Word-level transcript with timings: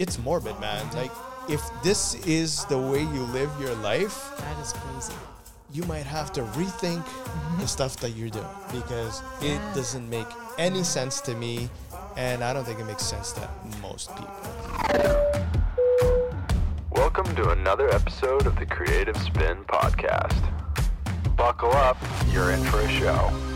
it's 0.00 0.18
morbid, 0.18 0.58
man. 0.60 0.82
Like 0.94 1.12
if 1.48 1.60
this 1.82 2.14
is 2.26 2.64
the 2.64 2.78
way 2.78 3.00
you 3.02 3.22
live 3.34 3.50
your 3.60 3.74
life, 3.76 4.34
That 4.38 4.58
is 4.58 4.72
crazy. 4.72 5.12
you 5.72 5.84
might 5.84 6.06
have 6.06 6.32
to 6.32 6.40
rethink 6.40 7.04
the 7.04 7.10
mm-hmm. 7.30 7.64
stuff 7.66 7.98
that 7.98 8.10
you're 8.16 8.30
doing 8.30 8.46
because 8.72 9.22
it 9.42 9.60
doesn't 9.74 10.08
make 10.08 10.26
any 10.56 10.82
sense 10.82 11.20
to 11.20 11.34
me 11.34 11.68
and 12.16 12.42
I 12.42 12.54
don't 12.54 12.64
think 12.64 12.80
it 12.80 12.86
makes 12.86 13.04
sense 13.04 13.32
to 13.32 13.48
most 13.82 14.10
people. 14.16 14.34
Welcome 16.92 17.36
to 17.36 17.50
another 17.50 17.90
episode 17.90 18.46
of 18.46 18.58
the 18.58 18.64
Creative 18.64 19.16
Spin 19.18 19.58
Podcast. 19.68 20.40
Buckle 21.36 21.72
up, 21.72 21.98
you're 22.32 22.52
in 22.52 22.64
for 22.64 22.80
a 22.80 22.88
show. 22.88 23.49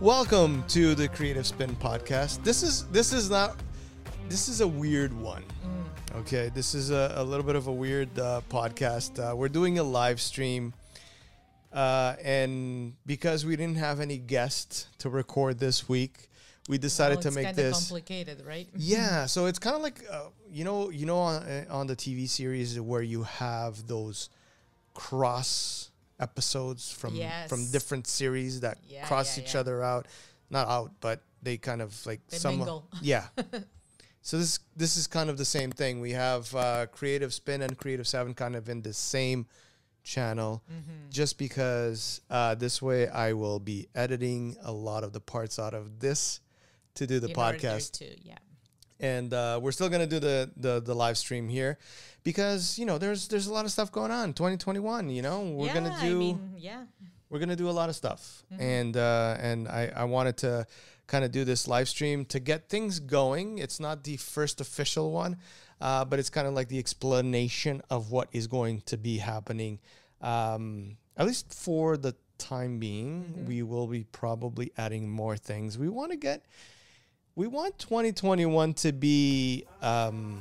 Welcome 0.00 0.62
to 0.68 0.94
the 0.94 1.08
Creative 1.08 1.46
Spin 1.46 1.74
podcast. 1.76 2.44
This 2.44 2.62
is 2.62 2.86
this 2.88 3.12
is 3.12 3.30
not 3.30 3.56
this 4.28 4.48
is 4.48 4.60
a 4.60 4.68
weird 4.68 5.12
one. 5.12 5.42
Okay, 6.16 6.50
this 6.54 6.74
is 6.74 6.90
a, 6.90 7.14
a 7.16 7.24
little 7.24 7.44
bit 7.44 7.56
of 7.56 7.66
a 7.66 7.72
weird 7.72 8.18
uh, 8.18 8.40
podcast. 8.50 9.18
Uh, 9.18 9.34
we're 9.34 9.48
doing 9.48 9.78
a 9.78 9.82
live 9.82 10.20
stream, 10.20 10.74
uh, 11.72 12.14
and 12.22 12.94
because 13.06 13.44
we 13.46 13.56
didn't 13.56 13.76
have 13.78 14.00
any 14.00 14.18
guests 14.18 14.86
to 14.98 15.08
record 15.08 15.58
this 15.58 15.88
week, 15.88 16.28
we 16.68 16.76
decided 16.78 17.16
Well, 17.16 17.22
to 17.22 17.30
make 17.30 17.54
this. 17.54 17.72
complicated, 17.88 18.44
right? 18.46 18.68
Yeah, 18.76 19.26
so 19.26 19.46
it's 19.46 19.58
kind 19.58 19.76
of 19.76 19.82
like 19.82 20.04
uh, 20.10 20.24
you 20.50 20.64
know, 20.64 20.90
you 20.90 21.06
know, 21.06 21.18
on, 21.18 21.42
uh, 21.42 21.64
on 21.70 21.86
the 21.86 21.96
TV 21.96 22.28
series 22.28 22.78
where 22.78 23.02
you 23.02 23.22
have 23.22 23.86
those 23.86 24.28
cross 24.94 25.90
episodes 26.20 26.90
from 26.90 27.14
from 27.48 27.70
different 27.70 28.06
series 28.06 28.60
that 28.60 28.78
Yeah, 28.86 29.06
cross 29.06 29.36
yeah, 29.36 29.44
each 29.44 29.54
yeah. 29.54 29.60
other 29.60 29.82
out, 29.82 30.06
not 30.50 30.68
out, 30.68 30.92
but 31.00 31.20
they 31.42 31.56
kind 31.58 31.82
of 31.82 31.94
like 32.06 32.20
They 32.28 32.38
some 32.38 32.56
mingle. 32.58 32.88
yeah. 33.02 33.26
so 34.22 34.38
this 34.38 34.58
this 34.76 34.96
is 34.96 35.06
kind 35.06 35.30
of 35.30 35.36
the 35.38 35.44
same 35.44 35.70
thing. 35.70 36.00
We 36.00 36.12
have 36.12 36.54
uh, 36.54 36.86
Creative 36.86 37.32
Spin 37.32 37.62
and 37.62 37.76
Creative 37.76 38.06
Seven 38.06 38.34
kind 38.34 38.56
of 38.56 38.68
in 38.68 38.82
the 38.82 38.92
same 38.92 39.46
channel, 40.02 40.62
Mm-hmm. 40.70 41.10
just 41.10 41.36
because 41.38 42.20
uh, 42.30 42.54
this 42.54 42.80
way 42.80 43.08
I 43.08 43.32
will 43.32 43.58
be 43.58 43.88
editing 43.94 44.56
a 44.62 44.72
lot 44.72 45.02
of 45.04 45.12
the 45.12 45.20
parts 45.20 45.58
out 45.58 45.74
of 45.74 45.98
this 46.00 46.40
to 46.94 47.06
do 47.06 47.18
the 47.20 47.28
In 47.28 47.34
podcast 47.34 47.92
to, 47.98 48.04
yeah. 48.26 48.38
And 49.00 49.32
uh, 49.34 49.58
we're 49.62 49.72
still 49.72 49.88
gonna 49.88 50.06
do 50.06 50.18
the, 50.18 50.50
the 50.56 50.80
the 50.80 50.94
live 50.94 51.16
stream 51.18 51.48
here 51.48 51.78
because 52.24 52.78
you 52.78 52.86
know 52.86 52.98
there's 52.98 53.28
there's 53.28 53.46
a 53.46 53.52
lot 53.52 53.64
of 53.64 53.70
stuff 53.72 53.90
going 53.92 54.10
on 54.10 54.32
2021 54.32 55.08
you 55.10 55.22
know 55.22 55.40
we're 55.42 55.66
yeah, 55.66 55.74
gonna 55.74 55.96
do 56.00 56.16
I 56.16 56.18
mean, 56.18 56.50
yeah. 56.56 56.82
we're 57.30 57.38
gonna 57.38 57.56
do 57.56 57.68
a 57.68 57.76
lot 57.80 57.88
of 57.88 57.96
stuff 57.96 58.42
Mm-hmm. 58.52 58.62
and 58.62 58.96
uh, 58.96 59.36
and 59.40 59.68
I, 59.68 59.92
I 59.94 60.04
wanted 60.04 60.36
to 60.38 60.66
kind 61.06 61.24
of 61.24 61.30
do 61.30 61.44
this 61.44 61.68
live 61.68 61.88
stream 61.88 62.24
to 62.26 62.40
get 62.40 62.68
things 62.68 62.98
going 63.00 63.58
it's 63.58 63.78
not 63.78 64.02
the 64.04 64.16
first 64.16 64.60
official 64.60 65.12
one 65.12 65.36
uh, 65.80 66.04
but 66.04 66.18
it's 66.18 66.30
kind 66.30 66.46
of 66.48 66.54
like 66.54 66.68
the 66.68 66.78
explanation 66.78 67.82
of 67.90 68.10
what 68.10 68.28
is 68.32 68.46
going 68.46 68.80
to 68.86 68.96
be 68.96 69.18
happening 69.18 69.78
um, 70.22 70.96
at 71.16 71.26
least 71.26 71.52
for 71.52 71.96
the 71.96 72.14
time 72.38 72.78
being 72.78 73.24
Mm-hmm. 73.24 73.46
we 73.46 73.62
will 73.62 73.86
be 73.86 74.04
probably 74.04 74.72
adding 74.76 75.08
more 75.08 75.36
things 75.36 75.78
we 75.78 75.88
want 75.88 76.10
to 76.12 76.16
get 76.16 76.44
we 77.36 77.46
want 77.46 77.78
2021 77.78 78.74
to 78.74 78.92
be 78.92 79.64
um 79.82 80.40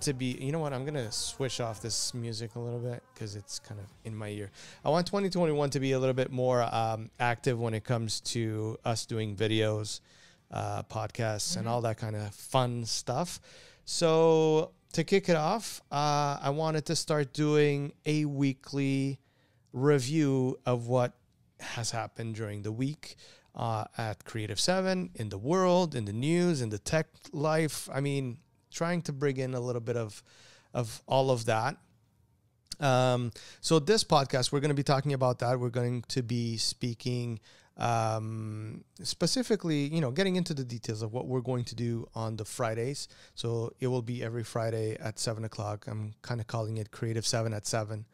to 0.00 0.12
be 0.12 0.36
you 0.40 0.50
know 0.50 0.58
what? 0.58 0.72
I'm 0.72 0.84
gonna 0.84 1.12
switch 1.12 1.60
off 1.60 1.80
this 1.82 2.14
music 2.14 2.54
a 2.56 2.58
little 2.58 2.80
bit 2.80 3.02
because 3.12 3.36
it's 3.36 3.58
kind 3.58 3.80
of 3.80 3.86
in 4.04 4.16
my 4.16 4.28
ear. 4.28 4.50
I 4.84 4.88
want 4.88 5.06
2021 5.06 5.70
to 5.70 5.80
be 5.80 5.92
a 5.92 5.98
little 5.98 6.14
bit 6.14 6.32
more 6.32 6.62
um, 6.62 7.10
active 7.20 7.60
when 7.60 7.74
it 7.74 7.84
comes 7.84 8.20
to 8.20 8.78
us 8.84 9.06
doing 9.06 9.36
videos 9.36 10.00
uh, 10.50 10.82
podcasts 10.84 11.56
and 11.56 11.68
all 11.68 11.82
that 11.82 11.98
kind 11.98 12.16
of 12.16 12.34
fun 12.34 12.84
stuff. 12.84 13.40
So 13.84 14.72
to 14.92 15.04
kick 15.04 15.28
it 15.28 15.36
off 15.36 15.80
uh, 15.90 16.38
i 16.42 16.50
wanted 16.50 16.84
to 16.86 16.94
start 16.94 17.32
doing 17.32 17.92
a 18.04 18.24
weekly 18.26 19.18
review 19.72 20.58
of 20.66 20.86
what 20.86 21.14
has 21.60 21.90
happened 21.90 22.34
during 22.34 22.62
the 22.62 22.72
week 22.72 23.16
uh, 23.54 23.84
at 23.98 24.24
Creative 24.24 24.58
7, 24.58 25.10
in 25.14 25.28
the 25.28 25.38
world, 25.38 25.94
in 25.94 26.04
the 26.04 26.12
news, 26.12 26.62
in 26.62 26.70
the 26.70 26.78
tech 26.78 27.06
life. 27.32 27.88
I 27.92 28.00
mean, 28.00 28.38
trying 28.70 29.02
to 29.02 29.12
bring 29.12 29.36
in 29.36 29.54
a 29.54 29.60
little 29.60 29.80
bit 29.80 29.96
of, 29.96 30.22
of 30.72 31.02
all 31.06 31.30
of 31.30 31.44
that. 31.46 31.76
Um, 32.80 33.30
so 33.60 33.78
this 33.78 34.04
podcast, 34.04 34.52
we're 34.52 34.60
going 34.60 34.70
to 34.70 34.74
be 34.74 34.82
talking 34.82 35.12
about 35.12 35.38
that. 35.40 35.60
We're 35.60 35.70
going 35.70 36.04
to 36.08 36.22
be 36.22 36.56
speaking 36.56 37.40
um, 37.76 38.84
specifically, 39.02 39.92
you 39.92 40.00
know, 40.00 40.10
getting 40.10 40.36
into 40.36 40.54
the 40.54 40.64
details 40.64 41.02
of 41.02 41.12
what 41.12 41.26
we're 41.26 41.40
going 41.40 41.64
to 41.64 41.74
do 41.74 42.06
on 42.14 42.36
the 42.36 42.44
Fridays. 42.44 43.08
So 43.34 43.72
it 43.80 43.86
will 43.86 44.02
be 44.02 44.22
every 44.22 44.44
Friday 44.44 44.96
at 45.00 45.18
seven 45.18 45.44
o'clock. 45.44 45.86
I'm 45.86 46.14
kind 46.22 46.40
of 46.40 46.46
calling 46.46 46.76
it 46.76 46.90
Creative 46.90 47.26
Seven 47.26 47.54
at 47.54 47.66
seven. 47.66 48.04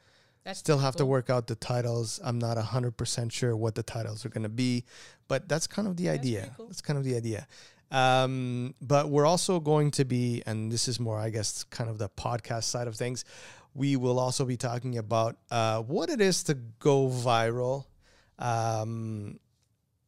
That's 0.48 0.60
Still 0.60 0.78
have 0.78 0.96
to 0.96 1.04
work 1.04 1.28
out 1.28 1.46
the 1.46 1.56
titles. 1.56 2.18
I'm 2.24 2.38
not 2.38 2.56
100% 2.56 3.30
sure 3.32 3.54
what 3.54 3.74
the 3.74 3.82
titles 3.82 4.24
are 4.24 4.30
going 4.30 4.44
to 4.44 4.48
be, 4.48 4.86
but 5.28 5.46
that's 5.46 5.66
kind 5.66 5.86
of 5.86 5.98
the 5.98 6.08
idea. 6.08 6.54
cool. 6.56 6.68
That's 6.68 6.80
kind 6.80 6.98
of 6.98 7.04
the 7.04 7.16
idea. 7.16 7.46
Um, 7.90 8.74
but 8.80 9.10
we're 9.10 9.26
also 9.26 9.60
going 9.60 9.90
to 9.90 10.06
be, 10.06 10.42
and 10.46 10.72
this 10.72 10.88
is 10.88 10.98
more, 10.98 11.18
I 11.18 11.28
guess, 11.28 11.64
kind 11.64 11.90
of 11.90 11.98
the 11.98 12.08
podcast 12.08 12.64
side 12.64 12.88
of 12.88 12.96
things. 12.96 13.26
We 13.74 13.96
will 13.96 14.18
also 14.18 14.46
be 14.46 14.56
talking 14.56 14.96
about 14.96 15.36
uh, 15.50 15.82
what 15.82 16.08
it 16.08 16.22
is 16.22 16.42
to 16.44 16.54
go 16.54 17.08
viral, 17.08 17.84
um, 18.38 19.40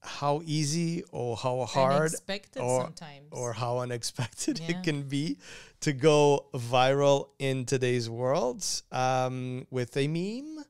how 0.03 0.41
easy 0.45 1.05
or 1.13 1.37
how 1.37 1.65
hard 1.65 2.13
or, 2.59 2.85
sometimes. 2.85 3.29
or 3.31 3.53
how 3.53 3.79
unexpected 3.79 4.59
Yeah. 4.59 4.71
it 4.71 4.83
can 4.83 5.03
be 5.03 5.39
to 5.81 5.93
go 5.93 6.47
viral 6.55 7.29
in 7.39 7.67
today's 7.67 8.09
world 8.09 8.65
um, 8.93 9.67
with 9.71 9.97
a 9.97 10.09
meme, 10.09 10.65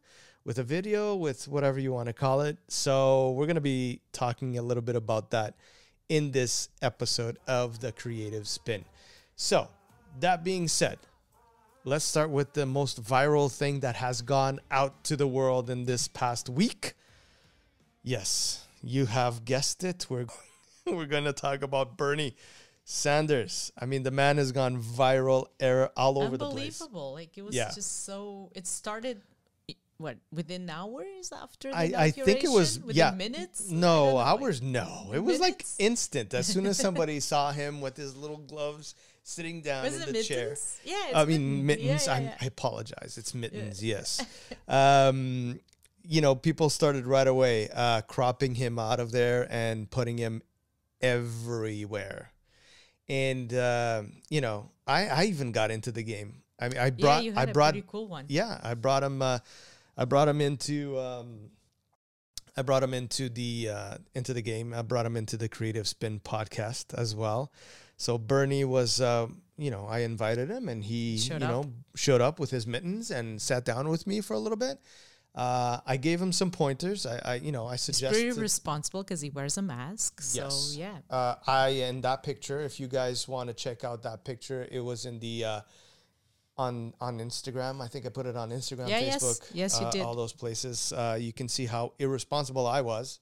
with 0.45 0.59
a 0.59 0.65
video, 0.65 1.15
with 1.15 1.47
whatever 1.47 1.79
you 1.79 1.93
want 1.93 2.09
to 2.09 2.13
call 2.13 2.41
it. 2.41 2.57
So, 2.69 3.31
we're 3.33 3.47
going 3.47 3.55
to 3.55 3.61
be 3.61 4.01
talking 4.13 4.59
a 4.59 4.63
little 4.63 4.83
bit 4.83 4.97
about 4.97 5.31
that 5.31 5.55
in 6.09 6.33
this 6.33 6.69
episode 6.83 7.39
of 7.47 7.81
the 7.81 7.93
Creative 7.93 8.47
Spin. 8.49 8.85
So, 9.37 9.69
that 10.19 10.43
being 10.43 10.67
said, 10.67 10.99
let's 11.85 12.05
start 12.05 12.31
with 12.31 12.53
the 12.55 12.67
most 12.67 13.01
viral 13.03 13.51
thing 13.51 13.81
that 13.81 13.97
has 13.97 14.23
gone 14.23 14.59
out 14.73 15.05
to 15.05 15.17
the 15.17 15.27
world 15.29 15.71
in 15.71 15.85
this 15.85 16.09
past 16.09 16.49
week. 16.49 16.95
Yes, 18.03 18.67
you 18.83 19.07
have 19.07 19.45
guessed 19.45 19.85
it. 19.85 20.07
We're 20.09 20.27
we're 20.87 21.07
going 21.07 21.25
to 21.25 21.33
talk 21.33 21.63
about 21.63 21.97
Bernie 21.97 22.37
Sanders. 22.85 23.71
I 23.79 23.87
mean, 23.87 24.03
the 24.03 24.11
man 24.11 24.39
has 24.39 24.53
gone 24.53 24.83
viral 24.83 25.47
all 25.97 26.23
over 26.23 26.37
the 26.37 26.49
place. 26.51 26.81
Unbelievable. 26.81 27.13
Like 27.13 27.37
it 27.39 27.43
was 27.43 27.55
Yeah. 27.55 27.71
just 27.75 28.05
so 28.05 28.51
it 28.55 28.67
started 28.67 29.21
what 29.99 30.17
within 30.33 30.69
hours 30.71 31.31
after 31.31 31.71
the 31.71 31.77
I, 31.77 31.93
I 32.07 32.11
think 32.11 32.43
it 32.43 32.49
was? 32.51 32.79
Within 32.81 32.97
yeah 32.97 33.11
minutes 33.11 33.71
no 33.71 34.07
don't 34.07 34.15
like- 34.15 34.27
hours 34.29 34.63
no 34.63 35.11
it 35.13 35.19
was 35.19 35.39
like 35.41 35.63
instant 35.79 36.33
as 36.33 36.47
soon 36.47 36.65
as 36.65 36.79
somebody 36.87 37.21
saw 37.21 37.53
him 37.53 37.83
with 37.83 37.99
his 37.99 38.17
little 38.17 38.39
gloves 38.39 38.95
sitting 39.25 39.61
down 39.61 39.85
Was 39.85 40.03
in 40.03 40.11
the 40.15 40.23
chair? 40.23 40.57
Yeah, 40.87 40.95
it's 41.09 41.15
I 41.15 41.25
mean 41.27 41.67
mitten- 41.67 41.85
yeah, 41.85 41.93
mittens. 41.93 42.07
yeah, 42.07 42.15
I'm, 42.15 42.25
yeah. 42.25 42.35
I 42.41 42.45
apologize. 42.47 43.19
It's 43.19 43.35
mittens. 43.35 43.85
Yes. 43.85 44.25
um, 44.69 45.61
you 46.03 46.21
know, 46.21 46.35
people 46.35 46.71
started 46.71 47.07
right 47.07 47.27
away 47.27 47.69
uh, 47.75 48.03
cropping 48.03 48.55
him 48.55 48.79
out 48.79 49.01
of 49.01 49.13
there 49.13 49.47
and 49.51 49.91
putting 49.91 50.19
him 50.19 50.43
everywhere. 51.01 52.33
And 53.09 53.53
uh, 53.53 54.03
you 54.29 54.41
know, 54.41 54.71
I, 54.87 55.07
I 55.09 55.25
even 55.25 55.53
got 55.53 55.71
into 55.71 55.91
the 55.93 56.03
game. 56.03 56.43
I 56.61 56.69
mean, 56.69 56.79
I 56.79 56.85
Yeah, 56.87 56.91
brought 56.91 57.25
you 57.25 57.33
I 57.37 57.47
brought 57.47 57.87
cool 57.87 58.07
one. 58.09 58.27
yeah, 58.29 58.61
I 58.63 58.75
brought 58.75 59.03
him. 59.03 59.21
Uh, 59.23 59.39
I 59.97 60.05
brought 60.05 60.29
him 60.29 60.41
into. 60.41 60.99
Um, 60.99 61.51
I 62.57 62.63
brought 62.63 62.83
him 62.83 62.95
into 62.95 63.29
the 63.29 63.71
uh, 63.73 63.95
into 64.15 64.33
the 64.35 64.43
game. 64.43 64.75
I 64.75 64.83
brought 64.83 65.07
him 65.07 65.17
into 65.17 65.37
the 65.37 65.49
Creative 65.49 65.87
Spin 65.89 66.21
podcast 66.21 66.93
as 66.95 67.15
well. 67.15 67.53
So 67.97 68.17
Bernie 68.17 68.65
was, 68.65 69.01
uh, 69.01 69.27
you 69.59 69.71
know, 69.71 69.87
I 69.87 70.01
invited 70.01 70.51
him, 70.51 70.69
and 70.69 70.83
he, 70.83 71.19
Showed 71.19 71.43
you 71.43 71.47
up. 71.47 71.51
know, 71.51 71.73
showed 71.95 72.21
up 72.23 72.39
with 72.41 72.51
his 72.51 72.67
mittens 72.67 73.11
and 73.11 73.41
sat 73.43 73.65
down 73.65 73.89
with 73.89 74.07
me 74.07 74.21
for 74.23 74.33
a 74.35 74.39
little 74.39 74.57
bit. 74.57 74.79
Uh, 75.35 75.79
I 75.87 75.97
gave 75.97 76.21
him 76.21 76.33
some 76.33 76.51
pointers. 76.51 77.07
I, 77.07 77.21
I 77.25 77.35
you 77.37 77.53
know, 77.53 77.67
I 77.67 77.75
It's 77.75 77.85
suggested. 77.85 78.21
pretty 78.21 78.41
responsible 78.41 79.03
because 79.05 79.21
he 79.21 79.31
wears 79.31 79.57
a 79.59 79.63
mask. 79.63 80.21
So 80.21 80.43
Yes. 80.43 80.75
yeah. 80.77 80.99
Uh, 81.09 81.37
I 81.47 81.69
in 81.89 82.01
that 82.01 82.23
picture. 82.25 82.61
If 82.61 82.81
you 82.81 82.89
guys 82.89 83.29
want 83.29 83.49
to 83.49 83.55
check 83.55 83.85
out 83.85 84.03
that 84.03 84.25
picture, 84.25 84.67
it 84.71 84.81
was 84.81 85.07
in 85.07 85.21
the 85.21 85.45
uh, 85.45 85.61
on 86.59 86.95
on 87.01 87.19
Instagram. 87.21 87.81
I 87.81 87.87
think 87.87 88.07
I 88.07 88.09
put 88.09 88.27
it 88.27 88.37
on 88.37 88.51
Instagram, 88.51 88.89
Yeah. 88.89 89.03
Facebook. 89.03 89.51
Yes, 89.55 89.79
you 89.81 89.87
uh, 89.87 89.91
did. 89.93 90.03
All 90.03 90.17
those 90.17 90.33
places. 90.33 90.93
Uh, 90.93 91.17
you 91.21 91.33
can 91.33 91.49
see 91.49 91.67
how 91.67 91.93
irresponsible 92.01 92.67
I 92.67 92.81
was, 92.81 93.21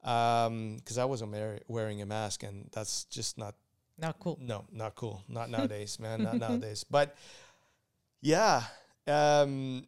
because 0.00 0.96
I 0.98 1.04
wasn't 1.06 1.32
wear- 1.32 1.60
wearing 1.66 2.02
a 2.02 2.06
mask, 2.06 2.44
and 2.44 2.68
that's 2.72 3.04
just 3.06 3.36
not 3.36 3.56
Not 3.98 4.20
cool. 4.20 4.38
no, 4.40 4.64
not 4.70 4.94
cool. 4.94 5.24
Not 5.28 5.50
nowadays, 5.54 5.98
man. 5.98 6.22
Not 6.22 6.36
nowadays. 6.46 6.84
But 6.88 7.16
yeah, 8.20 8.62
um, 9.08 9.84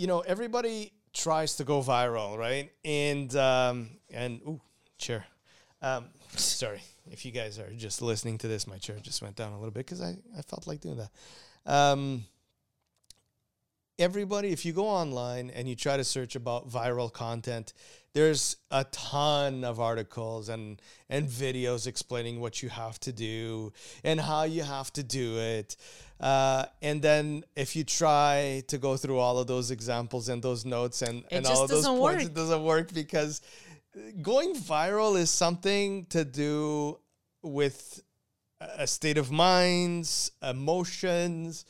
you 0.00 0.06
know, 0.06 0.20
everybody 0.20 0.94
tries 1.12 1.56
to 1.56 1.64
go 1.64 1.82
viral, 1.82 2.38
right? 2.38 2.72
And 2.86 3.36
um, 3.36 3.90
and 4.10 4.40
ooh, 4.48 4.60
chair. 4.96 5.26
Um, 5.82 6.06
sorry 6.36 6.80
if 7.10 7.26
you 7.26 7.32
guys 7.32 7.58
are 7.58 7.70
just 7.74 8.00
listening 8.00 8.38
to 8.38 8.48
this. 8.48 8.66
My 8.66 8.78
chair 8.78 8.96
just 9.02 9.20
went 9.20 9.36
down 9.36 9.52
a 9.52 9.58
little 9.58 9.70
bit 9.70 9.84
because 9.84 10.00
I 10.00 10.16
I 10.38 10.40
felt 10.40 10.66
like 10.66 10.80
doing 10.80 10.96
that. 10.96 11.10
Um, 11.70 12.24
everybody, 14.00 14.48
if 14.48 14.64
you 14.64 14.72
go 14.72 14.86
online 14.86 15.50
and 15.50 15.68
you 15.68 15.76
try 15.76 15.96
to 15.96 16.04
search 16.04 16.34
about 16.34 16.68
viral 16.68 17.12
content, 17.12 17.74
there's 18.14 18.56
a 18.70 18.84
ton 18.84 19.62
of 19.62 19.78
articles 19.78 20.48
and 20.48 20.80
and 21.08 21.28
videos 21.28 21.86
explaining 21.86 22.40
what 22.40 22.62
you 22.62 22.68
have 22.68 22.98
to 23.00 23.12
do 23.12 23.72
and 24.02 24.20
how 24.20 24.42
you 24.44 24.62
have 24.62 24.92
to 24.94 25.02
do 25.02 25.38
it. 25.38 25.76
Uh, 26.18 26.64
and 26.82 27.00
then 27.00 27.44
if 27.54 27.76
you 27.76 27.84
try 27.84 28.62
to 28.66 28.78
go 28.78 28.96
through 28.96 29.18
all 29.18 29.38
of 29.38 29.46
those 29.46 29.70
examples 29.70 30.28
and 30.28 30.42
those 30.42 30.64
notes 30.64 31.02
and, 31.02 31.24
It 31.30 31.36
and 31.36 31.46
all 31.46 31.62
of 31.62 31.70
those 31.70 31.86
points, 31.86 32.00
work. 32.00 32.22
it 32.22 32.34
doesn't 32.34 32.64
work 32.64 32.92
because 32.92 33.42
going 34.20 34.54
viral 34.54 35.18
is 35.18 35.30
something 35.30 36.06
to 36.06 36.24
do 36.24 36.98
with 37.42 38.02
a 38.60 38.86
state 38.86 39.18
of 39.18 39.30
minds, 39.30 40.32
emotions. 40.42 41.64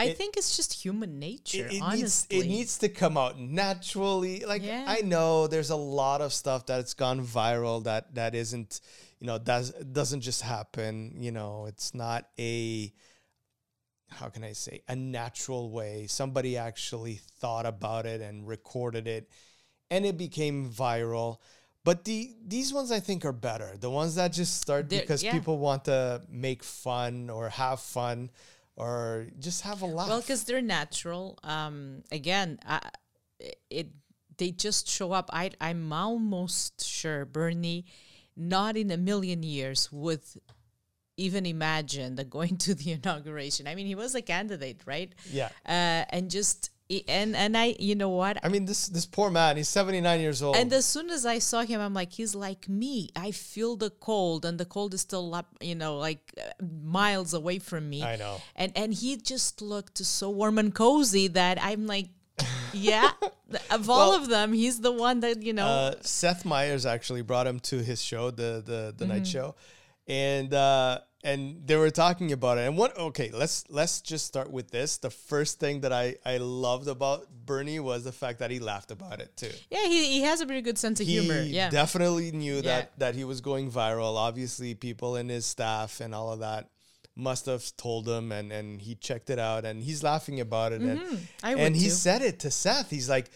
I 0.00 0.04
It- 0.06 0.16
think 0.18 0.36
it's 0.36 0.56
just 0.56 0.72
human 0.84 1.18
nature. 1.18 1.66
It, 1.66 1.72
it 1.72 1.72
needs 1.72 1.82
honestly, 1.82 2.38
it 2.38 2.46
needs 2.46 2.78
to 2.78 2.88
come 2.88 3.16
out 3.16 3.38
naturally. 3.38 4.36
Like 4.52 4.62
Yeah. 4.62 4.84
I 4.88 5.00
know 5.02 5.46
there's 5.46 5.70
a 5.70 5.76
lot 6.00 6.20
of 6.20 6.32
stuff 6.32 6.64
that's 6.66 6.94
gone 6.94 7.20
viral 7.24 7.84
that 7.84 8.14
that 8.14 8.34
isn't, 8.34 8.80
you 9.20 9.26
know, 9.26 9.38
does 9.38 9.70
doesn't 9.72 10.22
just 10.22 10.42
happen. 10.42 11.16
You 11.20 11.32
know, 11.32 11.66
it's 11.66 11.94
not 11.94 12.28
a 12.38 12.92
how 14.08 14.28
can 14.28 14.42
I 14.42 14.52
say 14.54 14.82
a 14.88 14.96
natural 14.96 15.70
way. 15.70 16.06
Somebody 16.08 16.56
actually 16.56 17.20
thought 17.40 17.66
about 17.66 18.06
it 18.06 18.20
and 18.20 18.46
recorded 18.46 19.06
it, 19.06 19.28
and 19.90 20.04
it 20.04 20.16
became 20.18 20.68
viral. 20.70 21.38
But 21.84 22.04
the 22.04 22.34
these 22.46 22.72
ones 22.74 22.90
I 22.90 23.00
think 23.00 23.24
are 23.24 23.32
better. 23.32 23.76
The 23.78 23.88
ones 23.90 24.16
that 24.16 24.32
just 24.32 24.60
start 24.60 24.88
They're- 24.88 25.00
because 25.00 25.22
yeah. 25.22 25.32
people 25.32 25.58
want 25.58 25.84
to 25.84 26.22
make 26.28 26.62
fun 26.62 27.30
or 27.30 27.48
have 27.50 27.80
fun 27.80 28.30
or 28.80 29.26
just 29.38 29.62
have 29.62 29.82
a 29.82 29.86
laugh. 29.86 30.08
Well, 30.08 30.20
because 30.20 30.44
they're 30.44 30.62
natural. 30.62 31.38
Um, 31.44 32.02
again, 32.10 32.58
I, 32.66 32.80
it 33.68 33.88
they 34.38 34.50
just 34.50 34.88
show 34.88 35.12
up. 35.12 35.28
I 35.32 35.50
I'm 35.60 35.92
almost 35.92 36.84
sure 36.86 37.26
Bernie, 37.26 37.84
not 38.36 38.76
in 38.76 38.90
a 38.90 38.96
million 38.96 39.42
years 39.42 39.92
would 39.92 40.22
even 41.18 41.44
imagine 41.44 42.14
that 42.14 42.30
going 42.30 42.56
to 42.64 42.74
the 42.74 42.92
inauguration. 42.92 43.66
I 43.66 43.74
mean, 43.74 43.86
he 43.86 43.94
was 43.94 44.14
a 44.14 44.22
candidate, 44.22 44.80
right? 44.86 45.14
Yeah. 45.30 45.50
Uh, 45.66 46.04
and 46.08 46.30
just 46.30 46.70
and 47.08 47.36
and 47.36 47.56
I, 47.56 47.76
you 47.78 47.94
know 47.94 48.08
what? 48.10 48.38
I 48.44 48.48
mean, 48.48 48.64
this 48.64 48.88
this 48.88 49.06
poor 49.06 49.30
man. 49.30 49.56
He's 49.56 49.68
seventy 49.68 50.00
nine 50.00 50.20
years 50.20 50.42
old. 50.42 50.56
And 50.56 50.72
as 50.72 50.84
soon 50.86 51.10
as 51.10 51.24
I 51.24 51.38
saw 51.38 51.62
him, 51.62 51.80
I'm 51.80 51.94
like, 51.94 52.12
he's 52.12 52.34
like 52.34 52.68
me. 52.68 53.10
I 53.14 53.30
feel 53.30 53.76
the 53.76 53.90
cold, 53.90 54.44
and 54.44 54.58
the 54.58 54.64
cold 54.64 54.94
is 54.94 55.00
still 55.00 55.34
up, 55.34 55.46
you 55.60 55.74
know, 55.74 55.96
like 55.98 56.32
uh, 56.38 56.42
miles 56.82 57.34
away 57.34 57.58
from 57.60 57.88
me. 57.88 58.02
I 58.02 58.16
know. 58.16 58.40
And 58.56 58.72
and 58.76 58.92
he 58.94 59.16
just 59.16 59.62
looked 59.62 59.98
so 59.98 60.30
warm 60.30 60.58
and 60.58 60.74
cozy 60.74 61.28
that 61.28 61.58
I'm 61.62 61.86
like, 61.86 62.08
yeah. 62.72 63.10
of 63.70 63.90
all 63.90 64.10
Well, 64.10 64.22
of 64.22 64.28
them, 64.28 64.52
he's 64.52 64.80
the 64.80 64.92
one 64.92 65.20
that 65.20 65.42
you 65.42 65.52
know. 65.52 65.66
uh, 65.66 65.94
Seth 66.02 66.44
Meyers 66.44 66.86
actually 66.86 67.22
brought 67.22 67.46
him 67.46 67.60
to 67.70 67.78
his 67.82 68.02
show, 68.02 68.30
the 68.30 68.62
the 68.64 68.94
the 68.96 69.06
night 69.06 69.22
Mm-hmm. 69.22 69.38
show, 69.38 69.54
and 70.06 70.52
uh, 70.54 71.00
and 71.22 71.66
they 71.66 71.76
were 71.76 71.90
talking 71.90 72.32
about 72.32 72.58
it. 72.58 72.66
And 72.66 72.76
what? 72.78 72.96
Okay, 72.98 73.30
let's 73.32 73.64
let's 73.68 74.00
just 74.00 74.26
start 74.26 74.50
with 74.50 74.70
this. 74.70 74.98
The 74.98 75.10
first 75.10 75.60
thing 75.60 75.80
that 75.82 75.92
I 75.92 76.16
I 76.24 76.38
loved 76.38 76.88
about 76.88 77.26
Bernie 77.44 77.80
was 77.80 78.04
the 78.04 78.12
fact 78.12 78.38
that 78.38 78.50
he 78.50 78.58
laughed 78.58 78.90
about 78.90 79.20
it 79.20 79.36
too. 79.36 79.50
yeah, 79.70 79.84
he, 79.86 80.04
he 80.12 80.20
has 80.22 80.40
a 80.40 80.46
pretty 80.46 80.62
good 80.62 80.78
sense 80.78 81.00
of 81.00 81.06
He 81.06 81.20
humor. 81.20 81.42
Yeah. 81.42 81.68
definitely 81.70 82.32
knew 82.32 82.56
Yeah. 82.56 82.62
that 82.62 82.98
that 82.98 83.14
he 83.14 83.24
was 83.24 83.40
going 83.40 83.70
viral. 83.70 84.16
Obviously, 84.16 84.74
people 84.74 85.16
in 85.16 85.28
his 85.28 85.44
staff 85.46 86.00
and 86.00 86.14
all 86.14 86.32
of 86.32 86.40
that 86.40 86.70
must 87.16 87.44
have 87.46 87.64
told 87.76 88.08
him, 88.08 88.32
and 88.32 88.50
and 88.52 88.80
he 88.80 88.94
checked 88.94 89.28
it 89.30 89.38
out, 89.38 89.64
and 89.64 89.82
he's 89.82 90.02
laughing 90.02 90.40
about 90.40 90.72
it. 90.72 90.80
And, 90.80 91.00
Mm-hmm. 91.00 91.16
I 91.42 91.54
would 91.54 91.64
and 91.64 91.76
he 91.76 91.84
too. 91.84 91.90
said 91.90 92.22
it 92.22 92.38
to 92.40 92.50
Seth. 92.50 92.88
He's 92.88 93.10
like, 93.10 93.30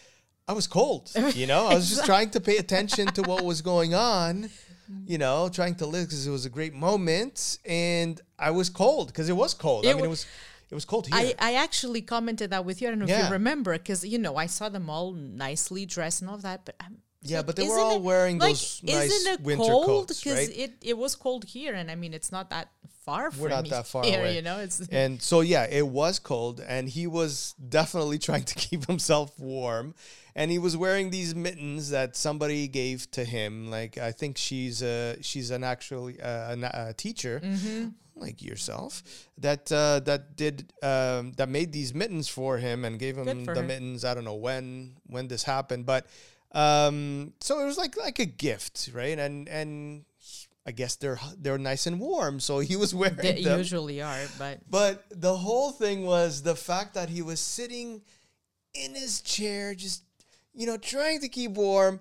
I 0.47 0.53
was 0.53 0.65
cold. 0.65 1.11
You 1.35 1.45
know, 1.45 1.67
I 1.67 1.75
was 1.75 1.89
just 1.89 2.05
trying 2.11 2.29
to 2.31 2.39
pay 2.39 2.57
attention 2.57 3.07
to 3.07 3.21
what 3.23 3.43
was 3.43 3.61
going 3.61 3.93
on. 3.93 4.49
Mm. 4.91 5.09
You 5.09 5.17
know, 5.17 5.49
trying 5.49 5.75
to 5.75 5.85
live 5.85 6.05
because 6.07 6.25
it 6.27 6.31
was 6.31 6.45
a 6.45 6.49
great 6.49 6.73
moment, 6.73 7.59
and 7.65 8.21
I 8.37 8.51
was 8.51 8.69
cold 8.69 9.07
because 9.07 9.29
it 9.29 9.33
was 9.33 9.53
cold. 9.53 9.85
I 9.85 9.89
It 9.89 9.95
mean, 9.95 10.05
it 10.05 10.09
was 10.09 10.25
it 10.69 10.75
was 10.75 10.85
cold 10.85 11.07
here. 11.07 11.15
I, 11.15 11.35
I 11.39 11.55
actually 11.55 12.01
commented 12.01 12.49
that 12.51 12.65
with 12.65 12.81
you. 12.81 12.87
I 12.87 12.91
don't 12.91 12.99
know 12.99 13.05
if 13.05 13.23
you 13.25 13.31
remember, 13.31 13.73
because 13.73 14.03
you 14.05 14.17
know 14.17 14.35
I 14.35 14.47
saw 14.47 14.69
them 14.69 14.89
all 14.89 15.11
nicely 15.13 15.85
dressed 15.85 16.21
and 16.21 16.29
all 16.29 16.35
of 16.35 16.41
that. 16.41 16.65
But 16.65 16.75
I'm, 16.79 16.93
it's 16.93 17.04
Yeah, 17.25 17.37
like, 17.37 17.47
but 17.47 17.55
they 17.55 17.67
were 17.67 17.79
all 17.79 17.95
it- 17.97 18.01
wearing 18.01 18.37
like, 18.37 18.49
those 18.51 18.81
nice 18.83 19.11
isn't 19.11 19.33
it 19.33 19.41
winter 19.41 19.63
cold? 19.63 19.85
coats, 19.85 20.23
Because 20.23 20.47
right? 20.47 20.57
it 20.57 20.73
it 20.81 20.97
was 20.97 21.15
cold 21.15 21.43
here, 21.45 21.73
and 21.73 21.89
I 21.91 21.95
mean 21.95 22.13
it's 22.13 22.31
not 22.31 22.49
that 22.51 22.69
far 23.05 23.25
We're 23.25 23.31
from 23.31 23.49
not 23.49 23.69
that 23.75 23.87
far 23.87 24.03
here. 24.03 24.19
away. 24.19 24.35
You 24.35 24.41
know, 24.41 24.59
it's 24.59 24.79
and 24.91 25.21
so 25.21 25.41
yeah, 25.41 25.65
it 25.69 25.87
was 25.87 26.19
cold, 26.19 26.59
and 26.59 26.87
he 26.89 27.07
was 27.07 27.53
definitely 27.69 28.19
trying 28.27 28.43
to 28.43 28.55
keep 28.55 28.85
himself 28.87 29.37
warm, 29.39 29.95
and 30.35 30.51
he 30.51 30.59
was 30.59 30.75
wearing 30.77 31.09
these 31.09 31.33
mittens 31.35 31.89
that 31.89 32.15
somebody 32.15 32.67
gave 32.67 33.09
to 33.11 33.23
him. 33.25 33.69
Like 33.71 33.97
I 33.97 34.11
think 34.11 34.37
she's 34.37 34.81
a 34.83 35.17
she's 35.21 35.49
an 35.51 35.63
actually 35.63 36.21
uh, 36.21 36.51
an- 36.53 36.63
a 36.63 36.93
teacher. 36.93 37.41
Like 38.17 38.41
yourself, 38.41 39.03
that 39.39 39.69
uh, 39.73 39.99
that 40.05 40.37
did 40.37 40.71
um, 40.81 41.33
that 41.33 41.49
made 41.49 41.73
these 41.73 41.93
mittens 41.93 42.29
for 42.29 42.57
him 42.57 42.85
and 42.85 42.97
gave 42.97 43.17
him 43.17 43.25
the 43.43 43.61
mittens. 43.61 44.05
I 44.05 44.13
don't 44.13 44.23
know 44.23 44.35
when 44.35 44.95
when 45.07 45.27
this 45.27 45.43
happened, 45.43 45.85
but 45.85 46.05
um, 46.55 47.33
so 47.41 47.59
it 47.59 47.65
was 47.65 47.77
like 47.77 47.97
like 47.97 48.19
a 48.19 48.25
gift, 48.25 48.89
right? 48.93 49.19
And 49.19 49.47
and 49.49 50.05
I 50.65 50.71
guess 50.71 50.95
they're 50.95 51.19
they're 51.37 51.57
nice 51.57 51.85
and 51.85 51.99
warm, 51.99 52.39
so 52.39 52.59
he 52.59 52.75
was 52.77 52.95
wearing 52.95 53.17
they 53.17 53.43
them. 53.43 53.59
usually 53.59 54.01
are. 54.01 54.21
But 54.39 54.59
But 54.69 55.03
the 55.11 55.35
whole 55.35 55.71
thing 55.71 56.05
was 56.05 56.41
the 56.41 56.55
fact 56.55 56.93
that 56.93 57.09
he 57.09 57.21
was 57.21 57.39
sitting 57.41 58.01
in 58.73 58.95
his 58.95 59.21
chair, 59.21 59.75
just 59.75 60.03
you 60.53 60.65
know, 60.65 60.77
trying 60.77 61.19
to 61.19 61.27
keep 61.27 61.51
warm. 61.51 61.99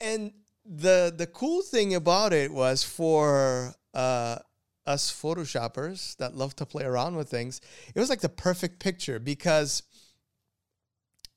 And 0.00 0.32
the 0.64 1.14
the 1.16 1.28
cool 1.28 1.62
thing 1.62 1.94
about 1.94 2.32
it 2.32 2.52
was 2.52 2.82
for 2.82 3.72
uh, 3.94 4.38
us 4.84 5.10
photoshoppers 5.10 6.16
that 6.16 6.34
love 6.34 6.56
to 6.56 6.66
play 6.66 6.84
around 6.84 7.16
with 7.16 7.30
things, 7.30 7.60
it 7.94 8.00
was 8.00 8.10
like 8.10 8.20
the 8.20 8.28
perfect 8.28 8.80
picture 8.80 9.20
because 9.20 9.84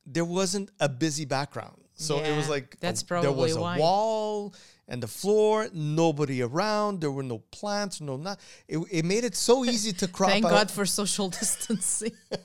there 0.06 0.26
wasn't 0.26 0.72
a 0.80 0.90
busy 0.90 1.26
background. 1.26 1.79
So 2.00 2.20
it 2.20 2.36
was 2.36 2.46
Yeah, 2.46 2.52
like 2.52 2.74
a- 2.76 2.78
that's 2.80 3.02
there 3.04 3.32
was 3.32 3.56
a 3.56 3.62
why. 3.62 3.78
wall 3.78 4.54
and 4.88 5.04
the 5.04 5.08
floor, 5.08 5.68
nobody 5.74 6.42
around. 6.42 7.02
There 7.02 7.12
were 7.12 7.24
no 7.24 7.40
plants, 7.52 8.00
no 8.02 8.16
not. 8.18 8.40
It, 8.68 8.80
it 8.90 9.06
made 9.06 9.24
it 9.26 9.36
so 9.36 9.64
easy 9.66 9.92
to 9.94 10.08
crop 10.18 10.32
thank 10.32 10.46
out. 10.46 10.52
God 10.52 10.72
for 10.72 10.86
social 10.86 11.30
distancing. 11.40 12.14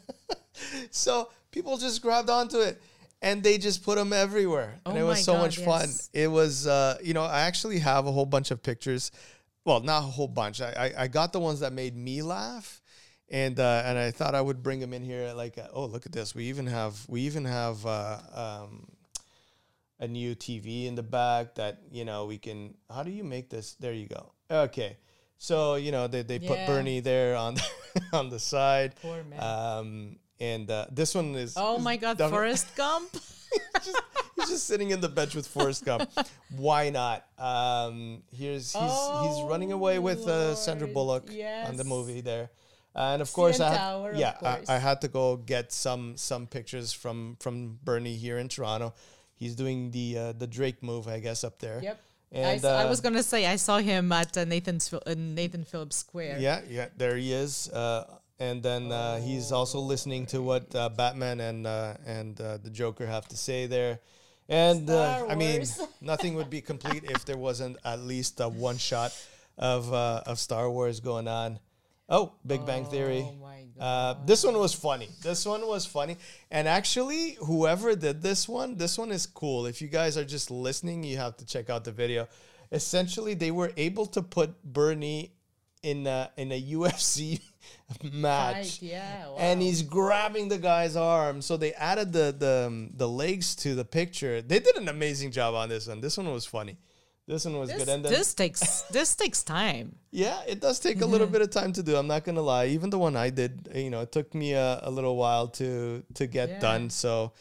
So 0.90 1.30
people 1.50 1.76
just 1.78 2.00
grabbed 2.02 2.30
onto 2.30 2.58
it 2.60 2.80
and 3.22 3.42
they 3.42 3.58
just 3.58 3.82
put 3.84 3.96
them 3.96 4.12
everywhere. 4.12 4.78
oh 4.86 4.90
and 4.90 4.98
it 4.98 5.02
was 5.02 5.24
so 5.24 5.32
God, 5.34 5.40
much 5.42 5.58
fun. 5.58 5.88
It 6.12 6.28
was, 6.28 6.66
uh, 6.66 6.98
you 7.02 7.14
know, 7.14 7.24
I 7.24 7.42
actually 7.42 7.78
have 7.80 8.06
a 8.06 8.12
whole 8.12 8.26
bunch 8.26 8.50
of 8.50 8.62
pictures. 8.62 9.10
Well, 9.64 9.80
not 9.80 9.98
a 9.98 10.06
whole 10.06 10.28
bunch. 10.28 10.60
I, 10.60 10.92
I, 10.96 11.02
I 11.04 11.08
got 11.08 11.32
the 11.32 11.40
ones 11.40 11.60
that 11.60 11.72
made 11.72 11.96
me 11.96 12.22
laugh. 12.22 12.80
And 13.30 13.58
uh, 13.58 13.82
and 13.86 13.98
I 13.98 14.10
thought 14.10 14.34
I 14.34 14.40
would 14.40 14.62
bring 14.62 14.80
them 14.80 14.92
in 14.92 15.02
here. 15.02 15.32
Like, 15.32 15.56
uh, 15.56 15.66
oh, 15.72 15.86
look 15.86 16.04
at 16.04 16.12
this. 16.12 16.34
We 16.34 16.44
even 16.44 16.66
have 16.66 16.94
we 17.08 17.22
even 17.22 17.46
have 17.46 17.84
uh, 17.86 18.18
um, 18.34 18.86
a 20.00 20.08
new 20.08 20.34
TV 20.34 20.86
in 20.86 20.94
the 20.94 21.02
back 21.02 21.54
that 21.56 21.80
you 21.90 22.04
know 22.04 22.26
we 22.26 22.38
can. 22.38 22.74
How 22.92 23.02
do 23.02 23.10
you 23.10 23.24
make 23.24 23.50
this? 23.50 23.74
There 23.74 23.92
you 23.92 24.08
go. 24.08 24.32
Okay, 24.50 24.96
so 25.38 25.76
you 25.76 25.92
know 25.92 26.06
they, 26.06 26.22
they 26.22 26.38
put 26.38 26.66
Bernie 26.66 27.00
there 27.00 27.36
on 27.36 27.56
on 28.12 28.30
the 28.30 28.38
side. 28.38 28.94
Poor 29.00 29.22
man. 29.24 29.42
Um, 29.42 30.16
and 30.40 30.70
uh, 30.70 30.86
this 30.90 31.14
one 31.14 31.34
is. 31.34 31.54
oh 31.56 31.76
is 31.76 31.84
my 31.84 31.96
God, 31.96 32.18
defi- 32.18 32.30
Forrest 32.30 32.74
Gump. 32.76 33.12
just, 33.84 34.02
he's 34.36 34.48
just 34.48 34.66
sitting 34.66 34.90
in 34.90 35.00
the 35.00 35.08
bench 35.08 35.34
with 35.34 35.46
Forrest 35.46 35.84
Gump. 35.84 36.10
Why 36.56 36.90
not? 36.90 37.24
Um, 37.38 38.22
here's 38.32 38.72
he's 38.72 38.82
he's 38.82 39.42
running 39.44 39.72
away 39.72 39.98
with 39.98 40.26
uh, 40.26 40.54
Sandra 40.54 40.88
Oh, 40.88 40.92
Lord, 40.92 41.26
Bullock 41.26 41.30
on 41.66 41.76
the 41.76 41.84
movie 41.84 42.20
there. 42.20 42.50
And 42.96 43.20
of 43.22 43.32
course, 43.32 43.58
I 43.58 43.70
had, 43.70 43.76
Tower, 43.76 44.12
yeah, 44.14 44.36
I. 44.40 44.60
I 44.68 44.78
had 44.78 45.00
to 45.00 45.08
go 45.08 45.36
get 45.36 45.72
some 45.72 46.16
some 46.16 46.46
pictures 46.46 46.92
from 46.92 47.36
from 47.40 47.78
Bernie 47.82 48.16
here 48.16 48.38
in 48.38 48.48
Toronto. 48.48 48.94
He's 49.34 49.54
doing 49.54 49.90
the 49.90 50.18
uh, 50.18 50.32
the 50.32 50.46
Drake 50.46 50.82
move, 50.82 51.08
I 51.08 51.18
guess, 51.20 51.44
up 51.44 51.58
there. 51.58 51.80
Yep. 51.82 52.00
I, 52.34 52.36
And 52.36 52.58
s- 52.58 52.64
I 52.64 52.84
uh, 52.84 52.88
was 52.88 53.00
gonna 53.00 53.22
say 53.22 53.46
I 53.46 53.56
saw 53.56 53.78
him 53.78 54.10
at 54.12 54.36
uh, 54.36 54.44
Nathan's 54.44 54.92
uh, 54.92 55.00
Nathan 55.16 55.64
Phillips 55.64 55.96
Square. 55.96 56.38
Yeah, 56.40 56.60
yeah, 56.68 56.88
there 56.96 57.16
he 57.16 57.32
is. 57.32 57.68
Uh, 57.70 58.04
and 58.40 58.62
then 58.62 58.90
uh, 58.90 59.20
he's 59.20 59.52
also 59.52 59.78
listening 59.78 60.26
to 60.26 60.42
what 60.42 60.74
uh, 60.74 60.88
Batman 60.88 61.40
and 61.40 61.66
uh, 61.66 61.94
and 62.06 62.40
uh, 62.40 62.58
the 62.58 62.70
Joker 62.70 63.06
have 63.06 63.28
to 63.28 63.36
say 63.36 63.66
there. 63.66 64.00
And 64.48 64.90
uh, 64.90 65.26
I 65.28 65.34
mean, 65.36 65.64
nothing 66.00 66.34
would 66.34 66.50
be 66.50 66.60
complete 66.60 67.04
if 67.04 67.24
there 67.24 67.38
wasn't 67.38 67.76
at 67.84 68.00
least 68.00 68.40
uh, 68.40 68.48
one 68.48 68.76
shot 68.78 69.12
of 69.56 69.92
uh, 69.92 70.22
of 70.26 70.38
Star 70.38 70.68
Wars 70.70 71.00
going 71.00 71.28
on. 71.28 71.58
Oh, 72.08 72.34
Big 72.46 72.66
Bang 72.66 72.84
Theory. 72.84 73.24
Oh 73.26 73.34
my 73.40 73.63
Uh, 73.78 74.14
this 74.24 74.44
one 74.44 74.56
was 74.58 74.72
funny. 74.74 75.08
This 75.22 75.44
one 75.46 75.66
was 75.66 75.84
funny. 75.86 76.16
And 76.50 76.68
actually, 76.68 77.36
whoever 77.40 77.96
did 77.96 78.22
this 78.22 78.48
one, 78.48 78.76
this 78.76 78.96
one 78.98 79.10
is 79.10 79.26
cool. 79.26 79.66
If 79.66 79.82
you 79.82 79.88
guys 79.88 80.16
are 80.16 80.24
just 80.24 80.50
listening, 80.50 81.02
you 81.02 81.16
have 81.16 81.36
to 81.38 81.46
check 81.46 81.70
out 81.70 81.84
the 81.84 81.92
video. 81.92 82.28
essentially 82.72 83.34
they 83.34 83.50
were 83.50 83.72
able 83.76 84.06
to 84.06 84.22
put 84.22 84.62
Bernie 84.64 85.32
in 85.82 86.06
a 86.06 86.30
in 86.36 86.50
a 86.52 86.60
UFC 86.74 87.40
match. 88.12 88.54
Right, 88.54 88.82
yeah, 88.82 89.28
And 89.38 89.60
he's 89.62 89.82
grabbing 89.82 90.48
the 90.48 90.58
guy's 90.58 90.96
arm. 90.96 91.42
So 91.42 91.56
they 91.56 91.72
added 91.74 92.12
the 92.12 92.34
the 92.36 92.64
um, 92.68 92.90
the 92.96 93.08
legs 93.08 93.54
to 93.56 93.74
the 93.74 93.84
picture. 93.84 94.42
They 94.42 94.58
did 94.58 94.76
an 94.76 94.88
amazing 94.88 95.30
job 95.30 95.54
on 95.54 95.68
this 95.68 95.86
one. 95.86 96.00
This 96.00 96.16
one 96.16 96.32
was 96.32 96.46
funny. 96.46 96.76
This 97.26 97.46
one 97.46 97.58
was 97.58 97.70
This, 97.70 97.78
good. 97.78 97.88
And 97.88 98.04
then, 98.04 98.12
this 98.12 98.34
takes 98.34 98.82
this 98.90 99.16
takes 99.16 99.42
time. 99.42 99.96
yeah, 100.10 100.42
it 100.46 100.60
does 100.60 100.78
take 100.78 101.00
a 101.00 101.06
little 101.06 101.26
bit 101.26 101.40
of 101.40 101.50
time 101.50 101.72
to 101.72 101.82
do. 101.82 101.96
I'm 101.96 102.06
not 102.06 102.24
gonna 102.24 102.42
lie. 102.42 102.66
Even 102.66 102.90
the 102.90 102.98
one 102.98 103.16
I 103.16 103.30
did, 103.30 103.68
you 103.74 103.88
know, 103.90 104.02
it 104.02 104.12
took 104.12 104.34
me 104.34 104.52
a, 104.52 104.80
a 104.82 104.90
little 104.90 105.16
while 105.16 105.48
to 105.60 106.02
to 106.14 106.26
get 106.26 106.48
Yeah. 106.50 106.60
done. 106.60 106.90
So 106.90 107.32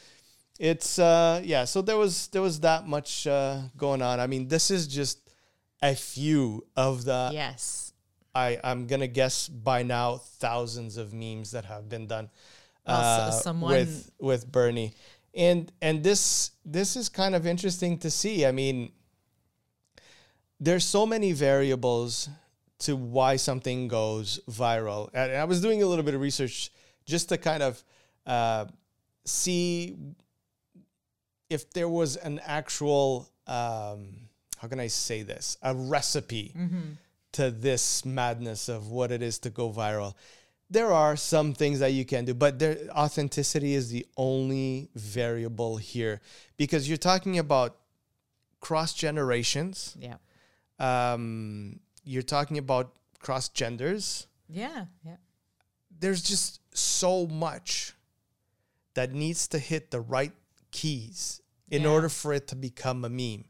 it's 0.57 0.99
uh 0.99 1.41
yeah. 1.43 1.65
So 1.65 1.81
there 1.81 1.97
was 1.97 2.27
there 2.27 2.41
was 2.41 2.61
that 2.61 2.87
much 2.87 3.27
uh, 3.27 3.61
going 3.75 4.01
on. 4.01 4.19
I 4.21 4.27
mean, 4.27 4.47
this 4.47 4.71
is 4.71 4.87
just 4.87 5.19
a 5.81 5.95
few 5.95 6.65
of 6.77 7.03
the 7.03 7.31
yes. 7.33 7.91
I 8.33 8.59
I'm 8.63 8.87
gonna 8.87 9.07
guess 9.07 9.49
by 9.49 9.83
now 9.83 10.17
thousands 10.39 10.95
of 10.95 11.13
memes 11.13 11.51
that 11.51 11.65
have 11.65 11.89
been 11.89 12.07
done 12.07 12.29
uh, 12.85 13.31
someone- 13.31 13.71
with 13.73 14.11
with 14.17 14.49
Bernie, 14.49 14.93
and 15.35 15.69
and 15.81 16.03
this 16.03 16.51
this 16.63 16.95
is 16.95 17.09
kind 17.09 17.35
of 17.35 17.45
interesting 17.45 17.97
to 17.99 18.09
see. 18.09 18.45
I 18.45 18.51
mean, 18.53 18.93
there's 20.63 20.85
so 20.85 21.05
many 21.05 21.33
variables 21.33 22.29
to 22.79 22.95
why 22.95 23.35
something 23.35 23.87
goes 23.87 24.39
viral, 24.49 25.09
and 25.13 25.31
I 25.33 25.43
was 25.43 25.61
doing 25.61 25.83
a 25.83 25.85
little 25.85 26.03
bit 26.03 26.13
of 26.13 26.21
research 26.21 26.71
just 27.05 27.29
to 27.29 27.37
kind 27.37 27.63
of 27.63 27.83
uh, 28.25 28.65
see 29.25 29.95
if 31.49 31.69
there 31.71 31.89
was 31.89 32.15
an 32.15 32.39
actual 32.45 33.29
um, 33.47 34.07
how 34.57 34.67
can 34.69 34.79
I 34.79 34.87
say 34.87 35.23
this 35.23 35.57
a 35.61 35.75
recipe 35.75 36.53
to 37.33 37.51
this 37.51 38.05
madness 38.05 38.69
of 38.69 38.89
what 38.89 39.11
it 39.11 39.21
is 39.21 39.39
to 39.39 39.49
go 39.49 39.71
viral. 39.71 40.13
There 40.69 40.91
are 40.91 41.15
some 41.17 41.53
things 41.53 41.79
that 41.79 41.91
you 41.91 42.05
can 42.05 42.25
do, 42.25 42.33
but 42.33 42.57
there 42.57 42.77
authenticity 42.91 43.73
is 43.73 43.89
the 43.89 44.05
only 44.15 44.89
variable 44.95 45.77
here 45.77 46.21
because 46.57 46.87
you're 46.87 46.97
talking 46.97 47.37
about 47.37 47.77
cross 48.61 48.93
generations. 48.93 49.95
Yeah. 49.99 50.15
Um, 50.79 51.79
you're 52.03 52.23
talking 52.23 52.57
about 52.57 52.95
cross 53.19 53.49
genders. 53.49 54.27
Yeah. 54.49 54.85
Yeah. 55.05 55.15
There's 55.99 56.21
just 56.21 56.59
so 56.75 57.27
much 57.27 57.93
that 58.95 59.13
needs 59.13 59.47
to 59.49 59.59
hit 59.59 59.91
the 59.91 60.01
right 60.01 60.33
keys 60.71 61.41
in 61.69 61.83
Yeah. 61.83 61.89
order 61.89 62.09
for 62.09 62.33
it 62.33 62.47
to 62.49 62.55
become 62.55 63.05
a 63.05 63.09
meme. 63.09 63.45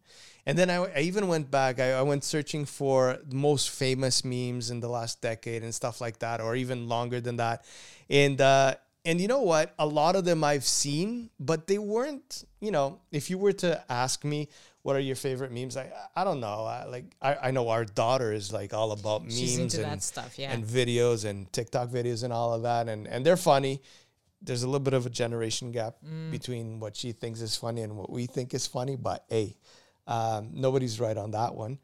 And 0.46 0.58
then 0.58 0.70
I, 0.70 0.76
I 0.76 1.00
even 1.00 1.28
went 1.28 1.50
back, 1.50 1.80
I, 1.80 1.94
I 1.94 2.02
went 2.02 2.24
searching 2.24 2.66
for 2.66 3.18
the 3.26 3.36
most 3.36 3.70
famous 3.70 4.24
memes 4.26 4.70
in 4.70 4.82
the 4.82 4.90
last 4.90 5.22
decade 5.22 5.64
and 5.64 5.74
stuff 5.74 6.02
like 6.02 6.20
that, 6.20 6.42
or 6.42 6.56
even 6.56 6.88
longer 6.90 7.22
than 7.22 7.38
that. 7.38 7.64
And, 8.10 8.40
uh, 8.42 8.76
and 9.06 9.20
you 9.20 9.28
know 9.28 9.42
what? 9.42 9.74
A 9.80 9.86
lot 9.86 10.16
of 10.16 10.26
them 10.26 10.44
I've 10.44 10.66
seen, 10.66 11.30
but 11.40 11.68
they 11.68 11.78
weren't, 11.78 12.44
you 12.60 12.72
know, 12.72 13.00
if 13.12 13.30
you 13.30 13.38
were 13.38 13.54
to 13.54 13.84
ask 13.90 14.24
me, 14.24 14.50
what 14.84 14.96
are 14.96 15.00
your 15.00 15.16
favorite 15.16 15.52
memes? 15.52 15.76
I, 15.78 15.92
I 16.16 16.24
don't 16.24 16.40
know. 16.40 16.66
I, 16.66 16.86
like, 16.86 17.16
I, 17.22 17.36
I 17.48 17.52
know 17.52 17.70
our 17.70 17.86
daughter 17.86 18.32
is 18.32 18.54
like 18.54 18.74
all 18.74 18.92
about 18.92 19.22
memes 19.24 19.40
She's 19.40 19.58
into 19.58 19.78
and, 19.84 19.92
that 19.92 20.04
stuff, 20.04 20.38
yeah. 20.38 20.52
and 20.52 20.64
videos 20.64 21.26
and 21.26 21.52
TikTok 21.52 21.90
videos 21.90 22.24
and 22.24 22.32
all 22.32 22.54
of 22.54 22.64
that. 22.64 22.88
And, 22.90 23.08
and 23.08 23.26
they're 23.26 23.38
funny. 23.38 23.82
There's 24.42 24.64
a 24.64 24.68
little 24.68 24.82
bit 24.82 24.94
of 24.94 25.06
a 25.06 25.10
generation 25.10 25.72
gap 25.72 25.96
Mm. 26.06 26.32
between 26.32 26.80
what 26.80 26.96
she 26.96 27.14
thinks 27.14 27.40
is 27.42 27.56
funny 27.56 27.82
and 27.82 27.96
what 27.98 28.10
we 28.12 28.26
think 28.28 28.54
is 28.54 28.68
funny. 28.68 28.96
But 28.98 29.24
hey, 29.30 29.56
um, 30.06 30.50
nobody's 30.54 31.00
right 31.00 31.16
on 31.18 31.32
that 31.32 31.56
one. 31.56 31.80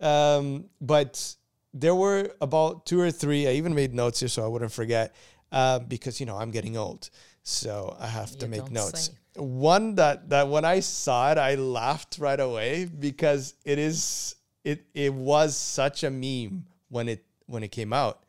Um, 0.00 0.66
but 0.80 1.34
there 1.72 1.94
were 1.94 2.30
about 2.40 2.86
two 2.86 3.00
or 3.00 3.10
three. 3.10 3.48
I 3.48 3.52
even 3.52 3.74
made 3.74 3.92
notes 3.94 4.20
here 4.20 4.28
so 4.28 4.44
I 4.44 4.48
wouldn't 4.48 4.70
forget 4.72 5.12
uh, 5.50 5.80
because 5.80 6.20
you 6.20 6.26
know 6.26 6.36
I'm 6.36 6.52
getting 6.52 6.76
old, 6.76 7.10
so 7.42 7.96
I 7.98 8.06
have 8.06 8.36
to 8.38 8.46
make 8.48 8.70
notes. 8.70 9.06
say. 9.06 9.12
One 9.36 9.96
that 9.96 10.28
that 10.30 10.48
when 10.48 10.64
I 10.64 10.80
saw 10.80 11.32
it, 11.32 11.38
I 11.38 11.56
laughed 11.56 12.18
right 12.18 12.38
away 12.38 12.84
because 12.84 13.54
it 13.64 13.78
is 13.78 14.36
it 14.62 14.86
it 14.94 15.12
was 15.12 15.56
such 15.56 16.04
a 16.04 16.10
meme 16.10 16.66
when 16.88 17.08
it 17.08 17.24
when 17.46 17.62
it 17.62 17.68
came 17.72 17.92
out 17.92 18.20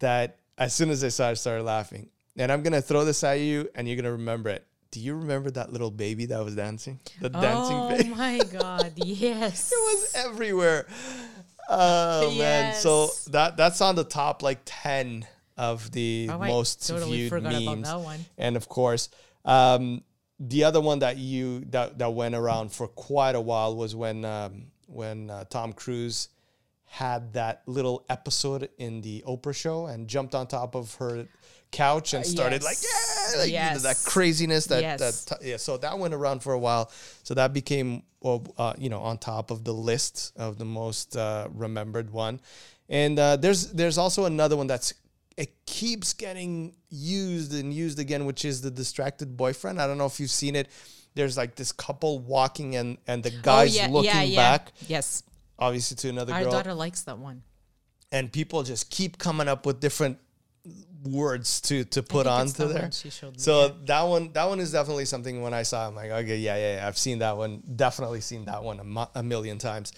that 0.00 0.38
as 0.58 0.74
soon 0.74 0.90
as 0.90 1.02
I 1.02 1.08
saw 1.08 1.28
it, 1.28 1.30
I 1.30 1.34
started 1.34 1.64
laughing. 1.64 2.10
And 2.36 2.52
I'm 2.52 2.62
gonna 2.62 2.82
throw 2.82 3.04
this 3.06 3.24
at 3.24 3.40
you, 3.40 3.68
and 3.74 3.88
you're 3.88 3.96
gonna 3.96 4.12
remember 4.12 4.50
it. 4.50 4.66
Do 4.90 5.00
you 5.00 5.16
remember 5.16 5.50
that 5.52 5.72
little 5.72 5.90
baby 5.90 6.26
that 6.26 6.44
was 6.44 6.54
dancing? 6.54 7.00
The 7.20 7.30
dancing 7.30 7.76
oh 7.76 7.88
baby. 7.88 8.10
oh 8.12 8.14
my 8.16 8.38
god! 8.52 8.92
Yes. 9.04 9.72
It 9.72 9.76
was 9.76 10.12
everywhere. 10.14 10.86
Oh 11.68 12.34
man! 12.36 12.74
So 12.74 13.08
that 13.28 13.56
that's 13.56 13.80
on 13.80 13.96
the 13.96 14.04
top 14.04 14.42
like 14.42 14.60
ten 14.66 15.26
of 15.56 15.90
the 15.92 16.28
Oh, 16.30 16.38
I 16.40 16.48
most 16.48 16.86
totally 16.86 17.16
viewed 17.16 17.30
forgot 17.30 17.52
about 17.54 17.64
memes. 17.64 17.88
that 17.88 18.00
one. 18.00 18.24
And 18.36 18.56
of 18.56 18.68
course, 18.68 19.08
um, 19.46 20.02
the 20.38 20.64
other 20.64 20.80
one 20.80 20.98
that 20.98 21.16
you 21.16 21.60
that, 21.70 21.98
that 21.98 22.12
went 22.12 22.34
around 22.34 22.72
for 22.72 22.88
quite 22.88 23.34
a 23.34 23.40
while 23.40 23.74
was 23.74 23.94
when 23.94 24.24
um, 24.24 24.66
when 24.86 25.30
uh, 25.30 25.44
Tom 25.44 25.72
Cruise 25.72 26.28
had 26.84 27.32
that 27.32 27.62
little 27.66 28.04
episode 28.08 28.68
in 28.78 29.00
the 29.00 29.24
Oprah 29.26 29.54
show 29.54 29.86
and 29.86 30.08
jumped 30.08 30.34
on 30.34 30.46
top 30.46 30.74
of 30.74 30.94
her 30.94 31.26
couch 31.72 32.14
and 32.14 32.24
started 32.24 32.62
like 32.62 32.76
yes. 32.80 33.34
yeah, 33.48 33.68
like 33.68 33.74
know, 33.74 33.80
that 33.80 34.02
craziness 34.04 34.66
that 34.66 34.82
Yes. 34.82 35.24
that 35.24 35.42
yeah. 35.42 35.56
So 35.56 35.76
that 35.78 35.98
went 35.98 36.14
around 36.14 36.40
for 36.40 36.52
a 36.52 36.58
while. 36.58 36.90
So 37.22 37.34
that 37.34 37.52
became 37.52 38.02
well, 38.20 38.46
uh, 38.56 38.74
you 38.78 38.88
know, 38.88 39.00
on 39.00 39.18
top 39.18 39.50
of 39.50 39.64
the 39.64 39.72
list 39.72 40.32
of 40.36 40.58
the 40.58 40.64
most 40.64 41.16
uh, 41.16 41.48
remembered 41.52 42.10
one. 42.10 42.40
And 42.88 43.18
uh, 43.18 43.36
there's 43.36 43.72
there's 43.72 43.98
also 43.98 44.26
another 44.26 44.56
one 44.56 44.68
that's 44.68 44.94
it 45.36 45.66
keeps 45.66 46.12
getting 46.12 46.74
used 46.88 47.52
and 47.52 47.72
used 47.72 47.98
again, 47.98 48.24
which 48.24 48.44
is 48.44 48.62
the 48.62 48.70
distracted 48.70 49.36
boyfriend. 49.36 49.80
I 49.80 49.86
don't 49.86 49.98
know 49.98 50.06
if 50.06 50.18
you've 50.18 50.30
seen 50.30 50.56
it. 50.56 50.68
There's 51.14 51.36
like 51.36 51.54
this 51.56 51.72
couple 51.72 52.18
walking 52.20 52.76
and 52.76 52.98
and 53.06 53.22
the 53.22 53.32
oh, 53.34 53.40
guy's 53.42 53.76
oh, 53.76 53.80
yeah, 53.80 53.88
looking 53.88 54.10
yeah, 54.10 54.22
yeah. 54.22 54.36
back, 54.58 54.72
Yes. 54.86 55.22
obviously 55.58 55.96
to 55.98 56.08
another 56.10 56.32
Our 56.34 56.42
girl, 56.42 56.52
daughter 56.52 56.74
likes 56.74 57.02
that 57.02 57.18
one. 57.18 57.42
and 58.12 58.30
people 58.32 58.62
just 58.62 58.90
keep 58.90 59.18
coming 59.18 59.48
up 59.48 59.64
with 59.66 59.80
different 59.80 60.18
words 61.04 61.60
to 61.62 61.84
to 61.84 62.02
put 62.02 62.26
onto 62.26 62.66
there. 62.68 62.90
showed 62.90 63.32
me, 63.32 63.38
so 63.38 63.68
that 63.84 64.02
one 64.02 64.32
that 64.32 64.48
one 64.48 64.60
is 64.60 64.72
definitely 64.72 65.04
something 65.04 65.40
when 65.40 65.54
I 65.54 65.62
saw 65.62 65.86
I'm 65.86 65.94
like, 65.94 66.10
okay, 66.10 66.36
yeah, 66.38 66.56
yeah, 66.56 66.76
yeah, 66.76 66.86
I've 66.86 66.98
seen 66.98 67.20
that 67.20 67.36
one. 67.36 67.62
Definitely 67.76 68.20
seen 68.20 68.44
that 68.46 68.62
one 68.62 68.80
a, 68.80 68.84
mo- 68.84 69.10
a 69.14 69.22
million 69.22 69.58
times. 69.58 69.92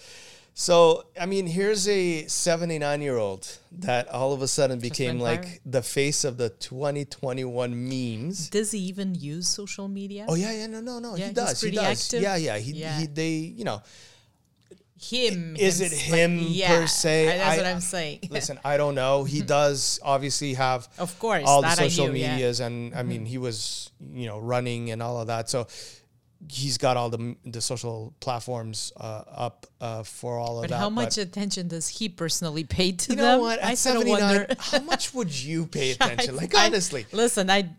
So, 0.60 1.04
I 1.18 1.24
mean, 1.26 1.46
here's 1.46 1.86
a 1.86 2.26
79 2.26 3.00
year 3.00 3.16
old 3.16 3.46
that 3.78 4.08
all 4.08 4.32
of 4.32 4.42
a 4.42 4.48
sudden 4.48 4.80
became 4.80 5.20
like 5.20 5.60
the 5.64 5.82
face 5.82 6.24
of 6.24 6.36
the 6.36 6.48
2021 6.50 7.88
memes. 7.88 8.50
Does 8.50 8.72
he 8.72 8.80
even 8.80 9.14
use 9.14 9.46
social 9.46 9.86
media? 9.86 10.26
Oh 10.28 10.34
yeah, 10.34 10.50
yeah, 10.50 10.66
no, 10.66 10.80
no, 10.80 10.98
no. 10.98 11.10
Yeah, 11.14 11.16
he 11.16 11.24
he's 11.26 11.32
does. 11.34 11.60
He 11.60 11.64
pretty 11.66 11.76
does. 11.76 12.04
active. 12.06 12.22
Yeah, 12.22 12.34
yeah. 12.34 12.58
He, 12.58 12.72
Yeah. 12.72 12.98
he, 12.98 13.06
they, 13.06 13.30
you 13.30 13.62
know, 13.62 13.80
Him. 15.00 15.54
Is 15.54 15.80
it 15.80 15.92
hims- 15.92 16.10
like, 16.10 16.18
him 16.18 16.38
yeah, 16.50 16.68
per 16.80 16.86
se? 16.88 17.26
That's 17.26 17.54
I- 17.54 17.56
what 17.58 17.66
I'm 17.66 17.80
saying. 17.80 18.18
listen, 18.30 18.58
I 18.64 18.76
don't 18.76 18.96
know. 18.96 19.22
He 19.22 19.42
does 19.58 20.00
obviously 20.02 20.54
have 20.54 20.88
Of 20.98 21.16
course, 21.20 21.44
all 21.46 21.62
the 21.62 21.70
social 21.70 22.08
knew, 22.08 22.14
yeah. 22.18 22.30
Mm-hmm. 22.30 22.34
medias, 22.34 22.58
and 22.58 22.94
I 22.96 23.04
mean, 23.04 23.24
he 23.26 23.38
was 23.38 23.92
you 24.12 24.26
know 24.26 24.40
running 24.40 24.90
and 24.90 25.00
all 25.00 25.20
of 25.20 25.28
that. 25.28 25.48
So 25.48 25.68
he's 26.48 26.78
got 26.78 26.96
all 26.96 27.10
the 27.10 27.34
the 27.44 27.60
social 27.60 28.14
platforms 28.20 28.92
uh, 28.96 29.22
up 29.46 29.66
uh, 29.80 30.02
for 30.04 30.38
all 30.38 30.58
of 30.58 30.62
But 30.62 30.70
that. 30.70 30.78
how 30.78 30.90
much 30.90 31.18
attention 31.18 31.66
does 31.68 31.88
he 31.88 32.08
personally 32.08 32.64
pay 32.64 32.92
to 32.92 33.08
them? 33.08 33.18
you 33.18 33.22
them? 33.24 33.38
know 33.38 33.40
what? 33.40 33.62
I 33.62 33.72
At 33.72 33.78
sort 33.78 33.96
of 33.96 34.02
79, 34.02 34.36
wonder. 34.36 34.54
how 34.58 34.78
much 34.80 35.12
would 35.14 35.32
you 35.34 35.66
pay 35.78 35.92
attention? 35.92 36.36
Like 36.36 36.54
I- 36.54 36.66
honestly, 36.66 37.06
listen, 37.12 37.50
I 37.50 37.70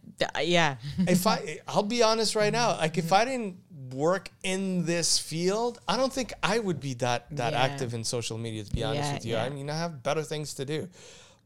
yeah. 0.42 0.76
if 1.00 1.26
I 1.26 1.60
I'll 1.68 1.84
be 1.84 2.04
honest 2.04 2.36
right 2.36 2.52
now, 2.52 2.76
like 2.78 2.98
if 2.98 3.14
I 3.14 3.24
didn't 3.26 3.58
work 3.94 4.30
in 4.44 4.86
this 4.86 5.18
field, 5.18 5.80
I 5.88 5.98
don't 5.98 6.12
think 6.14 6.34
I 6.44 6.60
would 6.60 6.80
be 6.82 6.94
that 6.96 7.28
that 7.38 7.54
Yeah. 7.54 7.62
active 7.64 7.94
in 7.94 8.04
social 8.04 8.38
media 8.38 8.64
to 8.66 8.72
be 8.72 8.84
honest 8.84 9.04
Yeah, 9.08 9.14
with 9.14 9.26
you. 9.26 9.34
yeah. 9.36 9.44
I 9.46 9.50
mean, 9.50 9.70
I 9.70 9.78
have 9.78 10.04
better 10.04 10.22
things 10.24 10.54
to 10.56 10.66
do. 10.66 10.90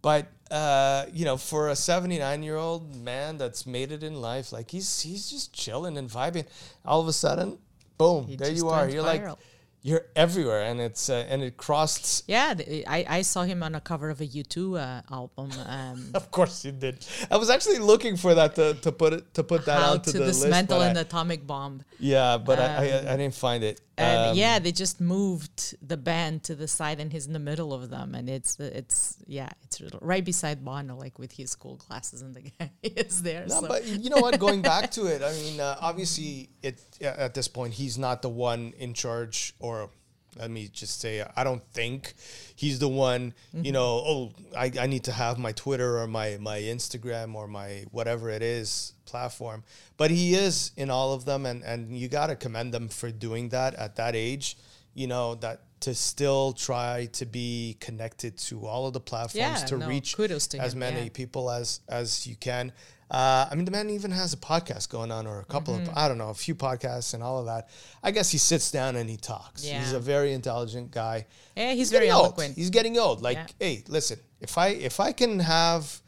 But 0.03 0.27
uh, 0.51 1.05
you 1.11 1.25
know, 1.25 1.37
for 1.37 1.69
a 1.69 1.73
79-year-old 1.73 2.95
man 2.95 3.37
that's 3.39 3.65
made 3.65 3.91
it 3.91 4.03
in 4.03 4.21
life, 4.21 4.51
like 4.53 4.69
he's 4.69 5.01
he's 5.01 5.31
just 5.31 5.51
chilling 5.53 5.97
and 5.97 6.07
vibing. 6.09 6.45
All 6.85 7.01
of 7.01 7.07
a 7.07 7.13
sudden, 7.13 7.57
boom, 7.97 8.27
He 8.27 8.35
there 8.35 8.51
you 8.51 8.69
are. 8.69 8.87
You're 8.87 9.03
viral. 9.03 9.27
like 9.29 9.37
you're 9.85 10.05
everywhere 10.15 10.63
and 10.63 10.79
it's 10.79 11.09
uh, 11.09 11.25
and 11.27 11.41
it 11.43 11.57
crossed 11.57 12.23
Yeah, 12.27 12.53
th- 12.53 12.85
I, 12.87 13.05
I 13.19 13.21
saw 13.21 13.43
him 13.43 13.61
on 13.63 13.75
a 13.75 13.81
cover 13.81 14.09
of 14.09 14.21
a 14.21 14.25
U2 14.25 14.79
uh, 14.79 15.01
album. 15.11 15.51
Um, 15.67 16.11
of 16.13 16.31
course 16.31 16.63
you 16.63 16.71
did. 16.71 17.05
I 17.29 17.35
was 17.35 17.49
actually 17.49 17.79
looking 17.79 18.15
for 18.15 18.33
that 18.33 18.55
to, 18.55 18.75
to 18.75 18.91
put 18.93 19.11
it 19.13 19.33
to 19.33 19.43
put 19.43 19.65
that 19.65 19.81
how 19.81 19.91
onto 19.93 20.11
to 20.11 20.19
the 20.19 20.25
list. 20.25 20.41
dismantle 20.43 20.81
an 20.81 20.95
I- 20.97 21.01
atomic 21.01 21.45
bomb. 21.47 21.83
yeah, 21.99 22.37
but 22.37 22.59
I, 22.59 22.67
I 22.67 23.13
I 23.13 23.17
didn't 23.17 23.35
find 23.35 23.61
it. 23.63 23.81
And 23.97 24.31
Um, 24.31 24.35
yeah, 24.35 24.57
they 24.57 24.71
just 24.71 24.99
moved 24.99 25.75
the 25.87 25.97
band 25.97 26.43
to 26.45 26.55
the 26.55 26.67
side, 26.67 26.99
and 26.99 27.11
he's 27.11 27.27
in 27.27 27.33
the 27.33 27.39
middle 27.39 27.73
of 27.73 27.89
them, 27.89 28.15
and 28.15 28.27
it's 28.27 28.59
it's 28.59 29.17
yeah, 29.27 29.49
it's 29.63 29.81
right 30.01 30.25
beside 30.25 30.65
Bono, 30.65 30.95
like 30.95 31.19
with 31.19 31.31
his 31.31 31.53
cool 31.55 31.75
glasses, 31.75 32.21
and 32.23 32.33
the 32.33 32.41
guy 32.41 32.71
is 32.83 33.21
there. 33.21 33.45
No, 33.47 33.61
so. 33.61 33.67
but 33.67 33.85
you 33.85 34.09
know 34.09 34.17
what? 34.17 34.39
Going 34.39 34.63
back 34.63 34.89
to 34.91 35.05
it, 35.13 35.21
I 35.21 35.31
mean, 35.33 35.59
uh, 35.59 35.77
obviously, 35.79 36.49
it 36.63 36.81
at 37.01 37.35
this 37.35 37.47
point, 37.47 37.75
he's 37.75 37.97
not 37.97 38.23
the 38.23 38.29
one 38.29 38.73
in 38.79 38.95
charge, 38.95 39.53
or 39.59 39.91
let 40.37 40.51
me 40.51 40.69
just 40.71 40.99
say 40.99 41.25
I 41.35 41.43
don't 41.43 41.63
think 41.71 42.13
he's 42.55 42.79
the 42.79 42.87
one, 42.87 43.33
you 43.53 43.71
know, 43.71 44.03
oh, 44.05 44.31
I, 44.57 44.71
I 44.79 44.87
need 44.87 45.03
to 45.05 45.11
have 45.11 45.37
my 45.37 45.51
Twitter 45.51 45.99
or 45.99 46.07
my 46.07 46.37
my 46.39 46.59
Instagram 46.59 47.35
or 47.35 47.47
my 47.47 47.85
whatever 47.91 48.29
it 48.29 48.41
is 48.41 48.93
platform. 49.05 49.63
But 49.97 50.11
he 50.11 50.33
is 50.35 50.71
in 50.77 50.89
all 50.89 51.13
of 51.13 51.25
them 51.25 51.45
and 51.45 51.63
and 51.63 51.97
you 51.97 52.07
got 52.07 52.27
to 52.27 52.35
commend 52.35 52.73
them 52.73 52.89
for 52.89 53.11
doing 53.11 53.49
that 53.49 53.75
at 53.75 53.95
that 53.97 54.15
age, 54.15 54.57
you 54.93 55.07
know, 55.07 55.35
that 55.35 55.61
to 55.81 55.93
still 55.93 56.53
try 56.53 57.09
to 57.11 57.25
be 57.25 57.75
connected 57.81 58.37
to 58.37 58.65
all 58.65 58.87
of 58.87 58.93
the 58.93 59.01
platforms 59.01 59.35
Yeah, 59.35 59.65
to 59.65 59.77
no, 59.77 59.87
reach 59.87 60.15
as 60.63 60.75
many 60.75 61.03
yeah. 61.03 61.09
people 61.13 61.51
as 61.51 61.81
as 61.89 62.25
you 62.25 62.37
can. 62.37 62.71
Uh, 63.13 63.47
I 63.51 63.53
mean, 63.53 63.65
the 63.65 63.71
man 63.71 63.91
even 63.91 64.09
has 64.09 64.33
a 64.33 64.37
podcast 64.37 64.89
going 64.89 65.11
on, 65.11 65.27
or 65.27 65.39
a 65.39 65.45
couple 65.45 65.75
Mm-hmm. 65.75 65.89
of 65.89 65.95
I 65.97 66.07
don't 66.07 66.17
know, 66.17 66.29
a 66.29 66.33
few 66.33 66.55
podcasts 66.55 67.13
and 67.13 67.21
all 67.21 67.37
of 67.39 67.45
that. 67.45 67.69
I 68.01 68.09
guess 68.09 68.31
he 68.31 68.39
sits 68.39 68.71
down 68.71 68.95
and 68.95 69.07
he 69.09 69.17
talks. 69.17 69.63
He's 69.63 69.93
a 69.93 69.99
very 69.99 70.33
intelligent 70.33 70.89
guy. 70.91 71.27
Yeah, 71.55 71.73
he's 71.73 71.91
very 71.91 72.05
getting 72.07 72.15
old. 72.15 72.25
eloquent. 72.25 72.55
He's 72.55 72.71
getting 72.71 72.97
old. 72.97 73.21
Like, 73.21 73.37
Yeah. 73.37 73.47
hey, 73.59 73.83
listen, 73.87 74.17
if 74.41 74.57
I 74.57 74.69
if 74.69 74.99
I 74.99 75.11
can 75.11 75.39
have 75.41 76.01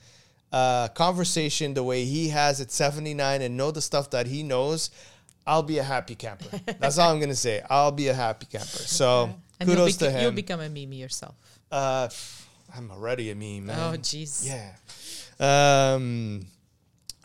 a 0.51 0.89
conversation 0.95 1.75
the 1.75 1.83
way 1.83 2.05
he 2.05 2.29
has 2.29 2.59
at 2.59 2.71
79 2.71 3.41
and 3.43 3.55
know 3.55 3.69
the 3.69 3.81
stuff 3.81 4.09
that 4.09 4.25
he 4.25 4.41
knows, 4.41 4.89
I'll 5.45 5.61
be 5.63 5.77
a 5.77 5.83
happy 5.83 6.15
camper. 6.15 6.59
That's 6.79 6.97
all 6.97 7.11
I'm 7.13 7.19
gonna 7.19 7.35
say. 7.35 7.61
I'll 7.69 7.91
be 7.91 8.07
a 8.07 8.15
happy 8.15 8.47
camper. 8.47 8.65
So 8.99 9.29
kudos 9.61 9.95
beca- 9.95 9.99
to 9.99 10.11
him. 10.11 10.21
you'll 10.23 10.31
become 10.31 10.59
a 10.59 10.69
meme 10.69 10.93
yourself. 10.93 11.35
uh, 11.71 12.09
I'm 12.75 12.89
already 12.89 13.29
a 13.29 13.35
meme, 13.35 13.67
man. 13.67 13.77
Oh, 13.79 13.97
jeez. 13.97 14.43
Yeah. 14.45 14.73
Um, 15.39 16.47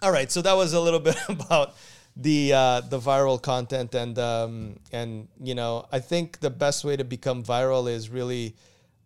all 0.03 0.13
right. 0.13 0.31
So 0.31 0.43
that 0.43 0.55
was 0.57 0.73
a 0.73 0.81
little 0.81 1.01
bit 1.11 1.17
about 1.29 1.75
the 2.17 2.53
uh, 2.53 2.81
the 2.83 2.99
viral 2.99 3.41
content, 3.41 3.95
and 3.95 4.19
um, 4.19 4.77
and 4.93 5.29
you 5.43 5.55
know, 5.55 5.87
I 5.93 6.01
think 6.01 6.41
the 6.41 6.51
best 6.51 6.85
way 6.85 6.97
to 6.97 7.05
become 7.05 7.43
viral 7.43 7.91
is 7.91 8.11
really 8.11 8.57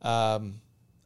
um, 0.02 0.60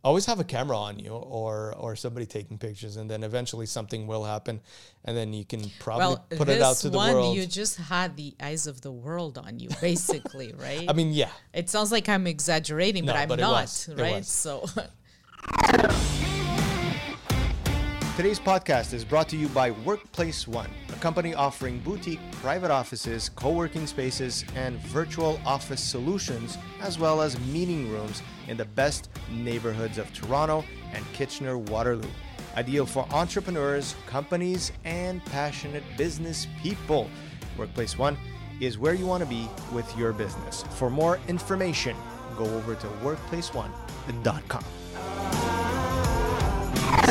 always 0.04 0.26
have 0.26 0.38
a 0.40 0.44
camera 0.44 0.78
on 0.78 0.98
you, 0.98 1.10
or 1.10 1.74
or 1.76 1.96
somebody 1.96 2.24
taking 2.24 2.56
pictures, 2.56 2.96
and 2.96 3.10
then 3.10 3.24
eventually 3.24 3.66
something 3.66 4.06
will 4.06 4.24
happen, 4.24 4.60
and 5.04 5.16
then 5.16 5.32
you 5.32 5.44
can 5.44 5.70
probably 5.80 6.06
Well, 6.06 6.26
put 6.30 6.48
it 6.48 6.62
out 6.62 6.76
to 6.78 6.90
the 6.90 6.96
one, 6.96 7.14
world. 7.14 7.36
you 7.36 7.46
just 7.46 7.76
had 7.76 8.16
the 8.16 8.34
eyes 8.40 8.66
of 8.66 8.80
the 8.80 8.92
world 8.92 9.36
on 9.36 9.58
you, 9.58 9.68
basically, 9.80 10.54
right? 10.58 10.88
I 10.88 10.92
mean, 10.92 11.12
yeah. 11.12 11.30
it 11.52 11.68
sounds 11.68 11.90
like 11.92 12.08
I'm 12.08 12.26
exaggerating, 12.26 13.04
but 13.06 13.16
I'm 13.16 13.28
but 13.28 13.40
not, 13.40 13.88
right? 13.96 14.24
So, 14.24 14.64
Today's 18.18 18.40
podcast 18.40 18.94
is 18.94 19.04
brought 19.04 19.28
to 19.28 19.36
you 19.36 19.46
by 19.50 19.70
Workplace 19.70 20.48
One, 20.48 20.68
a 20.88 20.96
company 20.96 21.34
offering 21.34 21.78
boutique 21.78 22.18
private 22.32 22.72
offices, 22.72 23.28
co 23.28 23.52
working 23.52 23.86
spaces, 23.86 24.44
and 24.56 24.76
virtual 24.86 25.40
office 25.46 25.80
solutions, 25.80 26.58
as 26.80 26.98
well 26.98 27.20
as 27.22 27.38
meeting 27.38 27.88
rooms 27.92 28.24
in 28.48 28.56
the 28.56 28.64
best 28.64 29.08
neighborhoods 29.30 29.98
of 29.98 30.12
Toronto 30.12 30.64
and 30.92 31.04
Kitchener 31.12 31.58
Waterloo. 31.58 32.10
Ideal 32.56 32.86
for 32.86 33.06
entrepreneurs, 33.12 33.94
companies, 34.08 34.72
and 34.84 35.24
passionate 35.26 35.84
business 35.96 36.48
people. 36.60 37.08
Workplace 37.56 37.96
One 37.96 38.18
is 38.60 38.78
where 38.78 38.94
you 38.94 39.06
want 39.06 39.22
to 39.22 39.30
be 39.30 39.48
with 39.72 39.96
your 39.96 40.12
business. 40.12 40.64
For 40.70 40.90
more 40.90 41.20
information, 41.28 41.96
go 42.36 42.46
over 42.46 42.74
to 42.74 42.86
workplaceone.com. 42.88 44.64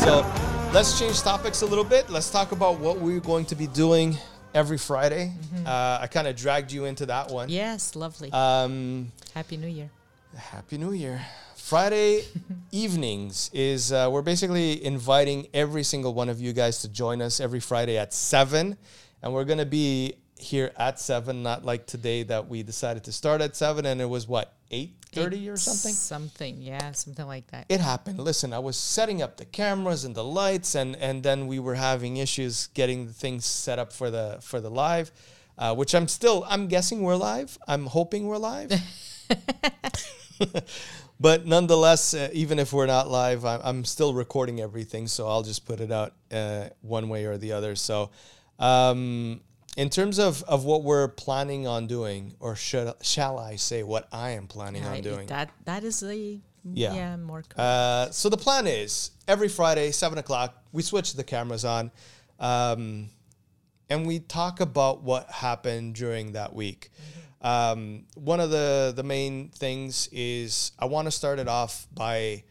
So 0.04 0.57
let's 0.78 1.00
change 1.00 1.20
topics 1.24 1.64
a 1.64 1.66
little 1.66 1.84
bit. 1.84 2.08
Let's 2.08 2.30
talk 2.30 2.52
about 2.52 2.80
what 2.80 3.00
we're 3.00 3.20
going 3.20 3.46
to 3.46 3.56
be 3.56 3.66
doing 3.66 4.16
every 4.54 4.78
Friday. 4.78 5.32
Uh, 5.66 5.98
I 6.02 6.06
kind 6.06 6.28
of 6.28 6.36
dragged 6.36 6.72
you 6.72 6.86
into 6.86 7.08
that 7.08 7.32
one. 7.32 7.50
yes, 7.50 7.96
lovely. 7.96 8.32
Um, 8.32 9.12
Happy 9.34 9.58
New 9.58 9.70
Year. 9.70 9.90
Happy 10.38 10.78
New 10.78 10.92
Year. 10.92 11.20
Friday 11.56 12.26
evenings 12.72 13.50
is 13.54 13.92
uh, 13.92 14.08
we're 14.12 14.22
basically 14.22 14.86
inviting 14.86 15.48
every 15.52 15.82
single 15.82 16.14
one 16.14 16.30
of 16.30 16.40
you 16.40 16.54
guys 16.54 16.82
to 16.82 16.90
join 16.90 17.24
us 17.24 17.40
every 17.40 17.60
Friday 17.60 17.98
at 17.98 18.14
seven, 18.14 18.78
and 19.24 19.34
we're 19.34 19.46
gonna 19.46 19.66
be 19.66 20.14
here 20.38 20.72
at 20.78 21.00
seven, 21.00 21.42
not 21.42 21.66
like 21.66 21.88
today 21.88 22.22
that 22.22 22.48
we 22.48 22.62
decided 22.62 23.04
to 23.06 23.12
start 23.12 23.42
at 23.42 23.56
seven 23.56 23.88
and 23.88 24.00
it 24.00 24.06
was 24.06 24.28
what 24.28 24.54
eight 24.72 24.98
thirty 25.12 25.50
or 25.50 25.58
something. 25.58 25.94
Something, 25.94 26.62
yeah, 26.62 26.92
something 26.92 27.26
like 27.26 27.48
that. 27.48 27.66
it 27.70 27.80
happened. 27.80 28.20
Listen, 28.20 28.54
I 28.54 28.60
was 28.60 28.78
setting 28.78 29.22
up 29.22 29.38
the 29.38 29.46
cameras 29.46 30.06
and 30.06 30.16
the 30.16 30.24
lights, 30.24 30.76
and 30.76 30.96
and 30.98 31.24
then 31.24 31.48
we 31.48 31.60
were 31.60 31.76
having 31.76 32.18
issues 32.18 32.68
getting 32.74 33.08
the 33.08 33.14
things 33.14 33.46
set 33.46 33.80
up 33.80 33.94
for 33.94 34.10
the 34.10 34.40
for 34.42 34.60
the 34.60 34.70
live, 34.70 35.12
uh, 35.58 35.76
which 35.76 35.94
I'm 35.96 36.08
still. 36.08 36.46
I'm 36.48 36.68
guessing 36.68 37.02
we're 37.02 37.16
live. 37.16 37.58
I'm 37.68 37.86
hoping 37.88 38.28
we're 38.28 38.38
live. 38.38 38.72
but 41.20 41.46
nonetheless, 41.46 42.14
uh, 42.14 42.30
even 42.34 42.60
if 42.60 42.72
we're 42.72 42.86
not 42.86 43.10
live, 43.10 43.44
I'm, 43.46 43.62
I'm 43.64 43.86
still 43.86 44.14
recording 44.14 44.62
everything, 44.62 45.08
so 45.08 45.28
I'll 45.28 45.44
just 45.44 45.66
put 45.66 45.82
it 45.82 45.92
out 45.92 46.14
uh, 46.32 46.70
one 46.82 47.10
way 47.10 47.26
or 47.26 47.38
the 47.38 47.54
other. 47.54 47.76
So. 47.76 48.12
Um, 48.60 49.42
in 49.78 49.90
terms 49.90 50.18
of, 50.18 50.44
of 50.44 50.66
what 50.66 50.84
we're 50.84 51.08
planning 51.08 51.68
on 51.68 51.88
doing, 51.88 52.34
or 52.40 52.56
should 52.56 52.94
shall 53.02 53.38
I 53.40 53.56
say 53.56 53.84
what 53.84 54.08
I 54.12 54.32
am 54.32 54.48
planning 54.48 54.84
on 54.84 55.02
doing? 55.02 55.28
That 55.28 55.52
that 55.66 55.84
is 55.86 56.04
a 56.04 56.42
Yeah. 56.64 56.94
yeah, 56.94 57.16
more. 57.16 57.44
Uh, 57.56 58.10
so 58.10 58.28
the 58.28 58.38
plan 58.38 58.68
is 58.68 59.12
every 59.28 59.48
Friday, 59.48 59.92
seven 59.92 60.18
o'clock, 60.18 60.56
we 60.74 60.82
switch 60.82 61.14
the 61.14 61.24
cameras 61.24 61.64
on, 61.64 61.92
um, 62.40 63.10
and 63.90 64.06
we 64.06 64.20
talk 64.20 64.60
about 64.60 65.04
what 65.04 65.30
happened 65.30 65.96
during 65.96 66.34
that 66.34 66.54
week. 66.54 66.90
Um, 67.42 68.06
one 68.16 68.40
of 68.40 68.50
the 68.50 68.94
the 68.96 69.04
main 69.04 69.50
things 69.50 70.10
is 70.12 70.72
I 70.80 70.86
want 70.86 71.06
to 71.06 71.12
start 71.12 71.38
it 71.38 71.48
off 71.48 71.88
by 71.94 72.44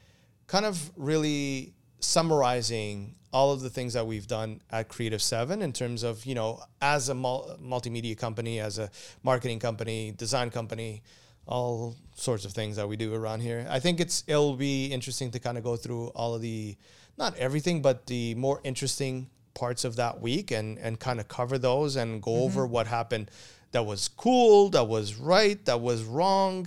kind 0.46 0.64
of 0.64 0.92
really 0.96 1.74
summarizing 1.98 3.16
all 3.36 3.52
of 3.52 3.60
the 3.60 3.68
things 3.68 3.92
that 3.92 4.06
we've 4.06 4.26
done 4.26 4.62
at 4.70 4.88
Creative 4.88 5.20
Seven 5.20 5.60
in 5.60 5.70
terms 5.74 6.02
of 6.02 6.24
you 6.24 6.34
know 6.34 6.62
as 6.80 7.10
a 7.10 7.14
mul- 7.14 7.58
multimedia 7.62 8.16
company, 8.16 8.60
as 8.60 8.78
a 8.78 8.88
marketing 9.22 9.58
company, 9.58 10.14
design 10.16 10.48
company, 10.48 11.02
all 11.46 11.96
sorts 12.14 12.46
of 12.46 12.52
things 12.52 12.76
that 12.76 12.88
we 12.88 12.96
do 12.96 13.12
around 13.12 13.40
here. 13.40 13.66
I 13.68 13.78
think 13.78 14.00
it's 14.00 14.24
it'll 14.26 14.56
be 14.56 14.86
interesting 14.86 15.30
to 15.32 15.38
kind 15.38 15.58
of 15.58 15.64
go 15.64 15.76
through 15.76 16.04
all 16.20 16.34
of 16.34 16.40
the 16.40 16.76
not 17.18 17.36
everything, 17.36 17.82
but 17.82 18.06
the 18.06 18.34
more 18.36 18.58
interesting 18.64 19.28
parts 19.52 19.84
of 19.84 19.96
that 19.96 20.18
week 20.22 20.50
and 20.50 20.78
and 20.78 20.98
kind 20.98 21.20
of 21.20 21.28
cover 21.28 21.58
those 21.58 21.96
and 21.96 22.22
go 22.22 22.36
over 22.44 22.66
what 22.66 22.86
happened 22.86 23.30
that 23.72 23.84
was 23.84 24.08
cool, 24.08 24.70
that 24.70 24.88
was 24.88 25.16
right, 25.16 25.62
that 25.66 25.82
was 25.82 26.04
wrong, 26.04 26.66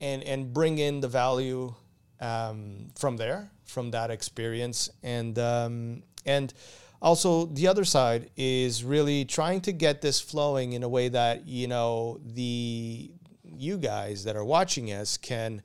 and 0.00 0.24
and 0.24 0.52
bring 0.52 0.78
in 0.78 0.98
the 0.98 1.06
value 1.06 1.72
um, 2.20 2.88
from 2.96 3.16
there, 3.18 3.51
from 3.64 3.90
that 3.92 4.10
experience, 4.10 4.90
and 5.02 5.38
um, 5.38 6.02
and 6.26 6.52
also 7.00 7.46
the 7.46 7.66
other 7.66 7.84
side 7.84 8.30
is 8.36 8.84
really 8.84 9.24
trying 9.24 9.60
to 9.62 9.72
get 9.72 10.00
this 10.00 10.20
flowing 10.20 10.72
in 10.72 10.82
a 10.82 10.88
way 10.88 11.08
that 11.08 11.46
you 11.46 11.66
know 11.66 12.20
the 12.24 13.10
you 13.44 13.76
guys 13.76 14.24
that 14.24 14.36
are 14.36 14.44
watching 14.44 14.88
us 14.88 15.16
can 15.16 15.62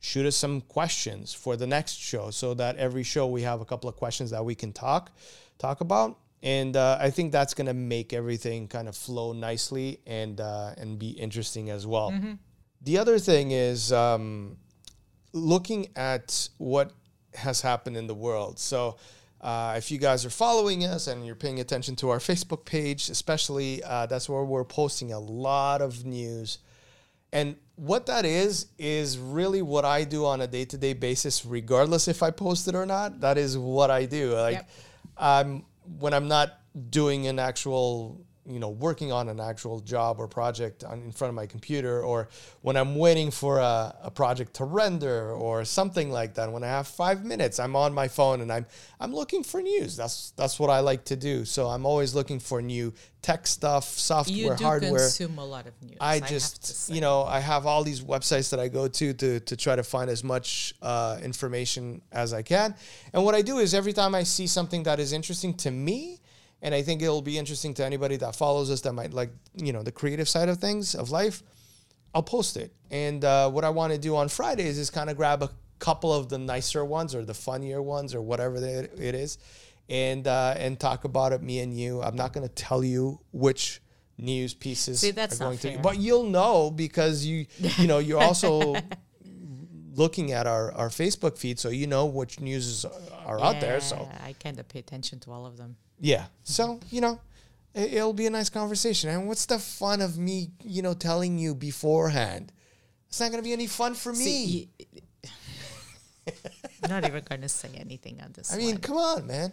shoot 0.00 0.24
us 0.24 0.36
some 0.36 0.62
questions 0.62 1.34
for 1.34 1.56
the 1.56 1.66
next 1.66 1.96
show 1.98 2.30
so 2.30 2.54
that 2.54 2.76
every 2.76 3.02
show 3.02 3.26
we 3.26 3.42
have 3.42 3.60
a 3.60 3.64
couple 3.64 3.88
of 3.88 3.96
questions 3.96 4.30
that 4.30 4.44
we 4.44 4.54
can 4.54 4.72
talk 4.72 5.12
talk 5.58 5.80
about. 5.82 6.18
And 6.42 6.74
uh, 6.74 6.96
I 6.98 7.10
think 7.10 7.32
that's 7.32 7.52
going 7.52 7.66
to 7.66 7.74
make 7.74 8.14
everything 8.14 8.66
kind 8.66 8.88
of 8.88 8.96
flow 8.96 9.34
nicely 9.34 10.00
and 10.06 10.40
uh, 10.40 10.72
and 10.78 10.98
be 10.98 11.10
interesting 11.10 11.68
as 11.68 11.86
well. 11.86 12.10
The 12.82 12.96
other 12.96 13.18
thing 13.18 13.50
is 13.50 13.92
um, 13.92 14.56
looking 15.32 15.88
at 15.96 16.48
what 16.58 16.92
has 17.34 17.60
happened 17.60 17.96
in 17.96 18.06
the 18.06 18.14
world. 18.14 18.58
So, 18.58 18.96
uh, 19.40 19.74
if 19.78 19.90
you 19.90 19.98
guys 19.98 20.26
are 20.26 20.30
following 20.30 20.84
us 20.84 21.06
and 21.06 21.24
you're 21.24 21.34
paying 21.34 21.60
attention 21.60 21.96
to 21.96 22.10
our 22.10 22.18
Facebook 22.18 22.64
page, 22.64 23.08
especially, 23.08 23.82
uh, 23.84 24.06
that's 24.06 24.28
where 24.28 24.44
we're 24.44 24.64
posting 24.64 25.12
a 25.12 25.18
lot 25.18 25.80
of 25.80 26.04
news. 26.04 26.58
And 27.32 27.56
what 27.76 28.06
that 28.06 28.26
is, 28.26 28.66
is 28.78 29.18
really 29.18 29.62
what 29.62 29.84
I 29.84 30.04
do 30.04 30.26
on 30.26 30.42
a 30.42 30.46
day 30.46 30.66
to 30.66 30.76
day 30.76 30.92
basis, 30.92 31.46
regardless 31.46 32.08
if 32.08 32.22
I 32.22 32.30
post 32.30 32.68
it 32.68 32.74
or 32.74 32.84
not. 32.84 33.20
That 33.20 33.38
is 33.38 33.56
what 33.56 33.90
I 33.90 34.04
do. 34.04 34.34
Like, 34.34 34.56
Yep. 34.56 34.70
I'm 35.16 35.64
when 35.98 36.12
I'm 36.14 36.28
not 36.28 36.58
doing 36.90 37.26
an 37.26 37.38
actual, 37.38 38.20
you 38.50 38.58
know, 38.58 38.68
working 38.68 39.12
on 39.12 39.28
an 39.28 39.40
actual 39.40 39.80
job 39.80 40.18
or 40.18 40.26
project 40.26 40.84
on, 40.84 41.02
in 41.02 41.12
front 41.12 41.30
of 41.30 41.34
my 41.34 41.46
computer, 41.46 42.02
or 42.02 42.28
when 42.62 42.76
I'm 42.76 42.96
waiting 42.96 43.30
for 43.30 43.58
a, 43.58 43.94
a 44.02 44.10
project 44.10 44.54
to 44.54 44.64
render 44.64 45.32
or 45.32 45.64
something 45.64 46.10
like 46.10 46.34
that. 46.34 46.50
When 46.52 46.64
I 46.64 46.68
have 46.68 46.88
five 46.88 47.24
minutes, 47.24 47.58
I'm 47.58 47.76
on 47.76 47.94
my 47.94 48.08
phone 48.08 48.40
and 48.40 48.52
I'm 48.52 48.66
I'm 48.98 49.14
looking 49.14 49.42
for 49.42 49.62
news. 49.62 49.96
That's 49.96 50.32
that's 50.32 50.58
what 50.58 50.70
I 50.70 50.80
like 50.80 51.04
to 51.04 51.16
do. 51.16 51.44
So 51.44 51.68
I'm 51.68 51.86
always 51.86 52.14
looking 52.14 52.40
for 52.40 52.60
new 52.60 52.92
tech 53.22 53.46
stuff, 53.46 53.84
software, 53.84 54.36
hardware. 54.36 54.52
you 54.52 54.58
do 54.58 54.64
hardware. 54.64 55.00
consume 55.00 55.38
a 55.38 55.44
lot 55.44 55.66
of 55.66 55.74
news. 55.82 55.96
I 56.00 56.14
have 56.14 56.26
to 56.26 56.28
just, 56.28 56.64
say. 56.64 56.94
you 56.94 57.00
know, 57.00 57.24
I 57.24 57.40
have 57.40 57.66
all 57.66 57.84
these 57.84 58.00
websites 58.00 58.50
that 58.50 58.60
I 58.60 58.68
go 58.68 58.88
to 58.88 59.12
to 59.12 59.40
to 59.40 59.56
try 59.56 59.76
to 59.76 59.82
find 59.82 60.10
as 60.10 60.24
much 60.24 60.74
uh, 60.82 61.18
information 61.22 62.02
as 62.12 62.32
I 62.32 62.42
can. 62.42 62.74
And 63.12 63.24
what 63.24 63.34
I 63.34 63.42
do 63.42 63.58
is 63.58 63.74
every 63.74 63.92
time 63.92 64.14
I 64.14 64.22
see 64.22 64.46
something 64.46 64.82
that 64.84 65.00
is 65.00 65.12
interesting 65.12 65.54
to 65.58 65.70
me, 65.70 66.20
and 66.62 66.74
I 66.74 66.82
think 66.82 67.02
it'll 67.02 67.22
be 67.22 67.38
interesting 67.38 67.74
to 67.74 67.84
anybody 67.84 68.16
that 68.16 68.36
follows 68.36 68.70
us 68.70 68.80
that 68.82 68.92
might 68.92 69.12
like, 69.12 69.30
you 69.54 69.72
know, 69.72 69.82
the 69.82 69.92
creative 69.92 70.28
side 70.28 70.48
of 70.48 70.58
things 70.58 70.94
of 70.94 71.10
life, 71.10 71.42
I'll 72.14 72.22
post 72.22 72.56
it. 72.56 72.72
And 72.90 73.24
uh, 73.24 73.50
what 73.50 73.64
I 73.64 73.70
want 73.70 73.92
to 73.92 73.98
do 73.98 74.16
on 74.16 74.28
Fridays 74.28 74.78
is 74.78 74.90
kind 74.90 75.10
of 75.10 75.16
grab 75.16 75.42
a 75.42 75.50
couple 75.78 76.12
of 76.12 76.28
the 76.28 76.38
nicer 76.38 76.84
ones 76.84 77.14
or 77.14 77.24
the 77.24 77.34
funnier 77.34 77.82
ones 77.82 78.14
or 78.14 78.22
whatever 78.22 78.56
it 78.56 78.92
it 78.98 79.14
is, 79.14 79.38
and 79.88 80.26
uh, 80.26 80.54
and 80.56 80.78
talk 80.78 81.04
about 81.04 81.32
it, 81.32 81.42
me 81.42 81.60
and 81.60 81.76
you. 81.76 82.02
I'm 82.02 82.16
not 82.16 82.32
going 82.32 82.46
to 82.46 82.54
tell 82.54 82.84
you 82.84 83.20
which 83.32 83.80
news 84.18 84.52
pieces 84.52 85.00
See, 85.00 85.12
that's 85.12 85.40
are 85.40 85.44
going 85.44 85.58
to, 85.58 85.78
but 85.78 85.98
you'll 85.98 86.24
know 86.24 86.70
because 86.70 87.24
you 87.24 87.46
you 87.58 87.86
know 87.86 87.98
you're 87.98 88.20
also 88.20 88.76
looking 89.94 90.32
at 90.32 90.46
our 90.46 90.72
our 90.72 90.88
Facebook 90.88 91.38
feed, 91.38 91.58
so 91.58 91.70
you 91.70 91.86
know 91.86 92.06
which 92.06 92.40
news 92.40 92.66
is, 92.66 92.84
are 93.24 93.40
out 93.40 93.60
there. 93.60 93.80
So 93.80 94.08
I 94.22 94.34
kind 94.34 94.60
of 94.60 94.68
pay 94.68 94.78
attention 94.78 95.18
to 95.20 95.32
all 95.32 95.46
of 95.46 95.56
them. 95.56 95.76
Yeah. 96.00 96.26
So, 96.42 96.80
you 96.90 97.00
know, 97.00 97.20
it, 97.74 97.94
it'll 97.94 98.12
be 98.12 98.26
a 98.26 98.30
nice 98.30 98.48
conversation. 98.50 99.10
And 99.10 99.28
what's 99.28 99.46
the 99.46 99.58
fun 99.58 100.00
of 100.00 100.18
me, 100.18 100.50
you 100.64 100.82
know, 100.82 100.94
telling 100.94 101.38
you 101.38 101.54
beforehand? 101.54 102.52
It's 103.08 103.20
not 103.20 103.30
going 103.30 103.42
to 103.42 103.46
be 103.46 103.52
any 103.52 103.66
fun 103.66 103.94
for 103.94 104.12
me. 104.12 104.24
See, 104.24 104.68
y- 104.78 106.32
not 106.88 107.04
even 107.06 107.24
going 107.28 107.40
to 107.42 107.48
say 107.48 107.68
anything 107.76 108.20
on 108.22 108.32
this. 108.32 108.52
I 108.52 108.56
mean, 108.56 108.76
one. 108.76 108.78
come 108.78 108.96
on, 108.96 109.26
man. 109.26 109.52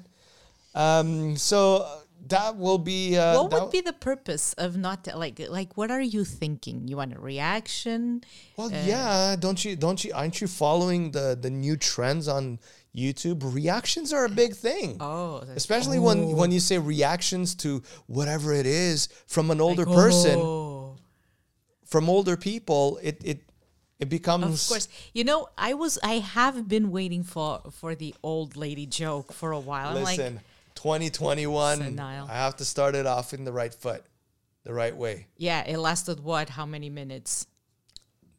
Um, 0.76 1.38
so 1.38 1.78
uh, 1.78 2.00
that 2.28 2.56
will 2.58 2.78
be. 2.78 3.18
Uh, 3.18 3.42
what 3.42 3.52
that- 3.52 3.62
would 3.64 3.72
be 3.72 3.82
the 3.82 3.94
purpose 3.94 4.54
of 4.54 4.78
not 4.78 5.08
like 5.16 5.40
like 5.50 5.76
what 5.76 5.90
are 5.90 6.02
you 6.02 6.24
thinking? 6.24 6.88
You 6.88 6.98
want 6.98 7.16
a 7.16 7.20
reaction? 7.20 8.22
Well, 8.58 8.72
yeah. 8.72 9.36
Don't 9.40 9.64
you? 9.66 9.76
Don't 9.76 10.04
you? 10.04 10.12
Aren't 10.14 10.40
you 10.40 10.48
following 10.48 11.12
the 11.12 11.38
the 11.40 11.50
new 11.50 11.78
trends 11.78 12.28
on 12.28 12.60
YouTube? 12.98 13.40
Reactions 13.54 14.12
are 14.12 14.26
a 14.26 14.30
big 14.30 14.56
thing. 14.56 14.98
Oh, 15.00 15.44
Especially 15.56 16.00
when 16.00 16.36
when 16.36 16.52
you 16.52 16.60
say 16.60 16.78
reactions 16.80 17.54
to 17.56 17.84
whatever 18.08 18.54
it 18.54 18.66
is 18.66 19.08
from 19.28 19.52
an 19.52 19.62
older 19.62 19.86
person, 19.86 20.40
Oh. 20.40 20.96
from 21.86 22.10
older 22.10 22.36
people, 22.38 23.00
it 23.04 23.22
it 23.24 23.40
it 24.00 24.10
becomes 24.10 24.64
Of 24.64 24.68
course, 24.70 24.88
you 25.14 25.24
know 25.24 25.48
I 25.58 25.74
was 25.74 25.98
I 26.04 26.16
have 26.20 26.68
been 26.68 26.90
waiting 26.92 27.24
for 27.24 27.62
for 27.72 27.96
the 27.96 28.14
old 28.24 28.56
lady 28.58 28.86
joke 28.88 29.32
for 29.34 29.52
a 29.52 29.60
while. 29.60 29.96
I'm 29.98 30.04
like, 30.04 30.18
Listen, 30.18 30.40
2021. 30.76 31.78
Senile. 31.80 32.28
I 32.30 32.34
have 32.34 32.56
to 32.58 32.66
start 32.66 32.96
it 32.96 33.06
off 33.06 33.34
in 33.34 33.44
the 33.44 33.52
right 33.52 33.74
foot, 33.74 34.04
the 34.64 34.74
right 34.74 34.96
way. 34.96 35.28
yeah, 35.38 35.64
it 35.66 35.78
lasted 35.78 36.20
what? 36.20 36.50
How 36.50 36.66
many 36.66 36.90
minutes? 36.90 37.48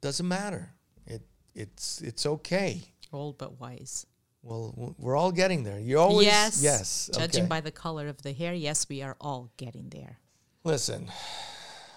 Doesn't 0.01 0.29
matter. 0.29 0.71
It 1.07 1.23
it's 1.55 2.01
it's 2.03 2.25
okay. 2.27 2.83
Old 3.13 3.39
but 3.39 3.61
wise. 3.61 4.07
Well, 4.49 4.95
we're 4.99 5.15
all 5.15 5.31
getting 5.31 5.63
there. 5.63 5.79
You 5.79 5.99
always 5.99 6.27
yes, 6.27 6.63
yes. 6.63 7.11
Judging 7.13 7.43
okay. 7.43 7.49
by 7.49 7.61
the 7.61 7.71
color 7.71 8.09
of 8.09 8.23
the 8.23 8.33
hair, 8.33 8.55
yes, 8.55 8.89
we 8.89 9.03
are 9.03 9.15
all 9.21 9.51
getting 9.59 9.91
there. 9.91 10.17
Listen, 10.65 11.11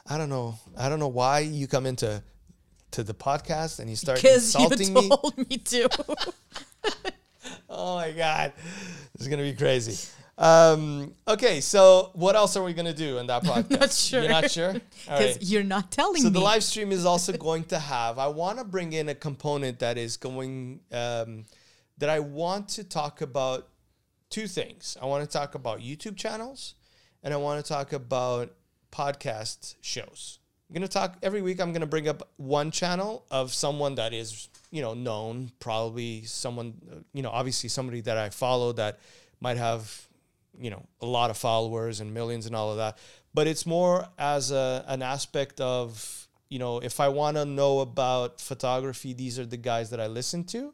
I 0.05 0.17
don't 0.17 0.27
know. 0.27 0.55
I 0.77 0.89
don't 0.89 0.99
know 0.99 1.07
why 1.07 1.39
you 1.39 1.67
come 1.67 1.85
into 1.85 2.21
to 2.91 3.03
the 3.03 3.13
podcast 3.13 3.79
and 3.79 3.89
you 3.89 3.95
start 3.95 4.17
Because 4.21 4.53
you 4.53 4.65
insulting 4.65 4.93
me. 4.93 5.09
told 5.09 5.37
me 5.37 5.57
to. 5.57 5.89
Oh 7.73 7.95
my 7.95 8.11
god, 8.11 8.51
this 9.13 9.21
is 9.21 9.27
gonna 9.29 9.43
be 9.43 9.53
crazy. 9.53 9.97
Um, 10.37 11.13
okay, 11.25 11.61
so 11.61 12.11
what 12.13 12.35
else 12.35 12.57
are 12.57 12.63
we 12.63 12.73
gonna 12.73 12.93
do 12.93 13.17
in 13.17 13.27
that 13.27 13.43
podcast? 13.45 13.79
not 13.79 13.91
sure. 13.93 14.21
You're 14.21 14.29
not 14.29 14.51
sure. 14.51 14.73
Because 14.73 15.37
right. 15.37 15.37
you're 15.41 15.63
not 15.63 15.89
telling 15.89 16.21
So 16.21 16.27
me. 16.27 16.33
the 16.33 16.41
live 16.41 16.63
stream 16.65 16.91
is 16.91 17.05
also 17.05 17.31
going 17.33 17.63
to 17.65 17.79
have. 17.79 18.19
I 18.19 18.27
want 18.27 18.59
to 18.59 18.65
bring 18.65 18.91
in 18.91 19.07
a 19.07 19.15
component 19.15 19.79
that 19.79 19.97
is 19.97 20.17
going 20.17 20.81
um, 20.91 21.45
that 22.01 22.09
I 22.09 22.17
want 22.17 22.67
to 22.69 22.83
talk 22.83 23.21
about 23.21 23.69
two 24.31 24.47
things. 24.47 24.97
I 24.99 25.05
want 25.05 25.23
to 25.23 25.31
talk 25.31 25.53
about 25.53 25.81
YouTube 25.81 26.17
channels, 26.17 26.73
and 27.21 27.31
I 27.31 27.37
want 27.37 27.63
to 27.63 27.69
talk 27.73 27.93
about 27.93 28.51
podcast 28.91 29.75
shows. 29.81 30.39
I'm 30.67 30.73
gonna 30.73 30.87
talk 30.87 31.17
every 31.21 31.43
week. 31.43 31.61
I'm 31.61 31.73
gonna 31.73 31.85
bring 31.85 32.07
up 32.07 32.27
one 32.37 32.71
channel 32.71 33.23
of 33.29 33.53
someone 33.53 33.95
that 33.95 34.13
is 34.13 34.49
you 34.71 34.81
know 34.81 34.95
known, 34.95 35.51
probably 35.59 36.23
someone 36.23 37.05
you 37.13 37.21
know 37.21 37.29
obviously 37.29 37.69
somebody 37.69 38.01
that 38.01 38.17
I 38.17 38.31
follow 38.31 38.71
that 38.73 38.99
might 39.39 39.57
have 39.57 40.07
you 40.59 40.71
know 40.71 40.83
a 41.01 41.05
lot 41.05 41.29
of 41.29 41.37
followers 41.37 41.99
and 41.99 42.15
millions 42.15 42.47
and 42.47 42.55
all 42.55 42.71
of 42.71 42.77
that 42.77 42.97
but 43.33 43.47
it's 43.47 43.65
more 43.65 44.05
as 44.17 44.51
a, 44.51 44.83
an 44.87 45.01
aspect 45.01 45.61
of 45.61 46.27
you 46.49 46.59
know 46.59 46.79
if 46.79 46.99
i 46.99 47.07
want 47.07 47.37
to 47.37 47.45
know 47.45 47.79
about 47.79 48.41
photography 48.41 49.13
these 49.13 49.39
are 49.39 49.45
the 49.45 49.55
guys 49.55 49.91
that 49.91 50.01
i 50.01 50.07
listen 50.07 50.43
to 50.43 50.73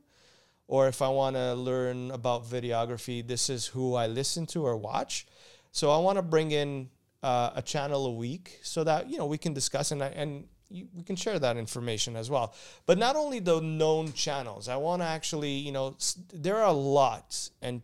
or 0.67 0.87
if 0.87 1.01
i 1.01 1.07
want 1.07 1.35
to 1.35 1.53
learn 1.53 2.11
about 2.11 2.45
videography 2.45 3.25
this 3.25 3.49
is 3.49 3.67
who 3.67 3.95
i 3.95 4.07
listen 4.07 4.45
to 4.45 4.65
or 4.65 4.75
watch. 4.77 5.25
So 5.71 5.91
i 5.91 5.97
want 5.97 6.17
to 6.17 6.21
bring 6.21 6.51
in 6.51 6.89
uh, 7.23 7.51
a 7.55 7.61
channel 7.61 8.05
a 8.05 8.13
week 8.13 8.59
so 8.63 8.83
that 8.83 9.09
you 9.09 9.17
know 9.17 9.25
we 9.25 9.37
can 9.37 9.53
discuss 9.53 9.91
and, 9.91 10.01
and 10.01 10.45
you, 10.69 10.87
we 10.93 11.03
can 11.03 11.15
share 11.15 11.39
that 11.39 11.55
information 11.55 12.17
as 12.17 12.29
well. 12.29 12.53
But 12.85 12.97
not 12.97 13.15
only 13.15 13.39
the 13.39 13.61
known 13.61 14.13
channels 14.13 14.67
i 14.67 14.75
want 14.75 15.01
to 15.01 15.07
actually 15.07 15.53
you 15.53 15.71
know 15.71 15.95
there 16.33 16.57
are 16.57 16.67
a 16.67 16.79
lot 16.97 17.49
and 17.61 17.81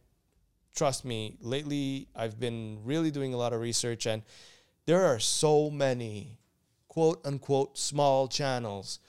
trust 0.76 1.06
me, 1.06 1.38
lately 1.41 2.08
I've 2.15 2.39
been 2.39 2.80
really 2.84 3.12
doing 3.12 3.34
a 3.34 3.38
lot 3.38 3.54
of 3.54 3.62
research 3.62 4.06
and 4.06 4.24
there 4.86 5.06
are 5.06 5.19
so 5.19 5.69
many 5.69 6.38
quote 6.88 7.26
unquote 7.26 7.78
small 7.78 8.28
channels 8.28 9.00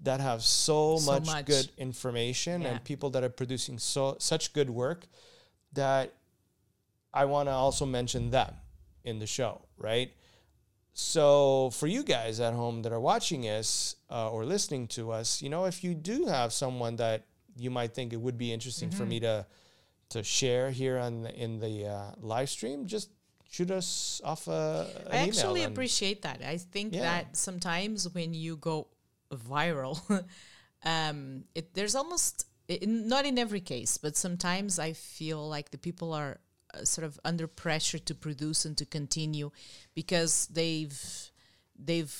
that 0.00 0.20
have 0.20 0.42
so, 0.42 0.96
So 0.98 1.12
much, 1.12 1.26
much. 1.26 1.46
good 1.46 1.70
information 1.76 2.62
Yeah. 2.62 2.68
and 2.68 2.84
people 2.84 3.10
that 3.10 3.24
are 3.24 3.28
producing 3.30 3.78
so 3.78 4.16
such 4.20 4.52
good 4.52 4.70
work 4.70 5.06
that 5.72 6.14
I 7.12 7.24
want 7.24 7.48
to 7.48 7.52
also 7.52 7.84
mention 7.86 8.30
them 8.30 8.54
in 9.04 9.18
the 9.18 9.26
show, 9.26 9.62
right? 9.76 10.12
So 10.92 11.70
for 11.70 11.86
you 11.86 12.02
guys 12.02 12.40
at 12.40 12.54
home 12.54 12.82
that 12.82 12.92
are 12.92 13.00
watching 13.00 13.44
us 13.44 13.96
uh, 14.10 14.30
or 14.30 14.44
listening 14.44 14.88
to 14.88 15.10
us, 15.12 15.40
you 15.42 15.48
know, 15.48 15.64
if 15.66 15.84
you 15.84 15.94
do 15.94 16.26
have 16.26 16.52
someone 16.52 16.96
that 16.96 17.24
you 17.56 17.70
might 17.70 17.94
think 17.94 18.12
it 18.12 18.20
would 18.20 18.38
be 18.38 18.52
interesting 18.52 18.90
for 18.90 19.04
me 19.04 19.20
to 19.20 19.46
to 20.10 20.22
share 20.22 20.70
here 20.70 20.96
on 20.98 21.22
the, 21.22 21.34
in 21.34 21.60
the 21.60 21.86
uh, 21.86 22.12
live 22.20 22.48
stream, 22.48 22.86
just 22.86 23.10
shoot 23.50 23.70
us 23.70 24.22
off 24.24 24.48
a, 24.48 24.86
I 25.10 25.18
actually 25.18 25.64
appreciate 25.64 26.22
that. 26.22 26.40
I 26.42 26.56
think 26.56 26.94
Yeah. 26.94 27.02
that 27.02 27.36
sometimes 27.36 28.08
when 28.14 28.32
you 28.32 28.56
go 28.56 28.86
viral, 29.32 30.24
um, 30.84 31.44
it, 31.54 31.74
there's 31.74 31.94
almost 31.94 32.46
not 32.82 33.24
in 33.24 33.38
every 33.38 33.60
case, 33.60 33.96
but 33.98 34.16
sometimes 34.16 34.78
I 34.78 34.92
feel 34.92 35.48
like 35.48 35.70
the 35.70 35.78
people 35.78 36.12
are 36.12 36.38
uh, 36.74 36.84
sort 36.84 37.06
of 37.06 37.18
under 37.24 37.46
pressure 37.46 37.98
to 37.98 38.14
produce 38.14 38.64
and 38.64 38.76
to 38.76 38.84
continue 38.84 39.50
because 39.94 40.46
they've 40.48 41.30
they've 41.78 42.14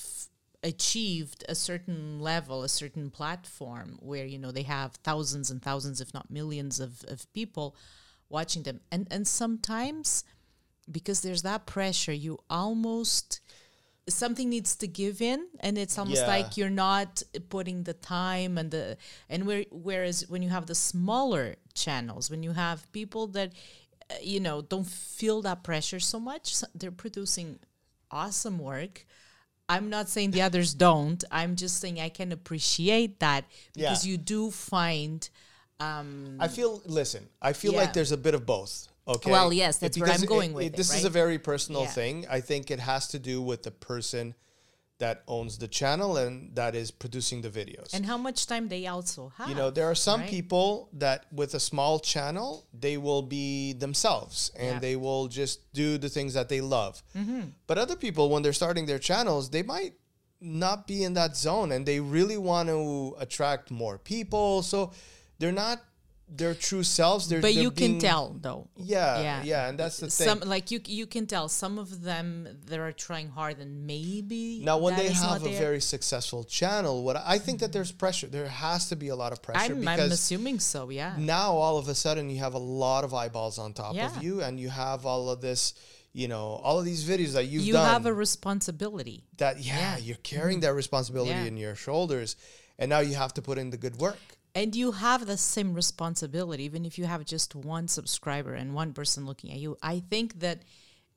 achieved 0.63 1.45
a 1.47 1.55
certain 1.55 2.19
level, 2.19 2.63
a 2.63 2.69
certain 2.69 3.09
platform 3.11 3.97
where 4.01 4.25
you 4.25 4.39
know 4.39 4.51
they 4.51 4.63
have 4.63 4.93
thousands 5.03 5.51
and 5.51 5.61
thousands, 5.61 6.01
if 6.01 6.13
not 6.13 6.31
millions, 6.31 6.79
of, 6.79 7.03
of 7.07 7.31
people 7.33 7.75
watching 8.27 8.63
them, 8.63 8.81
and 8.91 9.07
and 9.11 9.27
sometimes 9.27 10.23
because 10.91 11.21
there's 11.21 11.43
that 11.43 11.65
pressure, 11.65 12.13
you 12.13 12.39
almost 12.49 13.41
something 14.13 14.49
needs 14.49 14.75
to 14.75 14.87
give 14.87 15.21
in 15.21 15.47
and 15.61 15.77
it's 15.77 15.97
almost 15.97 16.21
Yeah. 16.21 16.27
like 16.27 16.57
you're 16.57 16.69
not 16.69 17.21
putting 17.49 17.83
the 17.83 17.93
time 17.93 18.57
and 18.57 18.71
the 18.71 18.97
and 19.29 19.45
where 19.47 19.65
whereas 19.71 20.27
when 20.29 20.41
you 20.43 20.49
have 20.49 20.65
the 20.65 20.75
smaller 20.75 21.55
channels 21.73 22.29
when 22.29 22.43
you 22.43 22.51
have 22.53 22.91
people 22.91 23.27
that 23.27 23.53
uh, 24.11 24.15
you 24.21 24.39
know 24.39 24.61
don't 24.61 24.87
feel 24.87 25.41
that 25.43 25.63
pressure 25.63 25.99
so 25.99 26.19
much 26.19 26.55
so 26.55 26.67
they're 26.75 26.91
producing 26.91 27.59
awesome 28.11 28.57
work 28.59 29.05
i'm 29.69 29.89
not 29.89 30.09
saying 30.09 30.31
the 30.31 30.41
others 30.41 30.73
don't 30.73 31.23
i'm 31.31 31.55
just 31.55 31.79
saying 31.79 31.99
i 31.99 32.09
can 32.09 32.31
appreciate 32.31 33.19
that 33.19 33.45
because 33.75 34.05
Yeah. 34.05 34.11
you 34.11 34.17
do 34.17 34.51
find 34.51 35.29
um 35.79 36.35
I 36.41 36.47
feel. 36.49 36.81
Listen, 36.85 37.29
I 37.41 37.53
feel 37.53 37.71
Yeah. 37.71 37.79
like 37.81 37.93
there's 37.93 38.11
a 38.11 38.17
bit 38.17 38.33
of 38.35 38.45
both. 38.45 38.89
Okay. 39.09 39.31
Well, 39.31 39.51
yes, 39.51 39.77
that's 39.77 39.97
where 39.97 40.11
I'm 40.11 40.21
going 40.21 40.53
with 40.53 40.65
it, 40.67 40.75
This 40.75 40.93
is 40.93 41.03
a 41.03 41.09
very 41.09 41.39
personal 41.39 41.83
Yeah. 41.83 41.87
thing. 41.99 42.15
I 42.29 42.41
think 42.41 42.69
it 42.69 42.79
has 42.79 43.07
to 43.09 43.19
do 43.19 43.41
with 43.41 43.63
the 43.63 43.71
person 43.71 44.35
that 44.99 45.23
owns 45.29 45.57
the 45.57 45.67
channel 45.67 46.17
and 46.17 46.53
that 46.55 46.75
is 46.75 46.91
producing 46.91 47.41
the 47.41 47.49
videos. 47.49 47.93
and 47.93 48.05
how 48.05 48.17
much 48.17 48.45
time 48.45 48.67
they 48.67 48.85
also 48.85 49.31
have 49.37 49.47
you 49.49 49.55
know, 49.55 49.69
there 49.71 49.89
are 49.89 49.95
some 49.95 50.19
right? 50.21 50.29
people 50.29 50.89
that 50.91 51.25
with 51.31 51.53
a 51.53 51.59
small 51.59 51.99
channel, 51.99 52.65
they 52.73 52.97
will 52.97 53.21
be 53.21 53.73
themselves 53.73 54.51
and 54.57 54.73
Yeah. 54.73 54.79
they 54.79 54.95
will 54.97 55.27
just 55.29 55.71
do 55.73 55.97
the 55.97 56.09
things 56.09 56.33
that 56.33 56.49
they 56.49 56.59
love. 56.61 57.01
Mm-hmm. 57.15 57.43
But 57.65 57.77
other 57.77 57.95
people, 57.95 58.29
when 58.29 58.43
they're 58.43 58.59
starting 58.63 58.85
their 58.87 58.99
channels, 58.99 59.49
they 59.49 59.63
might 59.63 59.93
not 60.41 60.85
be 60.85 61.03
in 61.03 61.13
that 61.13 61.35
zone 61.37 61.71
and 61.71 61.85
they 61.85 61.99
really 62.01 62.37
want 62.37 62.67
to 62.69 63.15
attract 63.19 63.71
more 63.71 63.97
people. 63.97 64.61
So 64.63 64.91
they're 65.39 65.59
not 65.67 65.81
their 66.31 66.53
true 66.53 66.83
selves. 66.83 67.27
They're, 67.27 67.41
but 67.41 67.53
they're 67.53 67.63
you 67.63 67.71
can 67.71 67.99
tell 67.99 68.35
though 68.39 68.67
Yeah, 68.77 69.21
Yeah. 69.21 69.43
yeah, 69.43 69.67
and 69.69 69.77
that's 69.79 69.97
the 69.97 70.09
thing. 70.09 70.27
some 70.27 70.39
like 70.41 70.71
you 70.71 70.79
you 70.85 71.07
can 71.07 71.25
tell 71.27 71.49
some 71.49 71.77
of 71.79 72.01
them 72.03 72.47
they 72.65 72.77
are 72.77 72.91
trying 72.91 73.29
hard 73.29 73.59
and 73.59 73.85
maybe 73.87 74.61
now, 74.63 74.77
when 74.77 74.95
they 74.95 75.09
have 75.09 75.41
a 75.41 75.49
there. 75.49 75.59
very 75.59 75.81
successful 75.81 76.43
channel, 76.43 77.03
what 77.03 77.17
I 77.17 77.39
think 77.39 77.59
that 77.61 77.71
there's 77.73 77.91
pressure. 77.91 78.27
There 78.27 78.47
has 78.47 78.89
to 78.89 78.95
be 78.95 79.07
a 79.09 79.15
lot 79.15 79.31
of 79.33 79.41
pressure 79.41 79.73
I'm, 79.73 79.79
because 79.79 79.99
I'm 79.99 80.11
assuming 80.11 80.59
so 80.59 80.89
yeah 80.89 81.15
now 81.17 81.53
all 81.53 81.77
of 81.77 81.87
a 81.87 81.95
sudden 81.95 82.29
you 82.29 82.39
have 82.39 82.53
a 82.53 82.59
lot 82.85 83.03
of 83.03 83.13
eyeballs 83.13 83.57
on 83.59 83.73
top 83.73 83.95
Yeah. 83.95 84.07
of 84.15 84.23
you 84.23 84.41
and 84.41 84.59
you 84.59 84.69
have 84.69 85.05
all 85.05 85.29
of 85.29 85.41
this 85.41 85.73
you 86.11 86.27
know, 86.27 86.59
all 86.63 86.79
of 86.79 86.85
these 86.85 87.03
videos 87.07 87.33
that 87.33 87.45
you've 87.45 87.61
you 87.63 87.73
done. 87.73 87.87
have 87.87 88.07
a 88.07 88.13
responsibility. 88.13 89.23
that 89.37 89.59
yeah, 89.63 89.77
Yeah. 89.79 89.97
you're 89.97 90.17
carrying 90.23 90.59
that 90.61 90.73
responsibility 90.73 91.31
Yeah. 91.31 91.43
in 91.45 91.55
your 91.55 91.75
shoulders, 91.75 92.35
and 92.79 92.89
now 92.89 92.99
you 92.99 93.13
have 93.15 93.33
to 93.35 93.41
put 93.43 93.57
in 93.59 93.69
the 93.69 93.77
good 93.77 93.97
work. 93.97 94.17
And 94.55 94.75
you 94.75 94.93
have 94.93 95.25
the 95.25 95.37
same 95.37 95.73
responsibility, 95.73 96.63
even 96.63 96.85
if 96.85 96.97
you 96.97 97.05
have 97.05 97.23
just 97.23 97.55
one 97.55 97.87
subscriber 97.87 98.53
and 98.53 98.73
one 98.73 98.93
person 98.93 99.25
looking 99.25 99.51
at 99.51 99.59
you. 99.59 99.77
I 99.81 99.99
think 99.99 100.39
that 100.39 100.63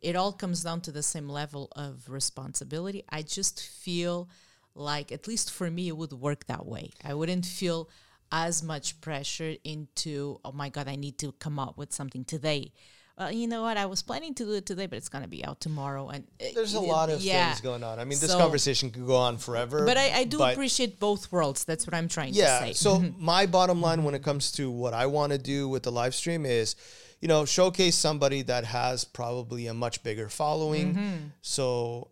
it 0.00 0.16
all 0.16 0.32
comes 0.32 0.62
down 0.62 0.80
to 0.82 0.92
the 0.92 1.02
same 1.02 1.28
level 1.28 1.68
of 1.74 2.10
responsibility. 2.10 3.04
I 3.08 3.22
just 3.22 3.60
feel 3.66 4.28
like, 4.74 5.12
at 5.12 5.26
least 5.26 5.50
for 5.50 5.70
me, 5.70 5.88
it 5.88 5.96
would 5.96 6.12
work 6.12 6.46
that 6.46 6.66
way. 6.66 6.90
I 7.04 7.14
wouldn't 7.14 7.46
feel 7.46 7.88
as 8.30 8.62
much 8.62 9.00
pressure 9.00 9.56
into, 9.64 10.40
oh 10.44 10.52
my 10.52 10.68
God, 10.68 10.88
I 10.88 10.96
need 10.96 11.18
to 11.18 11.32
come 11.32 11.58
up 11.58 11.78
with 11.78 11.92
something 11.92 12.24
today. 12.24 12.72
Well, 13.18 13.30
you 13.30 13.46
know 13.46 13.62
what? 13.62 13.76
I 13.76 13.86
was 13.86 14.02
planning 14.02 14.34
to 14.34 14.44
do 14.44 14.52
it 14.54 14.64
today, 14.66 14.86
but 14.86 14.96
it's 14.96 15.08
going 15.10 15.22
to 15.22 15.28
be 15.28 15.44
out 15.44 15.60
tomorrow. 15.60 16.08
And 16.08 16.24
uh, 16.40 16.46
There's 16.54 16.74
a 16.74 16.80
lot 16.80 17.10
of 17.10 17.20
yeah. 17.20 17.48
things 17.50 17.60
going 17.60 17.82
on. 17.84 17.98
I 17.98 18.04
mean, 18.04 18.18
this 18.18 18.30
So- 18.30 18.38
conversation 18.38 18.90
could 18.90 19.06
go 19.06 19.16
on 19.16 19.36
forever. 19.36 19.84
But 19.84 19.98
I, 19.98 20.20
I 20.20 20.24
do 20.24 20.38
but- 20.38 20.54
appreciate 20.54 20.98
both 20.98 21.30
worlds. 21.30 21.64
That's 21.64 21.86
what 21.86 21.94
I'm 21.94 22.08
trying 22.08 22.32
yeah 22.34 22.60
to 22.60 22.66
say. 22.68 22.72
so 22.72 22.98
my 23.18 23.44
bottom 23.46 23.80
line 23.82 24.02
when 24.04 24.14
it 24.14 24.22
comes 24.22 24.50
to 24.52 24.70
what 24.70 24.94
i 24.94 25.06
want 25.06 25.32
to 25.32 25.38
do 25.38 25.68
with 25.68 25.82
the 25.82 25.92
live 25.92 26.14
stream 26.14 26.46
is 26.46 26.74
you 27.20 27.28
know 27.28 27.44
showcase 27.44 27.94
somebody 27.96 28.42
that 28.42 28.64
has 28.64 29.04
probably 29.04 29.66
a 29.66 29.74
much 29.74 30.02
bigger 30.02 30.28
following 30.28 30.94
Mm-hmm. 30.94 31.16
so 31.42 32.08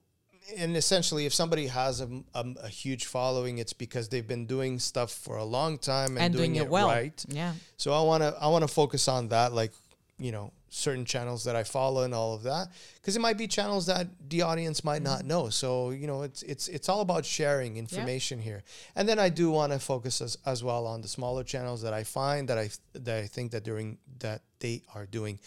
and 0.58 0.76
essentially 0.76 1.26
if 1.26 1.32
somebody 1.34 1.66
has 1.68 2.00
a, 2.00 2.08
a, 2.34 2.44
a 2.64 2.68
huge 2.68 3.06
following 3.06 3.58
it's 3.58 3.72
because 3.72 4.08
they've 4.08 4.26
been 4.26 4.46
doing 4.46 4.78
stuff 4.78 5.10
for 5.12 5.36
a 5.36 5.44
long 5.44 5.78
time 5.78 6.10
and, 6.16 6.26
and 6.26 6.34
doing, 6.34 6.56
it 6.56 6.68
well. 6.68 6.88
right 6.88 7.24
Yeah. 7.28 7.52
so 7.76 7.92
I 7.92 8.02
want 8.02 8.22
to 8.22 8.36
I 8.40 8.48
want 8.48 8.62
to 8.62 8.68
focus 8.68 9.08
on 9.08 9.28
that, 9.28 9.52
like 9.52 9.72
you 10.20 10.30
know 10.30 10.52
certain 10.68 11.04
channels 11.04 11.42
that 11.44 11.56
I 11.56 11.64
follow 11.64 12.02
and 12.04 12.14
all 12.14 12.35
of 12.35 12.44
that, 12.44 12.68
because 12.94 13.16
it 13.16 13.20
might 13.20 13.38
be 13.38 13.48
channels 13.48 13.87
that 13.87 14.06
the 14.28 14.42
audience 14.42 14.85
might 14.85 15.02
not 15.02 15.24
know. 15.24 15.48
So 15.48 15.90
you 15.90 16.06
know 16.06 16.22
it's 16.22 16.42
it's 16.42 16.68
it's 16.68 16.88
all 16.88 17.00
about 17.00 17.24
sharing 17.24 17.76
information 17.76 18.38
here, 18.38 18.62
and 18.94 19.09
then 19.09 19.18
I 19.18 19.28
do 19.30 19.50
want 19.50 19.72
to 19.72 19.78
focus 19.78 20.20
as, 20.20 20.38
as 20.46 20.62
well 20.62 20.87
on 20.87 21.00
the 21.00 21.09
smaller 21.09 21.42
channels 21.42 21.83
that 21.83 21.92
I 21.92 22.04
find 22.04 22.48
that 22.48 22.59
I 22.59 22.70
that 22.92 23.18
I 23.18 23.26
think 23.26 23.52
that 23.52 23.64
doing 23.64 23.98
that 24.20 24.42
they 24.61 24.83
are 24.94 25.06
doing 25.06 25.40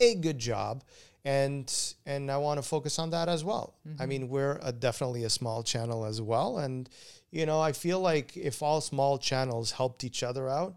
a 0.00 0.14
good 0.14 0.38
job. 0.38 0.84
And 1.22 1.70
and 2.06 2.30
I 2.30 2.38
want 2.38 2.62
to 2.62 2.66
focus 2.66 2.98
on 2.98 3.10
that 3.10 3.28
as 3.28 3.44
well. 3.44 3.74
I 3.84 3.88
mm-hmm. 3.88 4.08
mean, 4.08 4.28
we're 4.30 4.58
a, 4.62 4.72
definitely 4.72 5.24
a 5.24 5.28
small 5.28 5.62
channel 5.62 6.06
as 6.06 6.22
well, 6.22 6.56
and 6.56 6.88
you 7.30 7.44
know, 7.44 7.60
I 7.60 7.72
feel 7.72 8.00
like 8.00 8.36
if 8.36 8.62
all 8.62 8.80
small 8.80 9.18
channels 9.18 9.72
helped 9.72 10.02
each 10.02 10.22
other 10.22 10.48
out, 10.48 10.76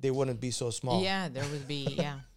they 0.00 0.10
wouldn't 0.10 0.40
be 0.40 0.50
so 0.50 0.70
small. 0.70 1.02
Yeah, 1.02 1.28
there 1.28 1.44
would 1.44 1.66
be, 1.68 1.94
yeah. 1.96 2.20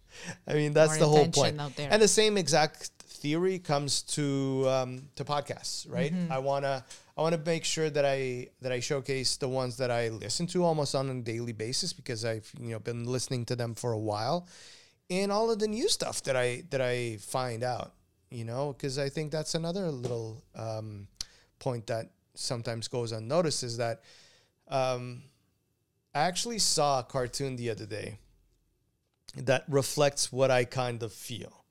I 0.46 0.54
mean 0.54 0.72
that's 0.72 0.98
More 0.98 0.98
the 0.98 1.08
whole 1.08 1.28
point. 1.28 1.60
And 1.78 2.00
the 2.00 2.08
same 2.08 2.36
exact 2.36 2.90
theory 3.16 3.58
comes 3.58 4.02
to 4.02 4.64
um, 4.68 5.02
to 5.16 5.24
podcasts, 5.24 5.90
right? 5.90 6.12
Mm-hmm. 6.12 6.32
I 6.32 6.38
wanna 6.38 6.84
I 7.16 7.22
wanna 7.22 7.38
make 7.38 7.64
sure 7.64 7.90
that 7.90 8.04
I 8.04 8.48
that 8.62 8.72
I 8.72 8.80
showcase 8.80 9.36
the 9.36 9.48
ones 9.48 9.76
that 9.78 9.90
I 9.90 10.08
listen 10.08 10.46
to 10.48 10.64
almost 10.64 10.94
on 10.94 11.10
a 11.10 11.20
daily 11.22 11.52
basis 11.52 11.92
because 11.92 12.24
I've 12.24 12.50
you 12.60 12.70
know 12.70 12.78
been 12.78 13.04
listening 13.04 13.44
to 13.46 13.56
them 13.56 13.74
for 13.74 13.92
a 13.92 13.98
while, 13.98 14.46
and 15.10 15.32
all 15.32 15.50
of 15.50 15.58
the 15.58 15.68
new 15.68 15.88
stuff 15.88 16.22
that 16.24 16.36
I 16.36 16.64
that 16.70 16.80
I 16.80 17.16
find 17.16 17.62
out, 17.62 17.94
you 18.30 18.44
know, 18.44 18.72
because 18.72 18.98
I 18.98 19.08
think 19.08 19.32
that's 19.32 19.54
another 19.54 19.90
little 19.90 20.42
um, 20.54 21.08
point 21.58 21.86
that 21.88 22.10
sometimes 22.34 22.88
goes 22.88 23.12
unnoticed 23.12 23.62
is 23.62 23.78
that 23.78 24.02
um, 24.68 25.22
I 26.14 26.20
actually 26.20 26.58
saw 26.58 27.00
a 27.00 27.02
cartoon 27.02 27.56
the 27.56 27.70
other 27.70 27.86
day 27.86 28.18
that 29.36 29.64
reflects 29.68 30.32
what 30.32 30.50
I 30.50 30.64
kind 30.64 31.02
of 31.02 31.12
feel, 31.12 31.64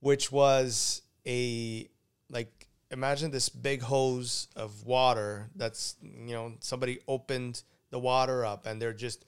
which 0.00 0.32
was 0.32 1.02
a 1.26 1.88
like 2.30 2.68
imagine 2.90 3.30
this 3.30 3.48
big 3.48 3.82
hose 3.82 4.48
of 4.56 4.84
water 4.84 5.50
that's 5.56 5.96
you 6.00 6.34
know 6.34 6.54
somebody 6.60 6.98
opened 7.08 7.62
the 7.90 7.98
water 7.98 8.44
up 8.44 8.66
and 8.66 8.80
they're 8.80 8.92
just 8.92 9.24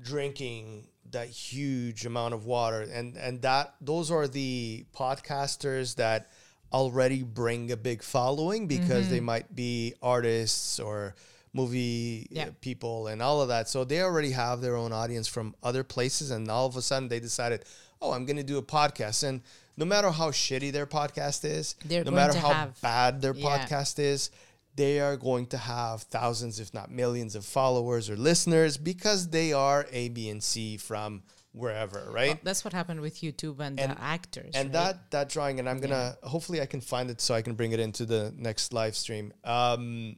drinking 0.00 0.86
that 1.10 1.28
huge 1.28 2.06
amount 2.06 2.34
of 2.34 2.46
water. 2.46 2.82
And 2.82 3.16
and 3.16 3.42
that 3.42 3.74
those 3.80 4.10
are 4.10 4.28
the 4.28 4.86
podcasters 4.94 5.96
that 5.96 6.30
already 6.72 7.22
bring 7.22 7.72
a 7.72 7.76
big 7.76 8.02
following 8.02 8.66
because 8.66 9.08
they 9.08 9.16
mm-hmm. 9.16 9.26
might 9.26 9.54
be 9.54 9.94
artists 10.02 10.78
or 10.78 11.14
movie 11.52 12.26
Yeah. 12.30 12.48
uh, 12.48 12.50
people 12.60 13.06
and 13.08 13.20
all 13.22 13.40
of 13.40 13.48
that 13.48 13.68
so 13.68 13.84
they 13.84 14.02
already 14.02 14.30
have 14.32 14.60
their 14.60 14.76
own 14.76 14.92
audience 14.92 15.26
from 15.28 15.54
other 15.62 15.82
places 15.84 16.30
and 16.30 16.50
all 16.50 16.66
of 16.66 16.76
a 16.76 16.82
sudden 16.82 17.08
they 17.08 17.20
decided 17.20 17.64
oh 18.02 18.12
i'm 18.12 18.24
going 18.26 18.36
to 18.36 18.42
do 18.42 18.58
a 18.58 18.62
podcast 18.62 19.22
and 19.26 19.40
no 19.76 19.84
matter 19.84 20.10
how 20.10 20.30
shitty 20.30 20.70
their 20.72 20.86
podcast 20.86 21.44
is 21.44 21.74
They're 21.84 22.04
no 22.04 22.10
matter 22.10 22.38
how 22.38 22.52
have- 22.52 22.80
bad 22.80 23.22
their 23.22 23.34
Yeah. 23.34 23.46
podcast 23.66 23.98
is 23.98 24.30
they 24.76 25.00
are 25.00 25.16
going 25.16 25.46
to 25.46 25.58
have 25.58 26.02
thousands 26.02 26.60
if 26.60 26.72
not 26.74 26.90
millions 26.90 27.34
of 27.34 27.44
followers 27.44 28.08
or 28.10 28.16
listeners 28.16 28.76
because 28.76 29.28
they 29.30 29.52
are 29.52 29.86
a 29.90 30.08
b 30.10 30.28
and 30.30 30.42
c 30.42 30.76
from 30.76 31.22
wherever 31.52 32.08
right 32.12 32.28
Well, 32.34 32.38
that's 32.44 32.62
what 32.64 32.72
happened 32.74 33.00
with 33.00 33.16
YouTube 33.20 33.58
and, 33.58 33.80
And- 33.80 33.92
the 33.92 34.00
actors. 34.00 34.52
and 34.54 34.66
right? 34.68 34.72
that 34.74 35.10
that 35.10 35.28
drawing 35.30 35.58
and 35.58 35.68
i'm 35.68 35.80
gonna 35.80 36.16
hopefully 36.22 36.60
i 36.60 36.66
can 36.66 36.80
find 36.80 37.10
it 37.10 37.20
so 37.20 37.34
i 37.34 37.42
can 37.42 37.54
bring 37.54 37.72
it 37.72 37.80
into 37.80 38.04
the 38.04 38.32
next 38.36 38.72
live 38.72 38.94
stream 38.94 39.32
um 39.44 40.16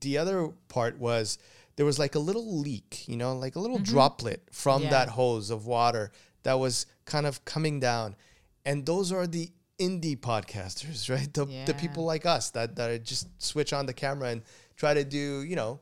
the 0.00 0.18
other 0.18 0.48
part 0.68 0.98
was 0.98 1.38
there 1.76 1.86
was 1.86 1.98
like 1.98 2.14
a 2.14 2.18
little 2.18 2.58
leak 2.60 3.04
you 3.08 3.16
know 3.16 3.34
like 3.36 3.56
a 3.56 3.58
little 3.58 3.78
mm-hmm. 3.78 3.92
droplet 3.92 4.42
from 4.52 4.82
Yeah. 4.82 4.90
that 4.90 5.08
hose 5.08 5.50
of 5.50 5.66
water 5.66 6.12
that 6.42 6.54
was 6.54 6.86
kind 7.04 7.26
of 7.26 7.44
coming 7.44 7.80
down 7.80 8.16
and 8.64 8.86
those 8.86 9.12
are 9.12 9.26
the 9.26 9.50
indie 9.78 10.16
podcasters 10.16 11.10
right 11.14 11.32
the, 11.32 11.46
the 11.66 11.74
people 11.74 12.04
like 12.04 12.26
us 12.26 12.50
that 12.50 12.76
that 12.76 13.02
just 13.04 13.28
switch 13.42 13.72
on 13.72 13.86
the 13.86 13.94
camera 13.94 14.28
and 14.28 14.42
try 14.76 14.94
to 14.94 15.04
do 15.04 15.42
you 15.42 15.56
know 15.56 15.80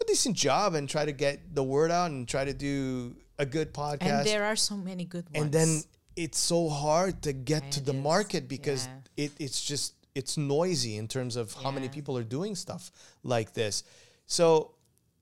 a 0.00 0.04
decent 0.04 0.36
job 0.36 0.74
and 0.74 0.88
try 0.88 1.04
to 1.04 1.12
get 1.12 1.54
the 1.54 1.62
word 1.62 1.90
out 1.90 2.10
and 2.10 2.28
try 2.28 2.44
to 2.44 2.54
do 2.54 3.16
a 3.38 3.46
good 3.46 3.72
podcast 3.74 4.02
and 4.02 4.26
there 4.26 4.44
are 4.44 4.56
so 4.56 4.76
many 4.76 5.04
good 5.04 5.24
ones. 5.32 5.42
and 5.42 5.52
then 5.52 5.82
it's 6.16 6.38
so 6.38 6.68
hard 6.68 7.22
to 7.22 7.32
get 7.32 7.72
to 7.72 7.80
the 7.80 7.94
is, 7.94 8.02
market 8.02 8.48
because 8.48 8.86
yeah. 8.86 9.24
it, 9.24 9.32
it's 9.38 9.62
just 9.62 9.94
it's 10.14 10.36
noisy 10.36 10.96
in 10.96 11.08
terms 11.08 11.36
of 11.36 11.52
how 11.54 11.70
many 11.70 11.88
people 11.88 12.16
are 12.16 12.24
doing 12.24 12.54
stuff 12.54 12.90
like 13.22 13.52
this. 13.54 13.84
So 14.26 14.74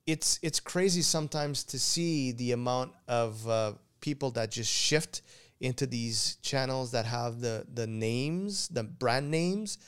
it's 0.06 0.38
it's 0.42 0.60
crazy 0.60 1.02
sometimes 1.02 1.64
to 1.64 1.78
see 1.78 2.32
the 2.32 2.52
amount 2.52 2.92
of 3.06 3.48
uh, 3.48 3.72
people 4.00 4.30
that 4.32 4.50
just 4.50 4.72
shift 4.72 5.22
into 5.60 5.86
these 5.86 6.36
channels 6.42 6.92
that 6.92 7.04
have 7.04 7.40
the 7.40 7.66
the 7.74 7.86
names 7.86 8.68
the 8.68 8.84
brand 8.84 9.28
names 9.30 9.78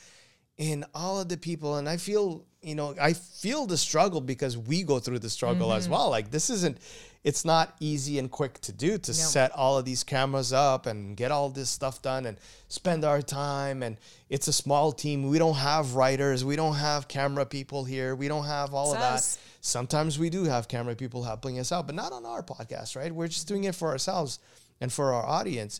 and 0.59 0.85
all 0.93 1.19
of 1.19 1.29
the 1.29 1.37
people 1.37 1.77
and 1.77 1.87
i 1.87 1.95
feel 1.95 2.45
you 2.61 2.75
know 2.75 2.93
i 2.99 3.13
feel 3.13 3.65
the 3.65 3.77
struggle 3.77 4.19
because 4.19 4.57
we 4.57 4.83
go 4.83 4.99
through 4.99 5.17
the 5.17 5.29
struggle 5.29 5.73
as 5.73 5.89
well. 5.89 6.09
Like 6.09 6.29
this 6.29 6.49
isn't 6.49 6.77
it's 7.23 7.45
not 7.45 7.75
easy 7.79 8.17
and 8.17 8.31
quick 8.31 8.59
to 8.61 8.71
do 8.71 8.97
to 8.97 9.13
set 9.13 9.51
all 9.51 9.77
of 9.77 9.85
these 9.85 10.03
cameras 10.03 10.51
up 10.51 10.87
and 10.87 11.15
get 11.15 11.29
all 11.31 11.49
this 11.49 11.69
stuff 11.69 12.01
done 12.01 12.25
and 12.25 12.37
spend 12.67 13.05
our 13.05 13.21
time. 13.21 13.83
And 13.83 13.97
it's 14.29 14.47
a 14.47 14.53
small 14.53 14.91
team. 14.91 15.27
We 15.29 15.37
don't 15.37 15.57
have 15.57 15.93
writers. 15.95 16.43
We 16.43 16.55
don't 16.55 16.75
have 16.75 17.07
camera 17.07 17.45
people 17.45 17.83
here. 17.83 18.15
We 18.15 18.27
don't 18.27 18.45
have 18.45 18.73
all 18.73 18.93
It's 18.93 18.95
of 18.95 18.99
that. 19.01 19.37
sometimes 19.61 20.17
we 20.17 20.31
do 20.31 20.45
have 20.45 20.67
camera 20.67 20.95
people 20.95 21.23
helping 21.23 21.59
us 21.59 21.71
out 21.71 21.85
but 21.85 21.93
not 21.93 22.11
on 22.11 22.25
our 22.25 22.41
podcast 22.41 22.95
right? 22.95 23.13
We're 23.13 23.27
just 23.27 23.47
doing 23.47 23.65
it 23.65 23.75
for 23.75 23.89
ourselves 23.89 24.39
and 24.79 24.91
for 24.91 25.13
our 25.13 25.23
audience. 25.23 25.79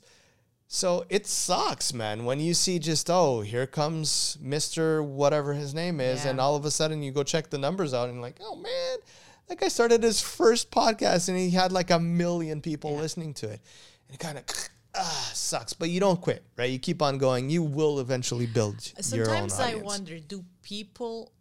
So 0.68 1.06
it 1.10 1.28
sucks, 1.28 1.92
man, 1.94 2.24
when 2.24 2.40
you 2.40 2.54
see 2.54 2.80
just, 2.80 3.10
oh, 3.10 3.42
here 3.42 3.68
comes 3.68 4.38
Mr. 4.42 5.04
whatever 5.04 5.54
his 5.54 5.74
name 5.74 6.00
is, 6.00 6.24
and 6.24 6.40
all 6.40 6.56
of 6.56 6.64
a 6.64 6.72
sudden 6.72 7.04
you 7.04 7.12
go 7.12 7.24
check 7.24 7.50
the 7.50 7.58
numbers 7.58 7.94
out 7.94 8.06
and 8.08 8.14
you're 8.14 8.22
like, 8.24 8.38
oh 8.42 8.56
man, 8.56 8.98
that 9.52 9.60
guy 9.60 9.68
started 9.68 10.02
his 10.02 10.22
first 10.22 10.72
podcast 10.72 11.28
and 11.28 11.38
he 11.38 11.50
had 11.50 11.74
like 11.74 11.92
a 11.92 12.00
million 12.00 12.62
people 12.62 12.96
listening 12.96 13.34
to 13.34 13.50
it. 13.50 13.60
And 14.08 14.16
it 14.16 14.20
kind 14.20 14.38
of 14.38 14.46
ah, 14.96 15.32
sucks. 15.34 15.74
But 15.74 15.90
you 15.90 16.00
don't 16.00 16.22
quit, 16.22 16.42
right? 16.58 16.70
You 16.70 16.80
keep 16.80 17.02
on 17.02 17.18
going. 17.18 17.50
You 17.50 17.62
will 17.62 18.00
eventually 18.00 18.46
build 18.46 18.94
your 19.12 19.30
own 19.30 19.50
Sometimes 19.50 19.60
I 19.60 19.76
wonder 19.76 20.20
do 20.20 20.46
people 20.64 21.34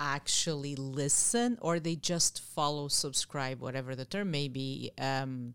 actually 0.00 0.74
listen 0.74 1.56
or 1.60 1.78
they 1.78 1.94
just 1.94 2.42
follow, 2.42 2.88
subscribe, 2.88 3.60
whatever 3.60 3.94
the 3.94 4.04
term 4.04 4.32
may 4.32 4.48
be, 4.48 4.90
um, 4.98 5.54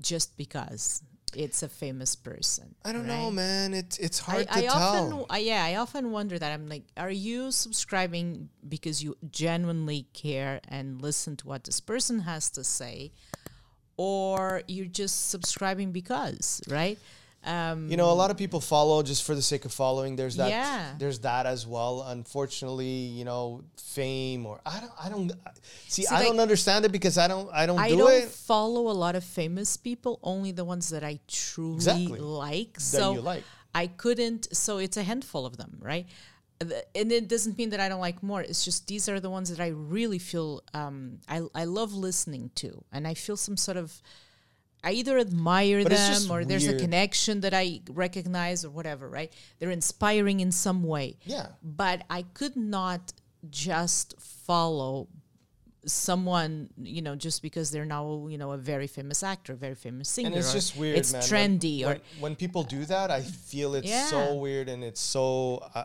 just 0.00 0.36
because 0.36 1.02
it's 1.36 1.62
a 1.62 1.68
famous 1.68 2.16
person? 2.16 2.74
I 2.84 2.92
don't 2.92 3.06
know, 3.06 3.30
man. 3.30 3.74
It's 3.74 3.98
it's 3.98 4.18
hard 4.18 4.46
I, 4.50 4.60
to 4.60 4.66
I 4.66 4.68
tell. 4.68 5.12
often, 5.12 5.26
I, 5.30 5.38
yeah, 5.38 5.64
I 5.64 5.76
often 5.76 6.10
wonder 6.10 6.38
that. 6.38 6.52
I'm 6.52 6.68
like, 6.68 6.84
are 6.96 7.10
you 7.10 7.50
subscribing 7.50 8.48
because 8.68 9.02
you 9.02 9.16
genuinely 9.30 10.06
care 10.12 10.60
and 10.68 11.00
listen 11.00 11.36
to 11.38 11.46
what 11.46 11.64
this 11.64 11.80
person 11.80 12.20
has 12.20 12.50
to 12.50 12.64
say, 12.64 13.12
or 13.96 14.62
you're 14.66 14.86
just 14.86 15.30
subscribing 15.30 15.92
because, 15.92 16.62
right? 16.68 16.98
Um, 17.44 17.90
You 17.90 17.96
know, 17.96 18.10
a 18.10 18.16
lot 18.22 18.30
of 18.30 18.36
people 18.36 18.60
follow 18.60 19.02
just 19.02 19.22
for 19.22 19.34
the 19.34 19.42
sake 19.42 19.64
of 19.64 19.72
following. 19.72 20.16
There's 20.16 20.36
that. 20.36 20.48
Yeah. 20.48 20.94
There's 20.98 21.18
that 21.20 21.44
as 21.46 21.66
well. 21.66 22.02
Unfortunately, 22.02 22.86
you 23.18 23.24
know, 23.24 23.64
fame 23.76 24.46
or 24.46 24.60
I 24.64 24.80
don't. 24.80 24.92
I 25.04 25.08
don't 25.10 25.32
see. 25.88 26.02
See, 26.02 26.06
I 26.06 26.20
like, 26.20 26.28
don't 26.28 26.40
understand 26.40 26.84
it 26.84 26.92
because 26.92 27.18
I 27.18 27.28
don't. 27.28 27.48
I 27.52 27.66
don't 27.66 27.78
I 27.78 27.90
do 27.90 27.98
don't 27.98 28.12
it 28.12 28.28
follow 28.30 28.88
a 28.90 28.96
lot 29.04 29.14
of 29.14 29.24
famous 29.24 29.76
people, 29.76 30.18
only 30.22 30.52
the 30.52 30.64
ones 30.64 30.88
that 30.88 31.04
I 31.04 31.20
truly 31.28 31.76
Exactly. 31.76 32.18
like. 32.20 32.74
that 32.74 32.80
so 32.80 33.14
you 33.14 33.20
like. 33.20 33.44
I 33.74 33.88
couldn't. 33.88 34.54
So 34.56 34.78
it's 34.78 34.96
a 34.96 35.02
handful 35.02 35.44
of 35.46 35.56
them, 35.56 35.78
right? 35.80 36.06
And 36.94 37.12
it 37.12 37.28
doesn't 37.28 37.58
mean 37.58 37.70
that 37.70 37.80
I 37.80 37.88
don't 37.90 38.00
like 38.00 38.22
more. 38.22 38.40
It's 38.40 38.64
just 38.64 38.86
these 38.86 39.08
are 39.08 39.20
the 39.20 39.28
ones 39.28 39.50
that 39.50 39.60
I 39.60 39.68
really 39.68 40.18
feel 40.18 40.62
um, 40.72 41.18
I 41.28 41.42
I 41.54 41.64
love 41.64 41.92
listening 41.92 42.50
to, 42.56 42.84
and 42.92 43.06
I 43.06 43.14
feel 43.14 43.36
some 43.36 43.56
sort 43.56 43.76
of. 43.76 44.00
I 44.84 44.92
either 44.92 45.18
admire 45.18 45.82
But 45.82 45.92
them 45.92 46.30
or 46.30 46.44
there's 46.44 46.68
a 46.68 46.78
connection 46.78 47.40
that 47.40 47.54
I 47.54 47.80
recognize 47.90 48.64
or 48.64 48.70
whatever, 48.70 49.08
right? 49.08 49.32
They're 49.58 49.70
inspiring 49.70 50.40
in 50.40 50.52
some 50.52 50.82
way. 50.84 51.16
Yeah. 51.24 51.46
But 51.62 52.02
I 52.10 52.22
could 52.34 52.56
not 52.56 53.12
just 53.50 54.14
follow 54.20 55.08
someone, 55.86 56.70
you 56.80 57.02
know, 57.02 57.14
just 57.14 57.42
because 57.42 57.70
they're 57.70 57.84
now, 57.84 58.26
you 58.28 58.38
know, 58.38 58.52
a 58.52 58.56
very 58.56 58.86
famous 58.86 59.22
actor, 59.22 59.52
a 59.52 59.56
very 59.56 59.74
famous 59.74 60.08
singer. 60.08 60.28
and 60.28 60.36
it's 60.36 60.52
just 60.52 60.76
weird 60.76 60.96
It's 60.96 61.12
man. 61.12 61.22
trendy 61.22 61.80
when, 61.84 61.84
or 61.84 61.88
when, 61.90 62.00
when 62.20 62.36
people 62.36 62.62
do 62.62 62.84
that 62.86 63.10
i 63.10 63.20
feel 63.20 63.74
it's 63.74 63.86
Yeah. 63.86 64.06
so 64.06 64.34
weird 64.34 64.68
and 64.70 64.82
it's 64.82 65.00
so 65.00 65.62
uh, 65.74 65.84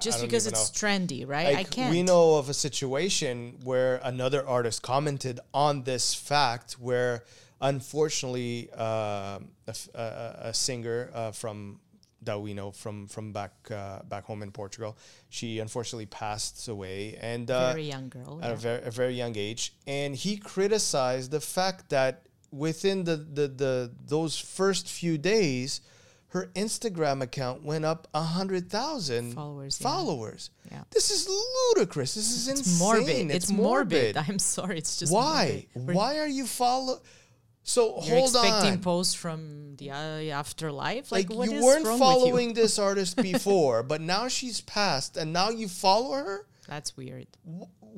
just 0.00 0.20
because 0.20 0.46
it's 0.46 0.82
know. 0.82 0.88
trendy, 0.88 1.26
right? 1.26 1.56
I 1.56 1.64
can't. 1.64 1.90
We 1.92 2.02
know 2.02 2.36
of 2.36 2.48
a 2.48 2.54
situation 2.54 3.58
where 3.64 3.96
another 4.02 4.46
artist 4.46 4.82
commented 4.82 5.40
on 5.54 5.84
this 5.84 6.12
fact 6.14 6.72
where 6.74 7.22
unfortunately 7.60 8.68
a 8.74 9.40
a, 9.66 9.74
a- 9.94 10.36
a- 10.48 10.54
singer 10.54 11.10
uh, 11.14 11.30
from 11.32 11.80
that 12.22 12.40
we 12.40 12.54
know 12.54 12.70
from 12.70 13.06
from 13.06 13.32
back 13.32 13.52
uh, 13.70 14.02
back 14.04 14.24
home 14.24 14.42
in 14.42 14.50
Portugal 14.50 14.96
she 15.28 15.58
unfortunately 15.58 16.06
passed 16.06 16.68
away 16.68 17.16
and 17.20 17.50
uh, 17.50 17.72
very 17.72 17.84
young 17.84 18.08
girl. 18.08 18.40
at 18.42 18.48
yeah. 18.48 18.52
a 18.52 18.56
very, 18.56 18.82
a 18.82 18.90
very 18.90 19.14
young 19.14 19.36
age, 19.36 19.74
and 19.86 20.14
he 20.14 20.36
criticized 20.36 21.30
the 21.30 21.40
fact 21.40 21.90
that 21.90 22.22
within 22.50 23.04
the, 23.04 23.16
the, 23.16 23.48
the 23.48 23.92
those 24.06 24.38
first 24.38 24.88
few 24.88 25.18
days, 25.18 25.80
her 26.28 26.50
Instagram 26.54 27.22
account 27.22 27.62
went 27.62 27.84
up 27.84 28.08
a 28.14 28.22
hundred 28.22 28.70
thousand 28.70 29.32
Followers. 29.34 29.78
Followers. 29.78 30.50
Yeah. 30.72 30.82
This 30.90 31.10
is 31.10 31.28
ludicrous. 31.28 32.14
This 32.14 32.30
is 32.32 32.48
It's 32.48 32.60
insane. 32.60 32.78
morbid. 32.86 33.30
It's, 33.30 33.50
It's, 33.50 33.52
morbid. 33.52 34.16
I'm 34.28 34.38
sorry. 34.38 34.78
It's 34.78 34.96
just 34.96 35.12
Why? 35.12 35.66
morbid. 35.76 35.96
Why 35.96 36.18
are 36.18 36.28
you 36.28 36.46
follow? 36.46 37.00
So 37.68 38.00
You're 38.04 38.18
hold 38.18 38.30
expecting 38.30 38.74
on. 38.74 38.80
posts 38.80 39.14
from 39.14 39.74
the 39.78 39.90
uh, 39.90 39.94
afterlife. 40.40 41.10
Like, 41.10 41.28
Like, 41.28 41.36
what 41.36 41.50
you 41.50 41.56
is 41.58 41.64
weren't 41.64 41.98
following 41.98 42.48
you? 42.50 42.54
this 42.54 42.78
artist 42.78 43.16
before, 43.32 43.82
but 43.82 44.00
now 44.00 44.28
she's 44.28 44.60
passed, 44.60 45.16
and 45.16 45.32
now 45.32 45.50
you 45.50 45.66
follow 45.66 46.12
her. 46.14 46.46
That's 46.68 46.96
weird. 46.96 47.26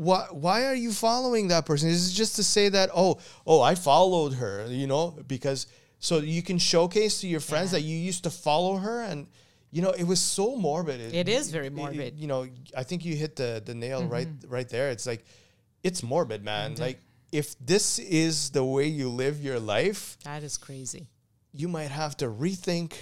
why 0.07 0.27
why 0.31 0.65
are 0.65 0.75
you 0.75 0.91
following 0.93 1.49
that 1.49 1.67
person? 1.67 1.91
Is 1.91 2.11
it 2.11 2.15
just 2.15 2.37
to 2.37 2.45
say 2.45 2.69
that 2.71 2.89
oh 2.95 3.19
oh 3.47 3.61
I 3.61 3.75
followed 3.75 4.35
her, 4.35 4.67
you 4.69 4.87
know, 4.87 5.05
because 5.27 5.67
so 5.99 6.19
you 6.19 6.43
can 6.43 6.59
showcase 6.59 7.21
to 7.21 7.27
your 7.29 7.41
friends 7.41 7.73
Yeah. 7.73 7.79
that 7.81 7.85
you 7.85 7.97
used 7.99 8.23
to 8.25 8.31
follow 8.31 8.77
her 8.79 9.03
and 9.03 9.27
you 9.71 9.83
know 9.83 9.91
it 9.91 10.05
was 10.05 10.21
so 10.21 10.57
morbid. 10.57 11.01
It 11.15 11.29
is 11.29 11.51
very 11.51 11.69
morbid. 11.71 12.13
Mm-hmm. 12.15 12.23
you 12.23 12.27
know, 12.29 12.47
I 12.77 12.85
think 12.85 13.05
you 13.05 13.15
hit 13.17 13.37
the 13.37 13.61
the 13.65 13.75
nail 13.75 14.01
right 14.07 14.29
right 14.47 14.69
there. 14.69 14.89
It's 14.91 15.07
like 15.07 15.25
it's 15.83 16.03
morbid, 16.03 16.43
man. 16.45 16.75
Like 16.77 17.01
if 17.33 17.55
this 17.59 17.99
is 17.99 18.51
the 18.51 18.65
way 18.65 18.87
you 18.87 19.09
live 19.09 19.43
your 19.43 19.61
life, 19.61 20.17
That 20.25 20.43
is 20.43 20.57
crazy. 20.57 21.09
you 21.53 21.69
might 21.69 21.91
have 21.91 22.17
to 22.19 22.27
rethink 22.27 22.93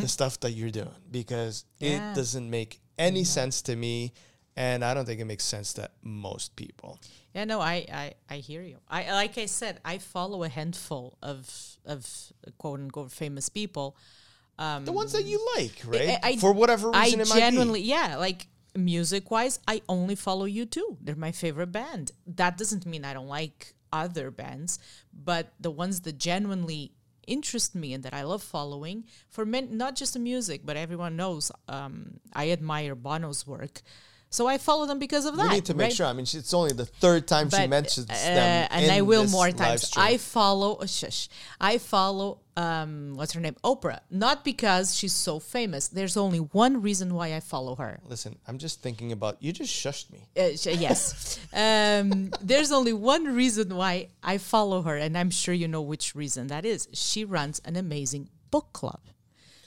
the 0.00 0.08
stuff 0.08 0.38
that 0.40 0.52
you're 0.52 0.70
doing 0.70 0.94
because 1.10 1.64
Mm-hmm. 1.80 1.92
Yeah. 1.92 2.12
it 2.12 2.14
doesn't 2.14 2.48
make 2.48 2.80
any 2.98 3.24
sense 3.24 3.62
to 3.62 3.76
me 3.76 4.12
and 4.56 4.84
I 4.84 4.94
don't 4.94 5.04
think 5.04 5.20
it 5.20 5.24
makes 5.24 5.44
sense 5.44 5.72
to 5.74 5.90
most 6.02 6.54
people. 6.54 7.00
Yeah, 7.34 7.44
no, 7.44 7.60
I, 7.60 7.84
I, 7.92 8.14
I 8.30 8.36
hear 8.36 8.62
you. 8.62 8.78
I 8.88 9.10
like 9.12 9.36
I 9.36 9.46
said, 9.46 9.80
I 9.84 9.98
follow 9.98 10.44
a 10.44 10.48
handful 10.48 11.18
of 11.22 11.50
of 11.84 12.06
quote 12.58 12.78
unquote 12.80 13.10
famous 13.10 13.48
people. 13.48 13.96
the 14.56 14.92
ones 14.92 15.10
that 15.12 15.24
you 15.24 15.44
like, 15.56 15.82
right? 15.84 16.10
I- 16.22 16.28
I- 16.30 16.36
For 16.36 16.52
whatever 16.52 16.90
reason, 16.92 17.20
I 17.20 17.22
it 17.22 17.26
genuinely, 17.28 17.80
yeah, 17.82 18.16
like 18.16 18.46
music 18.76 19.30
wise, 19.30 19.58
I 19.66 19.82
only 19.88 20.14
follow 20.14 20.46
U2. 20.46 20.98
They're 21.00 21.16
my 21.16 21.32
favorite 21.32 21.72
band. 21.72 22.12
That 22.26 22.56
doesn't 22.56 22.86
mean 22.86 23.04
I 23.04 23.12
don't 23.12 23.28
like 23.28 23.73
other 23.94 24.30
bands, 24.30 24.78
but 25.12 25.52
the 25.60 25.70
ones 25.70 26.00
that 26.00 26.18
genuinely 26.18 26.92
interest 27.26 27.74
me 27.74 27.94
and 27.94 28.02
that 28.04 28.12
I 28.12 28.22
love 28.22 28.42
following 28.42 29.04
for 29.30 29.46
men, 29.46 29.76
not 29.76 29.96
just 29.96 30.12
the 30.14 30.18
music, 30.18 30.62
but 30.64 30.76
everyone 30.76 31.16
knows 31.16 31.50
um, 31.68 32.20
I 32.32 32.50
admire 32.50 32.94
Bono's 32.94 33.46
work. 33.46 33.82
So 34.34 34.48
I 34.48 34.58
follow 34.58 34.84
them 34.86 34.98
because 34.98 35.26
of 35.26 35.36
that. 35.36 35.48
We 35.48 35.54
need 35.54 35.66
to 35.66 35.74
make 35.74 35.84
right? 35.84 35.92
sure. 35.92 36.06
I 36.06 36.12
mean, 36.12 36.24
she- 36.24 36.38
it's 36.38 36.52
only 36.52 36.72
the 36.72 36.86
third 36.86 37.28
time 37.28 37.50
she 37.50 37.68
mentions 37.68 38.10
uh, 38.10 38.14
them, 38.14 38.68
and 38.68 38.90
I 38.90 39.00
will 39.02 39.28
more 39.28 39.52
times. 39.52 39.92
I 39.96 40.16
follow 40.16 40.78
oh, 40.80 40.86
shush. 40.86 41.28
I 41.60 41.78
follow 41.78 42.40
um 42.56 43.14
what's 43.14 43.32
her 43.34 43.40
name? 43.40 43.54
Oprah. 43.62 44.00
Not 44.10 44.44
because 44.44 44.96
she's 44.96 45.12
so 45.12 45.38
famous. 45.38 45.86
There's 45.86 46.16
only 46.16 46.38
one 46.38 46.82
reason 46.82 47.14
why 47.14 47.34
I 47.34 47.38
follow 47.38 47.76
her. 47.76 48.00
Listen, 48.08 48.36
I'm 48.48 48.58
just 48.58 48.82
thinking 48.82 49.12
about 49.12 49.40
you. 49.40 49.52
Just 49.52 49.72
shushed 49.72 50.10
me. 50.10 50.26
Uh, 50.36 50.56
sh- 50.56 50.78
yes. 50.78 51.38
um, 51.52 52.32
there's 52.40 52.72
only 52.72 52.92
one 52.92 53.36
reason 53.36 53.76
why 53.76 54.08
I 54.20 54.38
follow 54.38 54.82
her, 54.82 54.96
and 54.96 55.16
I'm 55.16 55.30
sure 55.30 55.54
you 55.54 55.68
know 55.68 55.82
which 55.82 56.16
reason 56.16 56.48
that 56.48 56.64
is. 56.64 56.88
She 56.92 57.24
runs 57.24 57.60
an 57.64 57.76
amazing 57.76 58.30
book 58.50 58.72
club, 58.72 59.00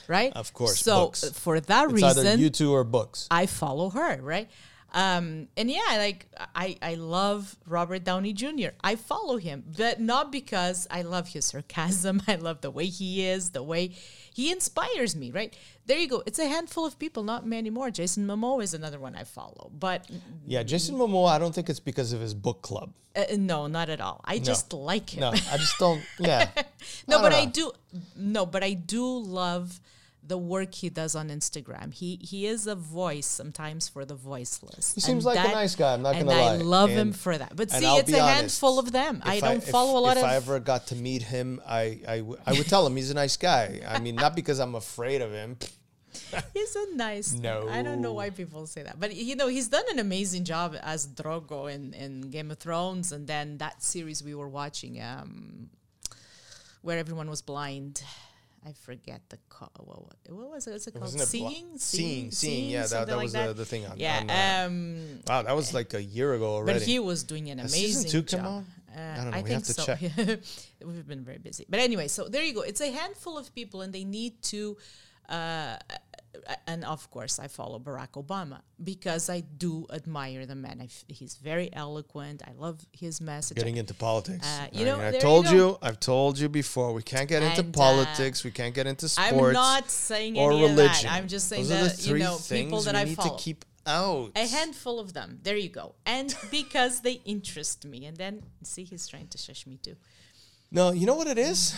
right? 0.08 0.32
Of 0.36 0.54
course, 0.54 0.80
So 0.80 1.06
books. 1.06 1.24
uh, 1.24 1.32
for 1.34 1.60
that 1.60 1.86
It's 1.86 1.93
reason, 1.93 2.28
either 2.28 2.38
U2 2.50 2.72
or 2.72 2.84
books. 2.84 3.28
I 3.32 3.46
follow 3.46 3.89
her, 3.89 4.20
right? 4.22 4.50
Um, 4.93 5.50
and 5.58 5.70
yeah, 5.70 5.84
like 5.98 6.28
I, 6.56 6.78
I 6.82 6.96
love 6.96 7.58
Robert 7.67 8.06
Downey 8.06 8.32
Jr. 8.32 8.70
I 8.82 8.96
follow 8.96 9.36
him, 9.38 9.65
but 9.78 10.00
not 10.00 10.32
because 10.32 10.88
I 10.89 11.02
love 11.02 11.28
his 11.28 11.43
sarcasm. 11.46 12.24
I 12.28 12.36
love 12.36 12.62
the 12.62 12.72
way 12.72 12.86
he 12.86 13.28
is, 13.28 13.52
the 13.52 13.62
way 13.63 13.91
he 14.34 14.50
inspires 14.50 15.13
me, 15.13 15.30
right? 15.32 15.54
There 15.88 15.98
you 15.98 16.08
go. 16.08 16.24
It's 16.26 16.39
a 16.39 16.48
handful 16.48 16.86
of 16.86 16.98
people, 16.98 17.24
not 17.24 17.46
many 17.46 17.70
more. 17.70 17.91
Jason 17.91 18.26
Momoa 18.26 18.63
is 18.63 18.74
another 18.74 18.98
one 19.00 19.13
I 19.15 19.26
follow, 19.26 19.70
but 19.78 20.10
Yeah, 20.46 20.63
Jason 20.63 20.96
Momoa. 20.96 21.32
I 21.32 21.38
don't 21.38 21.54
think 21.54 21.70
it's 21.70 21.82
because 21.82 22.13
of 22.13 22.22
his 22.22 22.34
book 22.34 22.62
club. 22.62 22.93
uh, 23.15 23.26
no, 23.38 23.67
not 23.67 23.89
at 23.89 24.00
all. 24.00 24.22
I 24.24 24.39
just 24.39 24.72
like 24.72 25.10
him. 25.15 25.20
No, 25.20 25.32
I 25.32 25.58
just 25.58 25.78
don't. 25.80 26.02
Yeah. 26.17 26.50
no, 27.10 27.20
I 27.20 27.22
but 27.22 27.30
don't 27.32 27.41
I 27.41 27.46
do. 27.46 27.72
No, 28.15 28.46
but 28.46 28.63
I 28.63 28.72
do 28.74 29.06
love 29.20 29.82
the 30.28 30.38
work 30.38 30.76
he 30.76 30.90
does 30.90 31.16
on 31.16 31.30
Instagram. 31.30 31.94
He 31.94 32.18
he 32.22 32.46
is 32.48 32.68
a 32.68 32.76
voice 32.76 33.26
sometimes 33.26 33.88
for 33.88 34.04
the 34.06 34.16
voiceless. 34.16 34.94
He 34.94 35.02
seems 35.02 35.26
And 35.26 35.36
like 35.36 35.48
a 35.48 35.52
nice 35.52 35.76
guy, 35.76 35.94
I'm 35.94 36.02
not 36.02 36.13
gonna 36.16 36.26
lie. 36.26 36.54
I 36.54 36.58
love 36.58 36.90
him 36.90 37.13
for 37.13 37.38
that. 37.38 37.56
But 37.56 37.72
see, 37.72 37.86
it's 37.86 38.12
a 38.12 38.20
honest, 38.20 38.36
handful 38.36 38.80
of 38.80 38.92
them. 38.92 39.22
I 39.24 39.40
don't 39.40 39.58
if- 39.63 39.70
follow 39.70 39.98
a 39.98 40.02
lot 40.02 40.18
if 40.18 40.24
of. 40.24 40.28
If 40.28 40.34
I 40.34 40.36
ever 40.36 40.60
got 40.60 40.88
to 40.88 40.96
meet 40.96 41.22
him, 41.24 41.62
I, 41.66 42.00
I, 42.08 42.18
w- 42.20 42.38
I 42.46 42.52
would 42.54 42.68
tell 42.68 42.86
him 42.86 42.96
he's 42.96 43.12
a 43.12 43.13
nice 43.13 43.38
guy. 43.38 43.82
I 43.88 44.00
mean, 44.00 44.16
not 44.16 44.36
because 44.36 44.60
I'm 44.60 44.76
afraid 44.76 45.22
of 45.22 45.32
him. 45.32 45.58
He's 46.54 46.76
a 46.76 46.96
nice. 46.96 47.34
No. 47.34 47.68
I 47.70 47.84
don't 47.84 48.02
know 48.02 48.12
why 48.13 48.32
people 48.32 48.66
say 48.66 48.82
that, 48.82 49.00
but 49.00 49.16
you 49.16 49.36
know 49.36 49.48
he's 49.50 49.68
done 49.68 49.84
an 49.92 50.00
amazing 50.00 50.46
job 50.46 50.76
as 50.82 51.06
Drogo 51.08 51.72
in, 51.72 51.94
in 51.94 52.22
Game 52.32 52.50
of 52.50 52.58
Thrones, 52.58 53.12
and 53.12 53.28
then 53.28 53.60
that 53.60 53.84
series 53.84 54.24
we 54.24 54.34
were 54.34 54.48
watching, 54.48 55.00
um, 55.00 55.70
where 56.82 56.98
everyone 56.98 57.30
was 57.30 57.44
blind. 57.44 58.02
I 58.65 58.74
forget 58.74 59.22
the 59.30 59.38
call. 59.50 59.72
What, 59.78 60.36
what 60.36 60.50
was 60.52 60.67
it? 60.67 60.72
What's 60.72 60.88
it 60.88 60.91
called? 60.93 61.13
It 61.13 61.17
blo- 61.17 61.26
seeing, 61.26 61.78
Seeing, 61.78 62.32
Seeing, 62.32 62.70
yeah, 62.70 62.86
that- 62.88 63.08
that 63.08 63.15
like 63.15 63.24
was 63.24 63.34
the- 63.34 63.54
the 63.54 63.65
thing 63.65 63.86
on- 63.86 63.98
yeah, 63.98 64.20
on, 64.22 64.30
uh, 64.30 64.67
um, 64.67 65.20
Wow, 65.28 65.41
that 65.43 65.56
was 65.56 65.74
like 65.74 65.93
a 65.93 66.04
year 66.04 66.34
ago 66.34 66.56
already. 66.56 66.80
but 66.80 66.86
he 66.88 67.00
was 67.00 67.24
doing 67.24 67.50
an 67.50 67.60
Has 67.60 67.72
amazing 67.74 68.04
season 68.04 68.12
two 68.12 68.24
come 68.24 68.39
job. 68.46 68.48
on? 68.48 68.65
Uh, 68.98 69.00
I 69.00 69.15
don't 69.17 69.32
know, 69.32 69.38
I 69.38 69.41
we 69.41 69.50
think 69.50 69.67
have 69.67 69.76
to 69.76 70.41
so. 70.82 70.86
We've 70.88 71.08
been 71.08 71.24
very 71.24 71.38
busy, 71.38 71.65
but 71.70 71.80
anyway, 71.80 72.08
so 72.08 72.28
there 72.28 72.43
you 72.43 72.54
go. 72.54 72.62
It's 72.62 72.82
a 72.82 72.91
handful 72.91 73.38
of 73.38 73.54
people, 73.54 73.82
and 73.84 73.93
they 73.93 74.04
need 74.04 74.41
to. 74.43 74.76
Uh, 75.30 75.76
and 76.67 76.84
of 76.86 77.10
course, 77.12 77.39
I 77.39 77.47
follow 77.47 77.80
Barack 77.80 78.13
Obama 78.23 78.62
because 78.84 79.30
I 79.30 79.41
do 79.41 79.86
admire 79.91 80.45
the 80.45 80.56
man. 80.56 80.78
I 80.82 80.86
f- 80.86 81.04
he's 81.08 81.36
very 81.36 81.69
eloquent. 81.73 82.41
I 82.47 82.52
love 82.58 82.80
his 82.91 83.19
message. 83.21 83.58
Getting 83.58 83.78
into 83.78 83.93
politics. 83.93 84.45
Uh, 84.47 84.67
you 84.71 84.82
I, 84.82 84.86
know, 84.89 84.97
mean, 84.97 85.06
I 85.08 85.12
you 85.13 85.19
told 85.19 85.45
go. 85.45 85.52
you, 85.52 85.78
I've 85.82 86.00
told 86.00 86.38
you 86.39 86.50
before, 86.50 86.93
we 86.93 87.04
can't 87.04 87.28
get 87.30 87.43
into 87.43 87.62
And, 87.62 87.76
uh, 87.76 87.80
politics. 87.80 88.43
we 88.43 88.52
can't 88.52 88.73
get 88.76 88.88
into 88.88 89.08
sports. 89.10 89.32
I'm 89.34 89.54
not 89.54 89.89
saying 89.89 90.38
or 90.38 90.52
any 90.52 90.62
religion. 90.63 91.10
I'm 91.10 91.28
just 91.28 91.47
saying 91.50 91.67
Those 91.67 91.97
that 91.97 92.08
you 92.08 92.17
know 92.19 92.38
people 92.50 92.82
that 92.82 92.95
I 92.95 93.04
need 93.06 93.15
follow. 93.15 93.36
to 93.38 93.43
keep 93.43 93.65
out. 93.86 94.32
a 94.36 94.45
handful 94.47 95.00
of 95.00 95.13
them. 95.13 95.40
There 95.44 95.56
you 95.58 95.69
go. 95.69 95.96
And 96.06 96.35
because 96.52 97.02
they 97.02 97.21
interest 97.25 97.85
me, 97.85 98.06
and 98.06 98.17
then 98.17 98.44
see, 98.63 98.83
he's 98.83 99.08
trying 99.08 99.27
to 99.29 99.38
shush 99.38 99.65
me 99.65 99.77
too. 99.77 99.96
No, 100.69 100.92
you 100.92 101.06
know 101.06 101.15
what 101.15 101.27
it 101.27 101.38
is. 101.38 101.73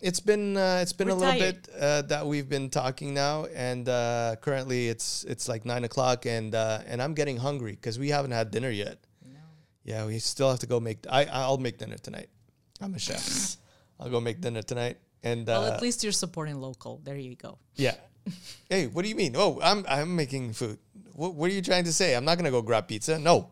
It's 0.00 0.20
been 0.20 0.56
uh, 0.56 0.80
it's 0.82 0.92
been 0.92 1.08
We're 1.08 1.14
a 1.14 1.16
little 1.16 1.38
tired. 1.40 1.62
bit 1.62 1.74
uh, 1.80 2.02
that 2.02 2.26
we've 2.26 2.48
been 2.48 2.68
talking 2.70 3.14
now, 3.14 3.46
and 3.54 3.88
uh, 3.88 4.36
currently 4.40 4.88
it's 4.88 5.24
it's 5.24 5.48
like 5.48 5.64
nine 5.64 5.84
o'clock, 5.84 6.26
and 6.26 6.54
uh, 6.54 6.80
and 6.86 7.00
I'm 7.02 7.14
getting 7.14 7.36
hungry 7.38 7.72
because 7.72 7.98
we 7.98 8.10
haven't 8.10 8.32
had 8.32 8.50
dinner 8.50 8.70
yet. 8.70 8.98
Yeah, 9.84 10.04
we 10.06 10.18
still 10.18 10.50
have 10.50 10.58
to 10.60 10.66
go 10.66 10.80
make. 10.80 11.06
I 11.08 11.24
I'll 11.26 11.58
make 11.58 11.78
dinner 11.78 11.96
tonight. 11.96 12.28
I'm 12.80 12.94
a 12.94 12.98
chef. 12.98 13.56
I'll 14.00 14.10
go 14.10 14.20
make 14.20 14.40
dinner 14.40 14.60
tonight, 14.62 14.98
and 15.22 15.48
uh, 15.48 15.52
Well, 15.62 15.72
at 15.72 15.80
least 15.80 16.02
you're 16.02 16.12
supporting 16.12 16.60
local. 16.60 17.00
There 17.04 17.16
you 17.16 17.36
go. 17.36 17.58
yeah. 17.76 17.94
hey, 18.68 18.88
what 18.88 19.02
do 19.04 19.08
you 19.08 19.14
mean? 19.14 19.34
Oh, 19.36 19.60
I'm 19.62 19.86
I'm 19.88 20.16
making 20.16 20.52
food. 20.54 20.78
What 21.14 21.34
what 21.34 21.50
are 21.50 21.54
you 21.54 21.62
trying 21.62 21.84
to 21.84 21.92
say? 21.92 22.16
I'm 22.16 22.24
not 22.24 22.36
gonna 22.36 22.50
go 22.50 22.60
grab 22.62 22.88
pizza. 22.88 23.18
No. 23.18 23.50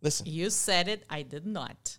Listen, 0.00 0.26
You 0.26 0.48
said 0.50 0.86
it. 0.86 1.02
I 1.10 1.22
did 1.22 1.44
not. 1.44 1.98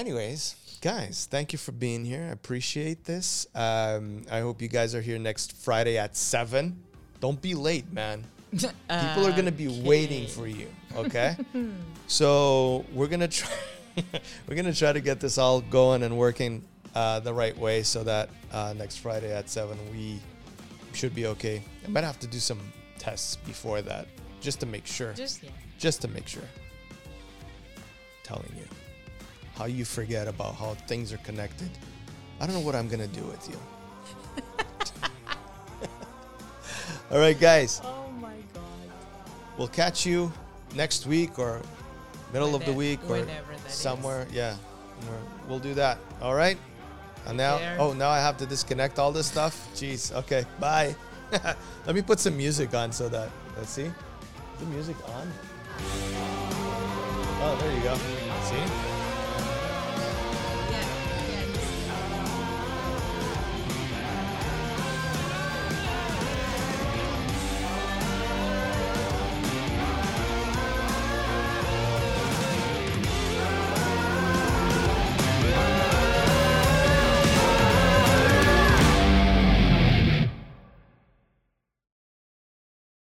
Anyways, 0.00 0.56
guys, 0.80 1.28
thank 1.30 1.52
you 1.52 1.58
for 1.58 1.72
being 1.72 2.04
here. 2.04 2.22
I 2.22 2.32
appreciate 2.32 3.04
this. 3.04 3.46
Um, 3.54 4.22
I 4.30 4.40
hope 4.40 4.62
you 4.62 4.68
guys 4.68 4.94
are 4.94 5.02
here 5.02 5.18
next 5.18 5.52
Friday 5.58 5.98
at 5.98 6.16
seven. 6.16 6.82
Don't 7.20 7.40
be 7.40 7.54
late, 7.54 7.92
man. 7.92 8.24
People 8.50 9.26
are 9.26 9.32
gonna 9.32 9.52
be 9.52 9.82
waiting 9.82 10.26
for 10.26 10.46
you. 10.46 10.68
Okay. 10.96 11.36
so 12.06 12.84
we're 12.94 13.08
gonna 13.08 13.28
try. 13.28 13.50
we're 14.48 14.56
gonna 14.56 14.74
try 14.74 14.92
to 14.92 15.00
get 15.00 15.20
this 15.20 15.36
all 15.36 15.60
going 15.60 16.02
and 16.02 16.16
working 16.16 16.64
uh, 16.94 17.20
the 17.20 17.32
right 17.32 17.56
way, 17.56 17.82
so 17.82 18.02
that 18.02 18.30
uh, 18.52 18.74
next 18.76 18.96
Friday 18.96 19.32
at 19.32 19.50
seven 19.50 19.78
we 19.92 20.18
should 20.94 21.14
be 21.14 21.26
okay. 21.26 21.62
I 21.84 21.88
might 21.88 22.04
have 22.04 22.18
to 22.20 22.26
do 22.26 22.38
some 22.38 22.60
tests 22.98 23.36
before 23.36 23.82
that, 23.82 24.08
just 24.40 24.60
to 24.60 24.66
make 24.66 24.86
sure. 24.86 25.12
Just 25.12 25.42
yeah. 25.42 25.50
Just 25.78 26.00
to 26.02 26.08
make 26.08 26.26
sure. 26.26 26.48
Telling 28.24 28.52
you 28.56 28.64
how 29.60 29.66
you 29.66 29.84
forget 29.84 30.26
about 30.26 30.54
how 30.54 30.72
things 30.88 31.12
are 31.12 31.18
connected. 31.18 31.68
I 32.40 32.46
don't 32.46 32.54
know 32.54 32.62
what 32.62 32.74
I'm 32.74 32.88
gonna 32.88 33.06
do 33.06 33.22
with 33.24 33.46
you. 33.46 33.58
all 37.10 37.18
right, 37.18 37.38
guys. 37.38 37.82
Oh 37.84 38.10
my 38.18 38.36
god. 38.54 38.62
We'll 39.58 39.68
catch 39.68 40.06
you 40.06 40.32
next 40.74 41.06
week 41.06 41.38
or 41.38 41.60
middle 42.32 42.54
of 42.54 42.64
the 42.64 42.72
week 42.72 43.00
or 43.04 43.20
whenever 43.20 43.52
that 43.52 43.66
is. 43.66 43.74
somewhere. 43.74 44.26
Yeah, 44.32 44.56
we'll 45.46 45.58
do 45.58 45.74
that. 45.74 45.98
All 46.22 46.34
right. 46.34 46.56
And 47.26 47.36
now, 47.36 47.60
oh, 47.78 47.92
now 47.92 48.08
I 48.08 48.18
have 48.18 48.38
to 48.38 48.46
disconnect 48.46 48.98
all 48.98 49.12
this 49.12 49.26
stuff. 49.26 49.68
Jeez. 49.74 50.10
Okay. 50.20 50.46
Bye. 50.58 50.96
Let 51.86 51.94
me 51.94 52.00
put 52.00 52.18
some 52.18 52.34
music 52.34 52.72
on 52.72 52.92
so 52.92 53.10
that 53.10 53.28
let's 53.58 53.68
see. 53.68 53.82
Is 53.82 53.92
the 54.58 54.64
music 54.64 54.96
on? 55.06 55.30
Oh, 57.42 57.56
there 57.60 57.76
you 57.76 57.82
go. 57.82 57.94
See? 58.48 58.89